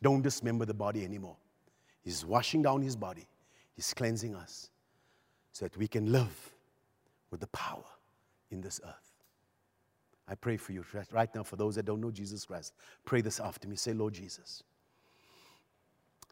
Don't 0.01 0.22
dismember 0.22 0.66
the 0.66 0.74
body 0.74 1.03
anymore. 1.03 1.38
He's 2.03 2.26
washing 2.26 2.62
down 2.62 2.82
his 2.82 2.95
body, 2.95 3.28
He's 3.76 3.93
cleansing 3.93 4.36
us 4.36 4.70
so 5.51 5.66
that 5.66 5.78
we 5.78 5.88
can 5.88 6.12
live 6.12 6.53
with 7.32 7.41
the 7.41 7.47
power 7.47 7.84
in 8.51 8.62
this 8.62 8.80
earth. 8.86 9.14
I 10.28 10.36
pray 10.36 10.58
for 10.58 10.72
you 10.72 10.84
right 11.12 11.34
now, 11.34 11.43
for 11.43 11.55
those 11.55 11.76
that 11.76 11.86
don't 11.86 12.01
know 12.01 12.12
Jesus 12.12 12.45
Christ. 12.45 12.74
Pray 13.05 13.22
this 13.22 13.39
after 13.39 13.68
me. 13.68 13.76
Say, 13.76 13.93
Lord 13.93 14.14
Jesus, 14.14 14.64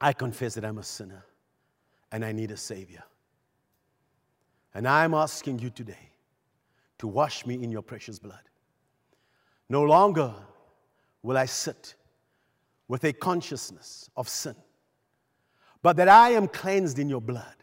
I 0.02 0.12
confess 0.12 0.56
that 0.56 0.66
I'm 0.66 0.78
a 0.78 0.84
sinner 0.84 1.24
and 2.12 2.26
I 2.26 2.32
need 2.32 2.52
a 2.52 2.58
Savior. 2.58 3.04
And 4.74 4.88
I'm 4.88 5.14
asking 5.14 5.60
you 5.60 5.70
today 5.70 6.12
to 6.98 7.08
wash 7.08 7.46
me 7.46 7.64
in 7.64 7.72
your 7.72 7.82
precious 7.82 8.20
blood. 8.20 8.40
No 9.70 9.84
longer 9.84 10.34
will 11.26 11.38
I 11.38 11.46
sit 11.46 11.96
with 12.88 13.04
a 13.04 13.12
consciousness 13.12 14.10
of 14.16 14.30
sin, 14.30 14.56
but 15.82 15.98
that 15.98 16.08
I 16.08 16.30
am 16.32 16.48
cleansed 16.48 17.00
in 17.00 17.10
your 17.10 17.20
blood. 17.20 17.56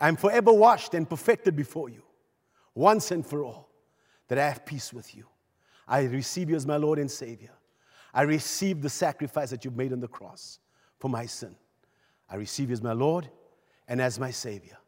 I'm 0.00 0.16
forever 0.16 0.52
washed 0.52 0.94
and 0.94 1.08
perfected 1.08 1.54
before 1.54 1.90
you, 1.90 2.02
once 2.74 3.10
and 3.10 3.24
for 3.24 3.44
all, 3.44 3.68
that 4.28 4.38
I 4.38 4.48
have 4.48 4.64
peace 4.64 4.92
with 4.92 5.14
you. 5.14 5.26
I 5.86 6.04
receive 6.04 6.48
you 6.48 6.56
as 6.56 6.66
my 6.66 6.76
Lord 6.76 6.98
and 6.98 7.10
Savior. 7.10 7.50
I 8.14 8.22
receive 8.22 8.80
the 8.80 8.88
sacrifice 8.88 9.50
that 9.50 9.64
you've 9.64 9.76
made 9.76 9.92
on 9.92 10.00
the 10.00 10.08
cross 10.08 10.58
for 10.98 11.08
my 11.08 11.26
sin. 11.26 11.54
I 12.28 12.36
receive 12.36 12.70
you 12.70 12.72
as 12.72 12.82
my 12.82 12.92
Lord 12.92 13.28
and 13.86 14.00
as 14.00 14.18
my 14.18 14.30
Savior. 14.30 14.78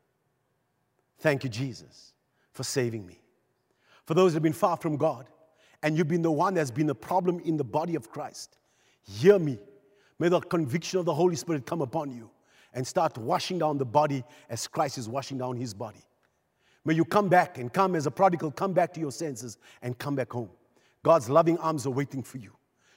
Thank 1.19 1.45
you, 1.45 1.51
Jesus, 1.51 2.15
for 2.53 2.65
saving 2.65 3.07
me. 3.07 3.21
For 4.07 4.15
those 4.15 4.33
who 4.33 4.37
have 4.37 4.43
been 4.43 4.53
far 4.55 4.79
from 4.79 4.97
God, 4.97 5.29
and 5.85 5.99
you've 5.99 6.09
been 6.09 6.23
the 6.23 6.33
one 6.33 6.55
that's 6.55 6.71
been 6.71 6.89
a 6.89 6.95
problem 6.95 7.41
in 7.41 7.59
the 7.59 7.63
body 7.63 7.95
of 7.95 8.11
Christ, 8.11 8.57
hear 9.03 9.39
me. 9.39 9.59
May 10.19 10.31
the 10.31 10.41
conviction 10.41 10.99
of 10.99 11.05
the 11.05 11.13
Holy 11.13 11.37
Spirit 11.37 11.67
come 11.67 11.83
upon 11.83 12.11
you 12.11 12.31
and 12.73 12.87
start 12.87 13.19
washing 13.19 13.59
down 13.59 13.77
the 13.77 13.85
body 13.85 14.25
as 14.49 14.67
Christ 14.67 14.97
is 14.97 15.11
washing 15.11 15.37
down 15.37 15.57
his 15.57 15.75
body. 15.75 16.01
May 16.87 16.95
you 16.95 17.05
come 17.05 17.29
back 17.29 17.59
and 17.59 17.71
come 17.71 17.95
as 17.97 18.07
a 18.07 18.11
prodigal, 18.11 18.51
come 18.51 18.73
back 18.73 18.95
to 18.95 19.01
your 19.01 19.13
senses 19.13 19.59
and 19.83 19.99
come 19.99 20.15
back 20.15 20.33
home. 20.33 20.49
God's 21.03 21.29
loving 21.29 21.59
arms 21.59 21.87
are 21.87 21.91
waiting 21.91 22.23
for 22.23 22.39
you 22.39 22.53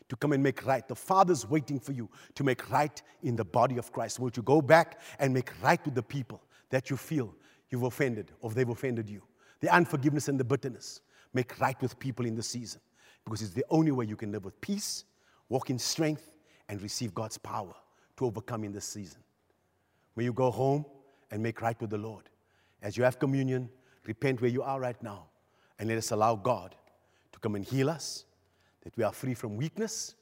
to 0.07 0.15
come 0.15 0.31
and 0.31 0.41
make 0.41 0.65
right. 0.65 0.88
The 0.88 0.95
Father's 0.95 1.45
waiting 1.45 1.81
for 1.81 1.91
you 1.91 2.09
to 2.35 2.43
make 2.45 2.71
right 2.71 3.01
in 3.21 3.35
the 3.35 3.43
body 3.43 3.77
of 3.77 3.91
Christ. 3.91 4.17
Will 4.17 4.31
you 4.33 4.43
go 4.43 4.61
back 4.61 5.01
and 5.19 5.33
make 5.33 5.51
right 5.61 5.83
with 5.83 5.93
the 5.93 6.03
people 6.03 6.41
that 6.69 6.89
you 6.89 6.95
feel 6.95 7.35
you've 7.69 7.83
offended 7.83 8.31
or 8.39 8.49
they've 8.51 8.69
offended 8.69 9.09
you? 9.09 9.23
The 9.59 9.75
unforgiveness 9.75 10.29
and 10.29 10.39
the 10.39 10.45
bitterness. 10.45 11.01
Make 11.38 11.59
right 11.59 11.79
with 11.83 11.99
people 11.99 12.25
in 12.25 12.33
the 12.33 12.41
season 12.41 12.81
because 13.23 13.43
it's 13.43 13.53
the 13.53 13.63
only 13.69 13.91
way 13.91 14.05
you 14.05 14.15
can 14.15 14.31
live 14.31 14.43
with 14.43 14.59
peace, 14.59 15.03
walk 15.49 15.69
in 15.69 15.77
strength, 15.77 16.33
and 16.67 16.81
receive 16.81 17.13
God's 17.13 17.38
power 17.38 17.75
to 18.15 18.25
overcome 18.25 18.63
in 18.63 18.71
this 18.71 18.85
season. 18.85 19.19
May 20.15 20.23
you 20.23 20.33
go 20.33 20.49
home 20.49 20.83
and 21.29 21.43
make 21.43 21.61
right 21.61 21.79
with 21.79 21.91
the 21.91 21.97
Lord. 21.99 22.23
As 22.81 22.97
you 22.97 23.03
have 23.03 23.19
communion, 23.19 23.69
repent 24.07 24.41
where 24.41 24.49
you 24.49 24.63
are 24.63 24.79
right 24.79 24.99
now 25.03 25.27
and 25.77 25.88
let 25.88 25.99
us 25.99 26.09
allow 26.09 26.35
God 26.35 26.73
to 27.33 27.38
come 27.38 27.53
and 27.53 27.63
heal 27.63 27.88
us, 27.88 28.25
that 28.81 28.97
we 28.97 29.03
are 29.03 29.13
free 29.13 29.35
from 29.35 29.57
weakness, 29.57 30.15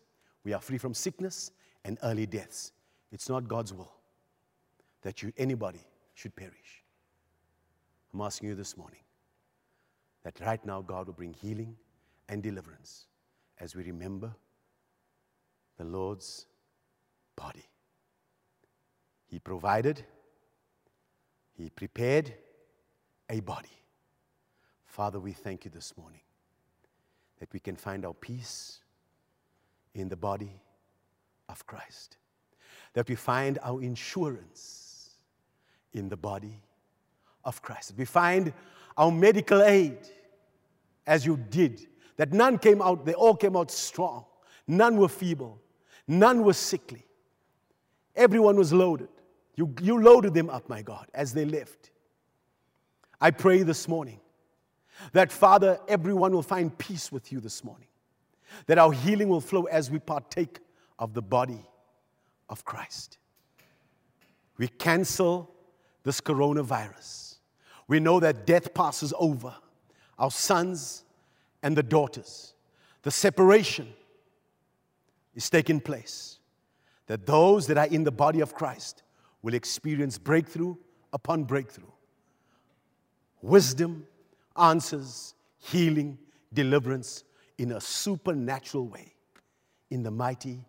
we 0.43 0.51
are 0.51 0.59
free 0.59 0.78
from 0.78 0.93
sickness 0.93 1.51
and 1.86 1.97
early 2.03 2.26
deaths. 2.26 2.74
It's 3.13 3.30
not 3.30 3.47
God's 3.47 3.72
will 3.72 3.93
that 5.01 5.24
you, 5.24 5.32
anybody 5.38 5.88
should 6.13 6.36
perish. 6.36 6.84
I'm 8.13 8.20
asking 8.20 8.49
you 8.49 8.55
this 8.55 8.76
morning 8.76 8.99
that 10.26 10.39
right 10.39 10.65
now 10.65 10.82
God 10.82 11.05
will 11.05 11.13
bring 11.13 11.34
healing 11.34 11.78
and 12.28 12.41
deliverance 12.41 13.05
as 13.59 13.76
we 13.76 13.84
remember 13.84 14.36
the 15.78 15.84
Lord's 15.84 16.47
body. 17.36 17.69
He 19.28 19.38
provided, 19.38 20.03
He 21.53 21.69
prepared 21.69 22.34
a 23.30 23.39
body. 23.41 23.69
Father, 24.88 25.19
we 25.19 25.32
thank 25.32 25.63
you 25.63 25.69
this 25.69 25.95
morning 25.95 26.21
that 27.39 27.53
we 27.53 27.59
can 27.59 27.76
find 27.76 28.03
our 28.03 28.15
peace 28.15 28.80
in 29.93 30.09
the 30.09 30.15
body 30.15 30.59
of 31.49 31.67
Christ, 31.67 32.17
that 32.93 33.07
we 33.07 33.13
find 33.15 33.59
our 33.61 33.80
insurance 33.80 35.11
in 35.93 36.09
the 36.09 36.17
body 36.17 36.63
of 37.43 37.61
Christ, 37.61 37.89
that 37.89 37.97
we 37.97 38.05
find 38.05 38.51
our 38.98 39.12
medical 39.12 39.62
aid 39.62 39.98
as 41.08 41.26
you 41.26 41.38
did, 41.50 41.88
that 42.18 42.32
none 42.34 42.58
came 42.58 42.82
out, 42.82 43.06
they 43.06 43.14
all 43.14 43.36
came 43.36 43.56
out 43.56 43.70
strong, 43.72 44.26
none 44.68 44.98
were 44.98 45.10
feeble, 45.10 45.62
none 46.08 46.43
were 46.43 46.54
sickly, 46.54 47.06
everyone 48.16 48.56
was 48.56 48.74
loaded. 48.74 49.10
You, 49.56 49.74
you 49.82 50.02
loaded 50.02 50.34
them 50.34 50.50
up, 50.50 50.68
my 50.68 50.82
God, 50.82 51.08
as 51.14 51.34
they 51.34 51.46
left. 51.46 51.91
I 53.22 53.32
pray 53.32 53.64
this 53.64 53.88
morning 53.88 54.20
that, 55.14 55.32
Father, 55.32 55.80
everyone 55.88 56.34
will 56.34 56.43
find 56.43 56.78
peace 56.78 57.12
with 57.12 57.32
you 57.32 57.39
this 57.39 57.64
morning. 57.64 57.88
That 58.68 58.78
our 58.78 58.91
healing 58.91 59.30
will 59.30 59.41
flow 59.41 59.64
as 59.64 59.89
we 59.89 60.00
partake 60.00 60.60
of 61.00 61.14
the 61.14 61.22
body 61.22 61.66
of 62.50 62.64
Christ. 62.66 63.18
We 64.58 64.68
cancel 64.68 65.52
this 66.04 66.22
coronavirus. 66.22 67.24
We 67.88 68.00
know 68.00 68.20
that 68.20 68.46
death 68.46 68.74
passes 68.74 69.14
over 69.20 69.54
our 70.18 70.32
sons 70.32 71.04
and 71.62 71.76
the 71.76 71.84
daughters. 71.84 72.54
The 73.04 73.12
separation 73.12 73.94
is 75.36 75.50
taking 75.50 75.80
place. 75.80 76.40
That 77.08 77.26
those 77.26 77.68
that 77.68 77.78
are 77.78 77.88
in 77.88 78.04
the 78.04 78.12
body 78.12 78.40
of 78.40 78.56
Christ 78.56 79.04
will 79.44 79.54
experience 79.54 80.18
breakthrough 80.18 80.76
upon 81.14 81.44
breakthrough. 81.44 81.92
Wisdom 83.42 84.08
answers, 84.58 85.36
healing, 85.60 86.18
deliverance 86.52 87.24
in 87.60 87.74
a 87.74 87.82
supernatural 87.82 88.88
way. 88.88 89.14
In 89.92 90.02
the 90.02 90.10
mighty 90.10 90.60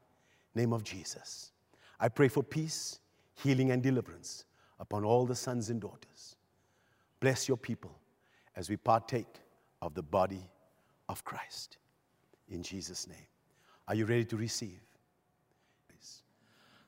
name 0.54 0.74
of 0.74 0.84
Jesus. 0.84 1.52
I 1.98 2.08
pray 2.08 2.28
for 2.28 2.42
peace, 2.42 2.98
healing, 3.34 3.70
and 3.70 3.82
deliverance 3.82 4.44
upon 4.78 5.04
all 5.04 5.24
the 5.24 5.34
sons 5.34 5.70
and 5.70 5.80
daughters. 5.80 6.35
Bless 7.20 7.48
your 7.48 7.56
people 7.56 7.98
as 8.54 8.68
we 8.68 8.76
partake 8.76 9.40
of 9.82 9.94
the 9.94 10.02
body 10.02 10.50
of 11.08 11.24
Christ. 11.24 11.78
In 12.48 12.62
Jesus' 12.62 13.06
name. 13.06 13.26
Are 13.88 13.94
you 13.94 14.04
ready 14.04 14.24
to 14.26 14.36
receive? 14.36 14.80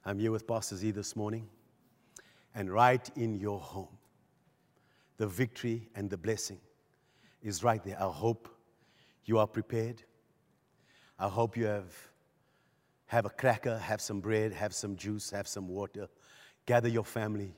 I'm 0.04 0.18
here 0.18 0.30
with 0.30 0.46
Pastor 0.46 0.74
Z 0.74 0.92
this 0.92 1.14
morning, 1.16 1.46
and 2.54 2.72
right 2.72 3.10
in 3.14 3.34
your 3.34 3.60
home, 3.60 3.98
the 5.18 5.26
victory 5.26 5.90
and 5.94 6.08
the 6.08 6.16
blessing 6.16 6.58
is 7.42 7.62
right 7.62 7.84
there. 7.84 8.00
I 8.00 8.06
hope 8.06 8.48
you 9.26 9.38
are 9.38 9.46
prepared. 9.46 10.02
I 11.18 11.28
hope 11.28 11.58
you 11.58 11.66
have, 11.66 11.92
have 13.04 13.26
a 13.26 13.28
cracker, 13.28 13.76
have 13.76 14.00
some 14.00 14.20
bread, 14.20 14.52
have 14.52 14.72
some 14.72 14.96
juice, 14.96 15.30
have 15.30 15.46
some 15.46 15.68
water. 15.68 16.08
Gather 16.64 16.88
your 16.88 17.04
family 17.04 17.54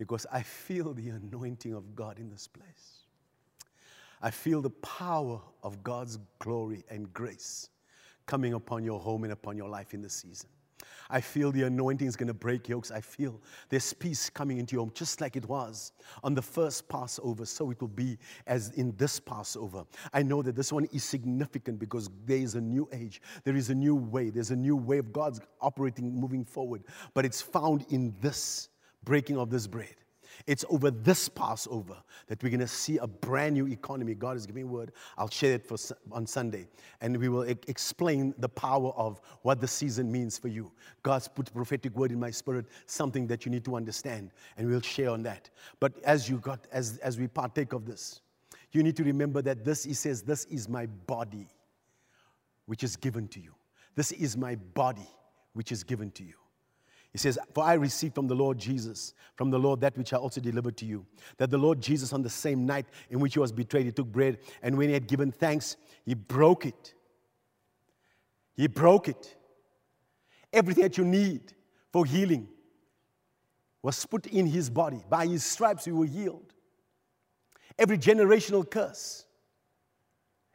because 0.00 0.26
I 0.32 0.42
feel 0.42 0.94
the 0.94 1.10
anointing 1.10 1.74
of 1.74 1.94
God 1.94 2.18
in 2.18 2.30
this 2.30 2.46
place. 2.46 3.04
I 4.22 4.30
feel 4.30 4.62
the 4.62 4.70
power 4.70 5.38
of 5.62 5.82
God's 5.82 6.18
glory 6.38 6.84
and 6.88 7.12
grace 7.12 7.68
coming 8.24 8.54
upon 8.54 8.82
your 8.82 8.98
home 8.98 9.24
and 9.24 9.32
upon 9.34 9.58
your 9.58 9.68
life 9.68 9.92
in 9.92 10.00
this 10.00 10.14
season. 10.14 10.48
I 11.10 11.20
feel 11.20 11.52
the 11.52 11.64
anointing 11.64 12.06
is 12.08 12.16
going 12.16 12.28
to 12.28 12.34
break 12.34 12.66
yokes. 12.66 12.90
I 12.90 13.02
feel 13.02 13.42
there's 13.68 13.92
peace 13.92 14.30
coming 14.30 14.56
into 14.56 14.72
your 14.72 14.80
home, 14.80 14.92
just 14.94 15.20
like 15.20 15.36
it 15.36 15.46
was 15.46 15.92
on 16.24 16.34
the 16.34 16.40
first 16.40 16.88
Passover. 16.88 17.44
So 17.44 17.70
it 17.70 17.78
will 17.78 17.88
be 17.88 18.16
as 18.46 18.70
in 18.76 18.96
this 18.96 19.20
Passover. 19.20 19.84
I 20.14 20.22
know 20.22 20.40
that 20.40 20.56
this 20.56 20.72
one 20.72 20.86
is 20.94 21.04
significant 21.04 21.78
because 21.78 22.08
there 22.24 22.38
is 22.38 22.54
a 22.54 22.60
new 22.62 22.88
age, 22.90 23.20
there 23.44 23.56
is 23.56 23.68
a 23.68 23.74
new 23.74 23.96
way, 23.96 24.30
there's 24.30 24.50
a 24.50 24.56
new 24.56 24.76
way 24.76 24.96
of 24.96 25.12
God's 25.12 25.42
operating 25.60 26.14
moving 26.14 26.42
forward. 26.42 26.84
But 27.12 27.26
it's 27.26 27.42
found 27.42 27.84
in 27.90 28.14
this 28.22 28.70
breaking 29.04 29.38
of 29.38 29.50
this 29.50 29.66
bread. 29.66 29.94
It's 30.46 30.64
over 30.70 30.90
this 30.90 31.28
Passover 31.28 31.96
that 32.28 32.42
we're 32.42 32.50
going 32.50 32.60
to 32.60 32.66
see 32.66 32.98
a 32.98 33.06
brand 33.06 33.54
new 33.54 33.66
economy. 33.66 34.14
God 34.14 34.36
is 34.36 34.46
giving 34.46 34.70
word. 34.70 34.92
I'll 35.18 35.28
share 35.28 35.52
it 35.54 35.66
for, 35.66 35.76
on 36.10 36.26
Sunday. 36.26 36.66
And 37.00 37.16
we 37.16 37.28
will 37.28 37.48
e- 37.48 37.56
explain 37.66 38.34
the 38.38 38.48
power 38.48 38.90
of 38.96 39.20
what 39.42 39.60
the 39.60 39.68
season 39.68 40.10
means 40.10 40.38
for 40.38 40.48
you. 40.48 40.72
God's 41.02 41.28
put 41.28 41.48
a 41.48 41.52
prophetic 41.52 41.94
word 41.96 42.10
in 42.12 42.18
my 42.18 42.30
spirit, 42.30 42.66
something 42.86 43.26
that 43.26 43.44
you 43.44 43.50
need 43.50 43.64
to 43.66 43.76
understand. 43.76 44.30
And 44.56 44.68
we'll 44.68 44.80
share 44.80 45.10
on 45.10 45.22
that. 45.24 45.50
But 45.78 45.92
as 46.04 46.28
you 46.28 46.38
got, 46.38 46.66
as, 46.72 46.98
as 46.98 47.18
we 47.18 47.26
partake 47.26 47.72
of 47.72 47.84
this, 47.84 48.20
you 48.72 48.82
need 48.82 48.96
to 48.96 49.04
remember 49.04 49.42
that 49.42 49.64
this, 49.64 49.84
he 49.84 49.94
says, 49.94 50.22
this 50.22 50.44
is 50.46 50.68
my 50.68 50.86
body, 50.86 51.48
which 52.66 52.82
is 52.82 52.96
given 52.96 53.28
to 53.28 53.40
you. 53.40 53.54
This 53.94 54.12
is 54.12 54.36
my 54.36 54.54
body, 54.54 55.08
which 55.52 55.72
is 55.72 55.82
given 55.82 56.10
to 56.12 56.22
you. 56.24 56.34
He 57.12 57.18
says, 57.18 57.38
For 57.54 57.64
I 57.64 57.74
received 57.74 58.14
from 58.14 58.28
the 58.28 58.34
Lord 58.34 58.58
Jesus, 58.58 59.14
from 59.34 59.50
the 59.50 59.58
Lord 59.58 59.80
that 59.80 59.96
which 59.98 60.12
I 60.12 60.16
also 60.16 60.40
delivered 60.40 60.76
to 60.78 60.86
you. 60.86 61.04
That 61.38 61.50
the 61.50 61.58
Lord 61.58 61.80
Jesus, 61.80 62.12
on 62.12 62.22
the 62.22 62.30
same 62.30 62.66
night 62.66 62.86
in 63.10 63.18
which 63.18 63.34
he 63.34 63.40
was 63.40 63.50
betrayed, 63.50 63.86
he 63.86 63.92
took 63.92 64.06
bread, 64.06 64.38
and 64.62 64.76
when 64.76 64.88
he 64.88 64.94
had 64.94 65.08
given 65.08 65.32
thanks, 65.32 65.76
he 66.04 66.14
broke 66.14 66.66
it. 66.66 66.94
He 68.54 68.68
broke 68.68 69.08
it. 69.08 69.36
Everything 70.52 70.82
that 70.82 70.98
you 70.98 71.04
need 71.04 71.52
for 71.92 72.04
healing 72.04 72.48
was 73.82 74.04
put 74.06 74.26
in 74.26 74.46
his 74.46 74.70
body. 74.70 75.02
By 75.08 75.26
his 75.26 75.44
stripes, 75.44 75.86
we 75.86 75.92
were 75.92 76.06
healed. 76.06 76.52
Every 77.78 77.98
generational 77.98 78.68
curse, 78.68 79.24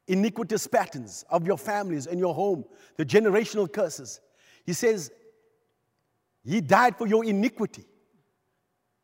iniquitous 0.07 0.67
patterns 0.67 1.25
of 1.29 1.47
your 1.47 1.57
families 1.57 2.07
and 2.07 2.19
your 2.19 2.33
home, 2.33 2.63
the 2.97 3.05
generational 3.05 3.71
curses. 3.71 4.21
He 4.65 4.73
says, 4.73 5.11
He 6.45 6.61
died 6.61 6.97
for 6.97 7.07
your 7.07 7.25
iniquity. 7.25 7.85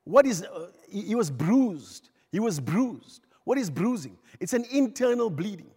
What 0.03 0.25
is, 0.25 0.43
uh, 0.43 0.67
he, 0.89 1.01
he 1.01 1.15
was 1.15 1.31
bruised. 1.31 2.09
He 2.31 2.39
was 2.39 2.59
bruised. 2.59 3.25
What 3.43 3.57
is 3.57 3.69
bruising? 3.69 4.17
It's 4.39 4.53
an 4.53 4.65
internal 4.71 5.29
bleeding, 5.29 5.71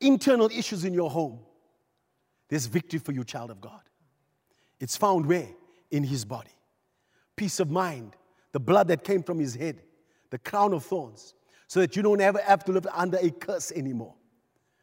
internal 0.00 0.48
issues 0.48 0.84
in 0.84 0.92
your 0.94 1.10
home. 1.10 1.40
There's 2.48 2.66
victory 2.66 2.98
for 2.98 3.12
you, 3.12 3.24
child 3.24 3.50
of 3.50 3.60
God. 3.60 3.80
It's 4.78 4.96
found 4.96 5.26
where? 5.26 5.48
In 5.90 6.04
his 6.04 6.24
body. 6.24 6.50
Peace 7.36 7.58
of 7.58 7.70
mind, 7.70 8.16
the 8.52 8.60
blood 8.60 8.88
that 8.88 9.02
came 9.02 9.22
from 9.22 9.38
his 9.38 9.54
head, 9.54 9.82
the 10.30 10.38
crown 10.38 10.72
of 10.74 10.84
thorns, 10.84 11.34
so 11.66 11.80
that 11.80 11.96
you 11.96 12.02
don't 12.02 12.20
ever 12.20 12.40
have 12.40 12.64
to 12.64 12.72
live 12.72 12.86
under 12.92 13.16
a 13.18 13.30
curse 13.30 13.72
anymore. 13.72 14.14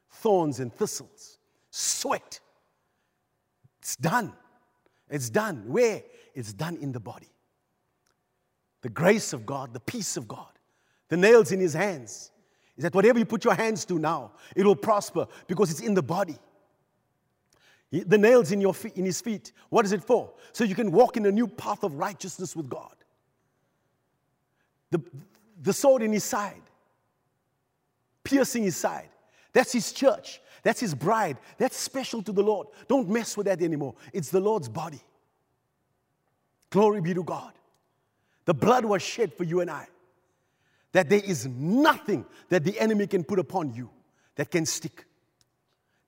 Thorns 0.10 0.60
and 0.60 0.74
thistles, 0.74 1.38
sweat. 1.70 2.40
It's 3.80 3.96
done. 3.96 4.34
It's 5.12 5.30
done. 5.30 5.64
Where? 5.68 6.02
It's 6.34 6.54
done 6.54 6.78
in 6.78 6.92
the 6.92 7.00
body. 7.00 7.30
The 8.82 8.90
grace 8.90 9.34
of 9.34 9.46
God, 9.46 9.74
the 9.74 9.80
peace 9.80 10.18
of 10.18 10.28
God, 10.28 10.48
the 11.10 11.18
nails 11.18 11.52
in 11.52 11.60
his 11.60 11.74
hands. 11.74 12.32
Is 12.78 12.84
that 12.84 12.96
whatever 12.96 13.20
you 13.20 13.26
put 13.26 13.44
your 13.44 13.54
hands 13.54 13.86
to 13.86 14.00
now, 14.00 14.32
it 14.56 14.66
will 14.66 14.76
prosper 14.76 15.28
because 15.46 15.70
it's 15.70 15.82
in 15.82 15.94
the 15.94 16.02
body. 16.02 16.38
The 17.92 18.18
nails 18.18 18.54
in, 18.54 18.62
your 18.62 18.74
feet, 18.74 18.94
in 18.96 19.04
his 19.04 19.20
feet, 19.20 19.52
what 19.70 19.84
is 19.84 19.92
it 19.92 20.02
for? 20.02 20.32
So 20.54 20.64
you 20.64 20.76
can 20.76 20.92
walk 20.92 21.18
in 21.18 21.26
a 21.26 21.32
new 21.32 21.46
path 21.46 21.84
of 21.84 21.96
righteousness 21.96 22.56
with 22.56 22.70
God. 22.70 22.96
The, 24.92 25.02
the 25.62 25.74
sword 25.74 26.02
in 26.02 26.14
his 26.14 26.24
side, 26.24 26.62
piercing 28.24 28.64
his 28.64 28.78
side. 28.78 29.10
That's 29.52 29.74
his 29.74 29.92
church. 29.92 30.40
That's 30.64 30.80
his 30.80 30.94
bride. 30.94 31.38
That's 31.58 31.76
special 31.76 32.22
to 32.24 32.32
the 32.32 32.44
Lord. 32.44 32.68
Don't 32.88 33.10
mess 33.10 33.36
with 33.36 33.48
that 33.48 33.62
anymore. 33.62 33.96
It's 34.14 34.30
the 34.30 34.40
Lord's 34.40 34.70
body. 34.70 35.02
Glory 36.70 37.02
be 37.02 37.14
to 37.14 37.24
God. 37.24 37.54
The 38.46 38.54
blood 38.54 38.86
was 38.86 39.02
shed 39.02 39.34
for 39.34 39.44
you 39.44 39.62
and 39.62 39.70
I. 39.70 39.88
That 40.94 41.10
there 41.10 41.22
is 41.24 41.48
nothing 41.48 42.26
that 42.50 42.64
the 42.64 42.80
enemy 42.80 43.08
can 43.08 43.24
put 43.24 43.40
upon 43.40 43.74
you 43.74 43.90
that 44.36 44.52
can 44.52 44.66
stick. 44.66 45.06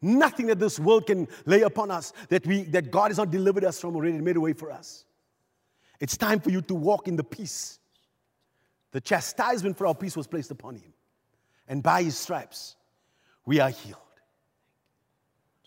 Nothing 0.01 0.47
that 0.47 0.60
this 0.60 0.80
world 0.80 1.08
can 1.08 1.28
lay 1.45 1.62
upon 1.62 1.89
us 1.89 2.12
that, 2.30 2.45
we, 2.45 2.64
that 2.64 2.91
God 2.91 3.10
has 3.10 3.18
not 3.18 3.32
delivered 3.32 3.64
us 3.64 3.80
from 3.80 3.95
already, 3.95 4.20
made 4.20 4.36
a 4.36 4.41
way 4.41 4.54
for 4.54 4.72
us. 4.72 5.06
It's 5.99 6.18
time 6.18 6.41
for 6.41 6.49
you 6.49 6.62
to 6.64 6.76
walk 6.76 7.08
in 7.08 7.16
the 7.16 7.24
peace. 7.24 7.80
The 8.91 8.99
chastisement 8.99 9.78
for 9.78 9.88
our 9.88 9.95
peace 9.95 10.18
was 10.18 10.28
placed 10.28 10.51
upon 10.51 10.76
him. 10.76 10.93
And 11.68 11.82
by 11.82 12.04
his 12.04 12.18
stripes, 12.18 12.76
we 13.45 13.62
are 13.62 13.70
healed. 13.70 14.03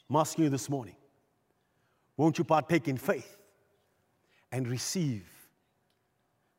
I'm 0.09 0.17
asking 0.17 0.45
you 0.45 0.51
this 0.51 0.69
morning 0.69 0.97
won't 2.17 2.39
you 2.39 2.45
partake 2.45 2.89
in 2.89 2.97
faith 2.97 3.37
and 4.51 4.67
receive 4.67 5.27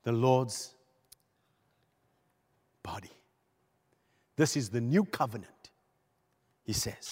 the 0.04 0.12
Lord's 0.12 0.76
body? 2.84 3.10
This 4.36 4.56
is 4.56 4.70
the 4.70 4.82
new 4.82 5.04
covenant, 5.04 5.72
he 6.64 6.74
says. 6.74 7.12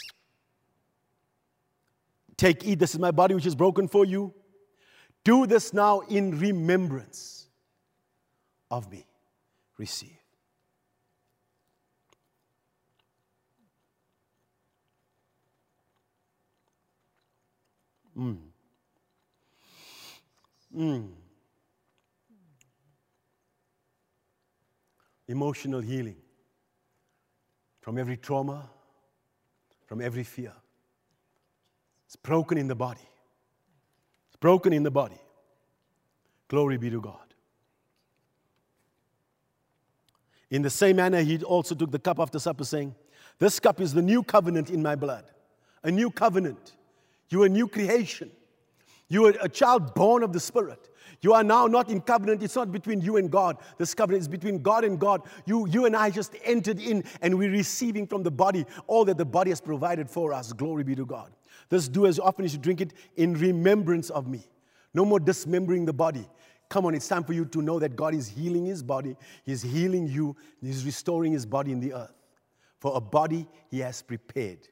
Take, 2.38 2.65
eat, 2.65 2.77
this 2.77 2.93
is 2.93 2.99
my 2.99 3.11
body 3.11 3.33
which 3.33 3.47
is 3.47 3.55
broken 3.55 3.88
for 3.88 4.05
you. 4.05 4.31
Do 5.23 5.47
this 5.47 5.73
now 5.73 6.01
in 6.01 6.39
remembrance 6.39 7.47
of 8.69 8.91
me. 8.91 9.07
Receive. 9.77 10.24
Mm. 18.18 18.38
Mm. 20.76 21.09
Emotional 25.28 25.82
healing 25.82 26.18
from 27.82 27.97
every 27.97 28.18
trauma, 28.18 28.70
from 29.86 30.01
every 30.01 30.24
fear. 30.24 30.53
It's 32.05 32.16
broken 32.16 32.57
in 32.57 32.68
the 32.68 32.76
body. 32.76 33.07
It's 34.28 34.38
broken 34.38 34.74
in 34.74 34.84
the 34.84 34.91
body. 34.91 35.20
Glory 36.47 36.78
be 36.78 36.89
to 36.89 37.01
God. 37.01 37.26
In 40.49 40.61
the 40.61 40.70
same 40.70 40.97
manner, 40.97 41.22
he 41.22 41.43
also 41.43 41.76
took 41.76 41.91
the 41.91 41.99
cup 41.99 42.20
after 42.20 42.39
supper, 42.39 42.63
saying, 42.63 42.95
This 43.39 43.59
cup 43.59 43.82
is 43.82 43.93
the 43.93 44.01
new 44.01 44.24
covenant 44.24 44.70
in 44.70 44.82
my 44.82 44.95
blood. 44.95 45.26
A 45.84 45.91
new 45.91 46.09
covenant. 46.09 46.74
You 47.30 47.43
are 47.43 47.45
a 47.45 47.49
new 47.49 47.67
creation. 47.67 48.32
You 49.07 49.28
are 49.28 49.34
a 49.41 49.49
child 49.49 49.93
born 49.93 50.23
of 50.23 50.34
the 50.34 50.39
Spirit. 50.39 50.89
You 51.21 51.34
are 51.34 51.43
now 51.43 51.67
not 51.67 51.89
in 51.89 52.01
covenant. 52.01 52.43
It's 52.43 52.55
not 52.55 52.71
between 52.71 53.01
you 53.01 53.17
and 53.17 53.32
God. 53.32 53.57
This 53.78 53.93
covenant 53.93 54.21
is 54.21 54.28
between 54.28 54.61
God 54.61 54.84
and 54.84 54.99
God. 54.99 55.21
You, 55.45 55.67
you 55.67 55.86
and 55.86 55.95
I 55.95 56.09
just 56.09 56.36
entered 56.43 56.80
in 56.80 57.03
and 57.21 57.38
we're 57.38 57.51
receiving 57.51 58.05
from 58.05 58.23
the 58.23 58.32
body 58.32 58.65
all 58.88 59.05
that 59.05 59.17
the 59.17 59.26
body 59.26 59.51
has 59.51 59.61
provided 59.61 60.09
for 60.09 60.34
us. 60.34 60.53
Glory 60.53 60.84
be 60.84 60.95
to 60.95 61.05
God. 61.05 61.32
This 61.69 61.88
do 61.88 62.05
as 62.05 62.19
often 62.19 62.45
as 62.45 62.53
you 62.53 62.59
drink 62.59 62.82
it 62.82 62.93
in 63.15 63.34
remembrance 63.34 64.09
of 64.09 64.28
me. 64.28 64.45
No 64.93 65.03
more 65.05 65.19
dismembering 65.19 65.86
the 65.86 65.93
body. 65.93 66.28
Come 66.69 66.86
on, 66.86 66.95
it's 66.95 67.07
time 67.07 67.23
for 67.23 67.34
you 67.34 67.45
to 67.45 67.61
know 67.61 67.80
that 67.80 67.95
God 67.95 68.15
is 68.15 68.28
healing 68.28 68.65
his 68.65 68.82
body, 68.82 69.15
He's 69.43 69.61
healing 69.61 70.07
you, 70.07 70.36
He's 70.61 70.86
restoring 70.86 71.32
his 71.32 71.45
body 71.45 71.71
in 71.71 71.80
the 71.80 71.93
earth. 71.93 72.13
For 72.80 72.95
a 72.95 73.01
body 73.01 73.47
He 73.69 73.80
has 73.80 74.01
prepared. 74.01 74.67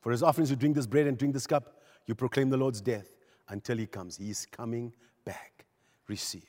For 0.00 0.12
as 0.12 0.22
often 0.22 0.42
as 0.44 0.50
you 0.50 0.56
drink 0.56 0.76
this 0.76 0.86
bread 0.86 1.06
and 1.06 1.18
drink 1.18 1.34
this 1.34 1.46
cup, 1.46 1.80
you 2.06 2.14
proclaim 2.14 2.50
the 2.50 2.56
Lord's 2.56 2.80
death 2.80 3.08
until 3.48 3.76
He 3.76 3.86
comes. 3.86 4.16
He 4.16 4.30
is 4.30 4.46
coming 4.46 4.92
back. 5.24 5.64
Receive. 6.08 6.48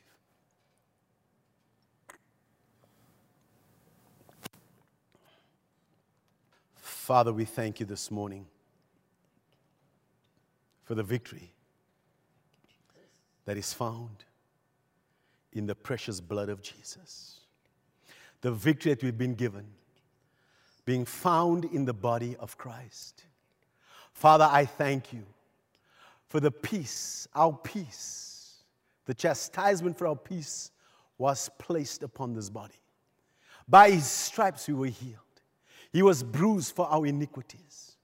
Father, 6.75 7.31
we 7.31 7.45
thank 7.45 7.79
you 7.79 7.85
this 7.85 8.11
morning 8.11 8.45
for 10.83 10.93
the 10.93 11.03
victory 11.03 11.53
that 13.45 13.57
is 13.57 13.73
found 13.73 14.25
in 15.53 15.65
the 15.65 15.73
precious 15.73 16.19
blood 16.19 16.49
of 16.49 16.61
Jesus. 16.61 17.39
The 18.41 18.51
victory 18.51 18.93
that 18.93 19.01
we've 19.01 19.17
been 19.17 19.35
given, 19.35 19.65
being 20.85 21.05
found 21.05 21.65
in 21.65 21.85
the 21.85 21.93
body 21.93 22.35
of 22.37 22.57
Christ. 22.57 23.23
Father, 24.17 24.49
I 24.51 24.65
thank 24.65 25.13
you 25.13 25.21
for 26.27 26.39
the 26.39 26.49
peace, 26.49 27.27
our 27.35 27.53
peace. 27.53 28.63
The 29.05 29.13
chastisement 29.13 29.95
for 29.95 30.07
our 30.07 30.15
peace 30.15 30.71
was 31.19 31.51
placed 31.59 32.01
upon 32.01 32.33
this 32.33 32.49
body. 32.49 32.81
By 33.67 33.91
his 33.91 34.07
stripes 34.07 34.67
we 34.67 34.73
were 34.73 34.87
healed. 34.87 35.19
He 35.93 36.01
was 36.01 36.23
bruised 36.23 36.75
for 36.75 36.87
our 36.87 37.05
iniquities. 37.05 37.95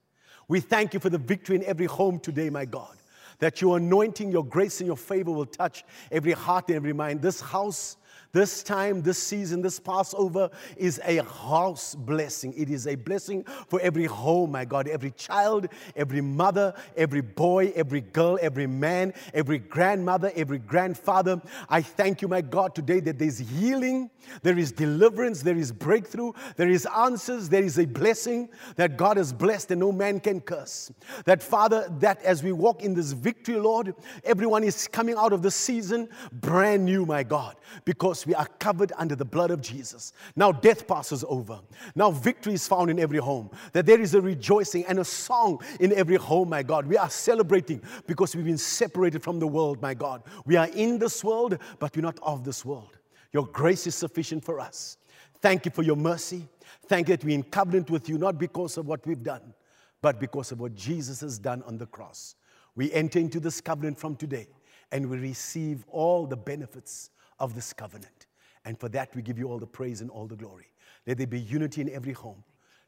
We 0.48 0.60
thank 0.60 0.94
you 0.94 1.00
for 1.00 1.10
the 1.10 1.18
victory 1.18 1.56
in 1.56 1.64
every 1.64 1.88
home 1.88 2.20
today, 2.20 2.52
my 2.52 2.66
God. 2.66 2.96
That 3.40 3.60
your 3.60 3.78
anointing, 3.78 4.32
your 4.32 4.46
grace, 4.46 4.82
and 4.82 4.88
your 4.88 4.98
favor 4.98 5.32
will 5.32 5.48
touch 5.48 5.84
every 6.12 6.34
heart 6.34 6.68
and 6.68 6.76
every 6.76 6.94
mind. 6.94 7.24
This 7.24 7.42
house 7.42 7.98
this 8.34 8.64
time, 8.64 9.04
this 9.04 9.20
season, 9.20 9.62
this 9.62 9.80
Passover 9.80 10.50
is 10.76 11.00
a 11.06 11.24
house 11.24 11.94
blessing. 11.94 12.52
It 12.58 12.70
is 12.72 12.88
a 12.88 12.96
blessing 12.96 13.46
for 13.68 13.80
every 13.80 14.06
home, 14.06 14.52
my 14.52 14.66
God, 14.66 14.88
every 14.88 15.12
child, 15.12 15.68
every 15.96 16.20
mother, 16.20 16.74
every 16.98 17.22
boy, 17.22 17.72
every 17.76 18.02
girl, 18.02 18.40
every 18.42 18.66
man, 18.66 19.14
every 19.36 19.60
grandmother, 19.60 20.32
every 20.36 20.58
grandfather. 20.58 21.40
I 21.70 21.84
thank 21.84 22.24
you, 22.24 22.28
my 22.28 22.42
God, 22.42 22.74
today 22.74 23.00
that 23.02 23.20
there's 23.20 23.38
healing, 23.38 24.10
there 24.42 24.58
is 24.58 24.72
deliverance, 24.72 25.44
there 25.44 25.58
is 25.58 25.72
breakthrough, 25.72 26.32
there 26.56 26.70
is 26.70 26.88
answers, 26.98 27.50
there 27.50 27.64
is 27.64 27.78
a 27.78 27.86
blessing 27.86 28.50
that 28.78 28.98
God 28.98 29.18
has 29.18 29.32
blessed 29.32 29.70
and 29.70 29.80
no 29.80 29.92
man 29.92 30.20
can 30.20 30.42
curse. 30.42 30.92
That, 31.26 31.44
Father, 31.44 31.88
that 32.00 32.22
as 32.24 32.42
we 32.42 32.52
walk 32.52 32.82
in 32.82 32.96
this 32.96 33.12
victory, 33.12 33.58
Lord, 33.58 33.94
everyone 34.24 34.64
is 34.64 34.88
coming 34.88 35.16
out 35.18 35.34
of 35.34 35.44
the 35.44 35.52
season 35.52 36.10
brand 36.32 36.86
new, 36.86 37.06
my 37.06 37.22
God, 37.22 37.58
because 37.86 38.23
we 38.26 38.36
are 38.36 38.48
covered 38.60 38.92
under 38.98 39.16
the 39.16 39.26
blood 39.26 39.52
of 39.52 39.62
Jesus. 39.62 40.14
Now 40.36 40.52
death 40.52 40.88
passes 40.88 41.24
over. 41.28 41.60
Now 41.96 42.12
victory 42.12 42.54
is 42.54 42.68
found 42.68 42.90
in 42.90 43.00
every 43.00 43.20
home. 43.20 43.50
That 43.74 43.86
there 43.86 44.02
is 44.02 44.14
a 44.16 44.22
rejoicing 44.22 44.86
and 44.86 45.00
a 45.00 45.06
song 45.06 45.62
in 45.80 45.94
every 45.94 46.18
home, 46.18 46.50
my 46.50 46.64
God. 46.64 46.86
We 46.86 46.98
are 46.98 47.10
celebrating 47.10 47.82
because 48.08 48.36
we've 48.36 48.46
been 48.46 48.58
separated 48.58 49.24
from 49.24 49.40
the 49.40 49.48
world, 49.48 49.82
my 49.82 49.94
God. 49.94 50.24
We 50.46 50.56
are 50.56 50.68
in 50.68 51.00
this 51.00 51.24
world, 51.24 51.58
but 51.80 51.96
we're 51.96 52.02
not 52.02 52.20
of 52.22 52.44
this 52.44 52.64
world. 52.66 52.98
Your 53.32 53.48
grace 53.48 53.88
is 53.88 53.96
sufficient 53.96 54.44
for 54.44 54.60
us. 54.60 54.98
Thank 55.42 55.66
you 55.66 55.72
for 55.72 55.82
your 55.84 55.96
mercy. 55.96 56.48
Thank 56.88 57.10
you 57.10 57.18
that 57.18 57.26
we're 57.26 57.36
in 57.36 57.44
covenant 57.44 57.90
with 57.90 58.08
you, 58.08 58.18
not 58.18 58.38
because 58.38 58.78
of 58.78 58.88
what 58.88 59.06
we've 59.06 59.24
done, 59.24 59.54
but 60.02 60.20
because 60.20 60.52
of 60.52 60.60
what 60.60 60.76
Jesus 60.76 61.22
has 61.22 61.40
done 61.40 61.64
on 61.64 61.78
the 61.78 61.86
cross. 61.86 62.36
We 62.76 62.92
enter 62.94 63.20
into 63.20 63.40
this 63.40 63.62
covenant 63.62 64.00
from 64.00 64.16
today 64.16 64.48
and 64.92 65.10
we 65.10 65.18
receive 65.18 65.86
all 65.90 66.26
the 66.26 66.38
benefits 66.38 67.10
of 67.44 67.54
this 67.54 67.74
covenant. 67.74 68.28
And 68.64 68.80
for 68.80 68.88
that, 68.90 69.14
we 69.14 69.22
give 69.22 69.38
you 69.38 69.50
all 69.50 69.60
the 69.60 69.68
praise 69.68 70.00
and 70.00 70.10
all 70.10 70.26
the 70.28 70.38
glory. 70.38 70.68
Let 71.06 71.18
there 71.18 71.28
be 71.28 71.42
unity 71.42 71.82
in 71.82 71.90
every 71.90 72.14
home. 72.14 72.42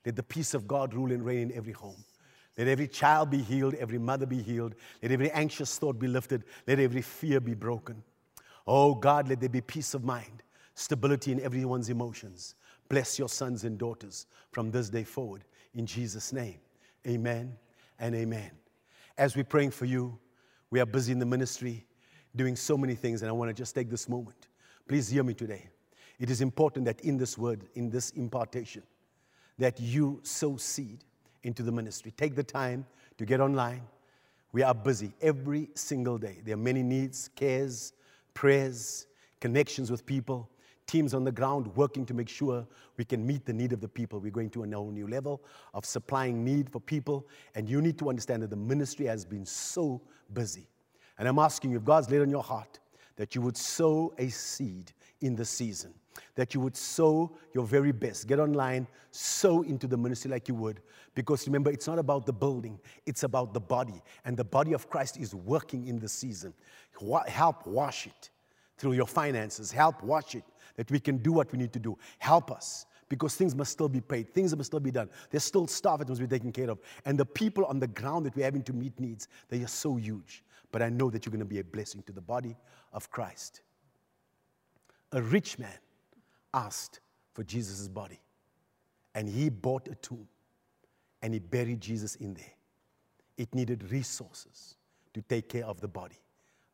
Let 0.06 0.16
the 0.16 0.24
peace 0.24 0.54
of 0.54 0.66
God 0.66 0.94
rule 0.94 1.12
and 1.12 1.26
reign 1.26 1.52
in 1.52 1.58
every 1.58 1.74
home. 1.74 2.02
Let 2.58 2.70
every 2.70 2.88
child 2.88 3.30
be 3.30 3.42
healed, 3.42 3.74
every 3.74 4.00
mother 4.00 4.26
be 4.26 4.42
healed. 4.42 4.76
Let 5.02 5.12
every 5.12 5.30
anxious 5.32 5.78
thought 5.78 6.00
be 6.00 6.08
lifted. 6.08 6.46
Let 6.68 6.80
every 6.80 7.02
fear 7.02 7.42
be 7.42 7.54
broken. 7.54 8.02
Oh 8.66 8.96
God, 8.96 9.28
let 9.28 9.42
there 9.42 9.50
be 9.50 9.60
peace 9.60 9.94
of 9.94 10.06
mind, 10.06 10.42
stability 10.74 11.34
in 11.34 11.42
everyone's 11.42 11.90
emotions. 11.90 12.56
Bless 12.88 13.20
your 13.20 13.28
sons 13.28 13.66
and 13.66 13.78
daughters 13.78 14.26
from 14.52 14.72
this 14.72 14.90
day 14.90 15.04
forward. 15.04 15.44
In 15.74 15.86
Jesus' 15.86 16.32
name, 16.32 16.60
amen 17.06 17.58
and 18.00 18.16
amen. 18.16 18.52
As 19.18 19.36
we're 19.36 19.44
praying 19.44 19.72
for 19.72 19.86
you, 19.86 20.18
we 20.70 20.80
are 20.80 20.86
busy 20.86 21.12
in 21.12 21.20
the 21.20 21.26
ministry 21.26 21.86
doing 22.36 22.56
so 22.56 22.78
many 22.78 22.96
things, 22.96 23.22
and 23.22 23.30
I 23.30 23.32
want 23.34 23.50
to 23.50 23.54
just 23.54 23.74
take 23.76 23.90
this 23.90 24.10
moment. 24.10 24.48
Please 24.88 25.10
hear 25.10 25.24
me 25.24 25.34
today. 25.34 25.70
It 26.20 26.30
is 26.30 26.42
important 26.42 26.86
that 26.86 27.02
in 27.02 27.18
this 27.18 27.38
word, 27.38 27.68
in 27.76 27.90
this 27.90 28.12
impartation, 28.12 28.84
that 29.58 29.80
you 29.80 30.20
sow 30.24 30.58
seed 30.58 31.04
into 31.44 31.64
the 31.64 31.72
ministry. 31.72 32.12
Take 32.16 32.36
the 32.36 32.44
time 32.44 32.86
to 33.18 33.26
get 33.26 33.40
online. 33.40 33.82
We 34.52 34.64
are 34.64 34.74
busy 34.74 35.14
every 35.22 35.70
single 35.76 36.18
day. 36.18 36.40
There 36.44 36.54
are 36.54 36.58
many 36.58 36.84
needs, 36.84 37.30
cares, 37.36 37.94
prayers, 38.34 39.08
connections 39.40 39.92
with 39.92 40.06
people, 40.06 40.50
teams 40.88 41.14
on 41.14 41.24
the 41.24 41.32
ground 41.32 41.68
working 41.76 42.06
to 42.06 42.14
make 42.14 42.30
sure 42.30 42.66
we 42.98 43.06
can 43.06 43.26
meet 43.26 43.46
the 43.46 43.54
need 43.54 43.74
of 43.74 43.82
the 43.82 43.88
people. 43.88 44.20
We're 44.20 44.32
going 44.32 44.50
to 44.52 44.64
a 44.64 44.72
whole 44.72 44.92
new 44.92 45.08
level 45.08 45.42
of 45.74 45.86
supplying 45.86 46.44
need 46.44 46.70
for 46.70 46.80
people. 46.80 47.28
And 47.56 47.70
you 47.70 47.82
need 47.82 47.98
to 48.00 48.10
understand 48.10 48.44
that 48.44 48.50
the 48.50 48.56
ministry 48.56 49.06
has 49.08 49.26
been 49.26 49.46
so 49.46 50.02
busy. 50.34 50.68
And 51.18 51.28
I'm 51.28 51.40
asking 51.40 51.72
you, 51.72 51.78
if 51.78 51.84
God's 51.84 52.10
laid 52.10 52.22
on 52.22 52.30
your 52.30 52.44
heart, 52.44 52.80
that 53.16 53.36
you 53.36 53.42
would 53.42 53.58
sow 53.58 54.14
a 54.18 54.30
seed 54.30 54.92
in 55.22 55.36
the 55.36 55.46
season, 55.46 55.94
that 56.36 56.54
you 56.54 56.60
would 56.60 56.76
sow 56.76 57.38
your 57.54 57.66
very 57.66 57.92
best. 57.92 58.28
Get 58.28 58.40
online, 58.40 58.88
sow 59.12 59.62
into 59.62 59.88
the 59.88 59.98
ministry 59.98 60.32
like 60.32 60.48
you 60.48 60.56
would. 60.56 60.82
Because 61.14 61.48
remember, 61.48 61.72
it's 61.72 61.88
not 61.88 61.98
about 61.98 62.26
the 62.26 62.34
building, 62.34 62.78
it's 63.06 63.24
about 63.24 63.54
the 63.54 63.60
body. 63.60 64.02
And 64.26 64.36
the 64.36 64.44
body 64.44 64.74
of 64.74 64.90
Christ 64.90 65.18
is 65.18 65.34
working 65.34 65.88
in 65.88 66.00
the 66.00 66.10
season. 66.10 66.54
Help 67.28 67.66
wash 67.66 68.08
it 68.08 68.30
through 68.78 68.94
your 68.94 69.08
finances, 69.08 69.72
help 69.72 70.04
wash 70.04 70.36
it 70.36 70.44
that 70.76 70.92
we 70.92 71.00
can 71.00 71.18
do 71.18 71.32
what 71.32 71.52
we 71.52 71.58
need 71.58 71.72
to 71.72 71.80
do. 71.80 71.98
Help 72.18 72.52
us 72.52 72.86
because 73.08 73.36
things 73.36 73.56
must 73.56 73.72
still 73.72 73.88
be 73.88 74.02
paid, 74.02 74.34
things 74.34 74.56
must 74.56 74.68
still 74.68 74.80
be 74.80 74.92
done. 74.92 75.10
There's 75.30 75.44
still 75.44 75.68
stuff 75.68 76.00
that 76.00 76.10
must 76.10 76.20
be 76.20 76.28
taken 76.28 76.52
care 76.52 76.70
of. 76.70 76.80
And 77.06 77.18
the 77.18 77.26
people 77.26 77.66
on 77.66 77.80
the 77.80 77.88
ground 77.88 78.26
that 78.26 78.36
we're 78.36 78.44
having 78.44 78.64
to 78.64 78.74
meet 78.74 79.00
needs, 79.00 79.28
they 79.48 79.64
are 79.64 79.68
so 79.68 79.96
huge. 79.96 80.44
But 80.76 80.82
I 80.82 80.90
know 80.90 81.10
that 81.10 81.26
you're 81.26 81.32
going 81.32 81.40
to 81.40 81.46
be 81.46 81.60
a 81.60 81.64
blessing 81.64 82.04
to 82.06 82.12
the 82.12 82.20
body 82.20 82.58
of 82.92 83.10
Christ. 83.10 83.62
A 85.14 85.22
rich 85.22 85.58
man 85.58 85.78
asked 86.54 87.00
for 87.32 87.46
Jesus' 87.46 87.88
body, 87.88 88.20
and 89.14 89.30
he 89.30 89.48
bought 89.48 89.88
a 89.88 89.96
tomb 89.96 90.28
and 91.22 91.34
he 91.34 91.40
buried 91.40 91.80
Jesus 91.80 92.16
in 92.16 92.34
there. 92.34 92.52
It 93.38 93.56
needed 93.56 93.90
resources 93.90 94.76
to 95.14 95.22
take 95.22 95.48
care 95.48 95.64
of 95.64 95.80
the 95.80 95.88
body. 95.88 96.20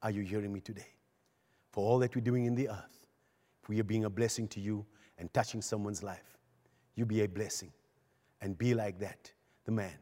Are 0.01 0.09
you 0.09 0.23
hearing 0.23 0.51
me 0.51 0.61
today? 0.61 0.95
For 1.69 1.85
all 1.85 1.99
that 1.99 2.15
we're 2.15 2.21
doing 2.21 2.45
in 2.45 2.55
the 2.55 2.69
earth, 2.69 3.05
if 3.61 3.69
we 3.69 3.79
are 3.79 3.83
being 3.83 4.05
a 4.05 4.09
blessing 4.09 4.47
to 4.47 4.59
you 4.59 4.83
and 5.19 5.31
touching 5.31 5.61
someone's 5.61 6.01
life, 6.01 6.39
you 6.95 7.05
be 7.05 7.21
a 7.21 7.27
blessing 7.27 7.71
and 8.41 8.57
be 8.57 8.73
like 8.73 8.97
that, 8.97 9.31
the 9.65 9.71
man 9.71 9.93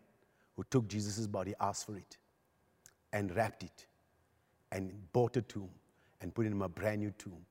who 0.56 0.64
took 0.70 0.88
Jesus' 0.88 1.28
body, 1.28 1.54
asked 1.60 1.86
for 1.86 1.98
it, 1.98 2.16
and 3.12 3.36
wrapped 3.36 3.64
it, 3.64 3.88
and 4.72 4.92
bought 5.14 5.38
a 5.38 5.42
tomb 5.42 5.70
and 6.22 6.34
put 6.34 6.46
in 6.46 6.62
a 6.62 6.70
brand 6.70 7.02
new 7.02 7.12
tomb 7.12 7.46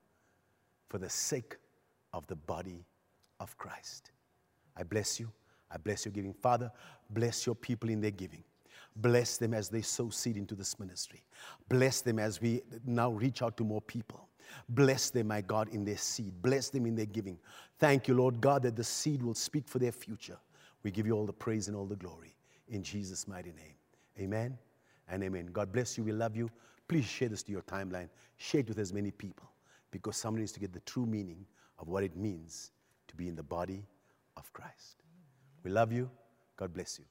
for 0.88 0.98
the 0.98 1.08
sake 1.08 1.56
of 2.12 2.26
the 2.26 2.36
body 2.36 2.84
of 3.40 3.56
Christ. 3.58 4.12
I 4.76 4.82
bless 4.82 5.18
you. 5.18 5.30
I 5.70 5.76
bless 5.76 6.04
your 6.04 6.12
giving. 6.12 6.32
Father, 6.32 6.70
bless 7.10 7.44
your 7.46 7.54
people 7.54 7.90
in 7.90 8.00
their 8.00 8.10
giving. 8.10 8.42
Bless 8.96 9.36
them 9.36 9.54
as 9.54 9.68
they 9.68 9.82
sow 9.82 10.08
seed 10.10 10.36
into 10.36 10.54
this 10.54 10.78
ministry. 10.80 11.22
Bless 11.68 12.00
them 12.00 12.18
as 12.18 12.40
we 12.40 12.62
now 12.84 13.10
reach 13.10 13.42
out 13.42 13.56
to 13.58 13.64
more 13.64 13.82
people. 13.82 14.28
Bless 14.70 15.10
them, 15.10 15.28
my 15.28 15.40
God, 15.40 15.68
in 15.68 15.84
their 15.84 15.98
seed. 15.98 16.32
Bless 16.42 16.70
them 16.70 16.86
in 16.86 16.94
their 16.94 17.06
giving. 17.06 17.38
Thank 17.78 18.08
you, 18.08 18.14
Lord 18.14 18.40
God, 18.40 18.62
that 18.62 18.76
the 18.76 18.84
seed 18.84 19.22
will 19.22 19.34
speak 19.34 19.68
for 19.68 19.78
their 19.78 19.92
future. 19.92 20.38
We 20.82 20.90
give 20.90 21.06
you 21.06 21.12
all 21.12 21.26
the 21.26 21.32
praise 21.32 21.68
and 21.68 21.76
all 21.76 21.86
the 21.86 21.96
glory. 21.96 22.34
In 22.68 22.82
Jesus' 22.82 23.28
mighty 23.28 23.52
name. 23.52 23.74
Amen 24.18 24.58
and 25.08 25.22
amen. 25.22 25.50
God 25.52 25.72
bless 25.72 25.96
you. 25.96 26.04
We 26.04 26.12
love 26.12 26.36
you. 26.36 26.50
Please 26.88 27.04
share 27.04 27.28
this 27.28 27.42
to 27.44 27.52
your 27.52 27.62
timeline. 27.62 28.08
Share 28.38 28.60
it 28.60 28.68
with 28.68 28.78
as 28.78 28.92
many 28.92 29.10
people 29.10 29.48
because 29.90 30.16
someone 30.16 30.40
needs 30.40 30.52
to 30.52 30.60
get 30.60 30.72
the 30.72 30.80
true 30.80 31.06
meaning 31.06 31.44
of 31.78 31.88
what 31.88 32.02
it 32.02 32.16
means 32.16 32.72
to 33.08 33.16
be 33.16 33.28
in 33.28 33.36
the 33.36 33.42
body 33.42 33.84
of 34.36 34.52
Christ. 34.52 35.02
We 35.62 35.70
love 35.70 35.92
you. 35.92 36.10
God 36.56 36.72
bless 36.72 36.98
you. 36.98 37.04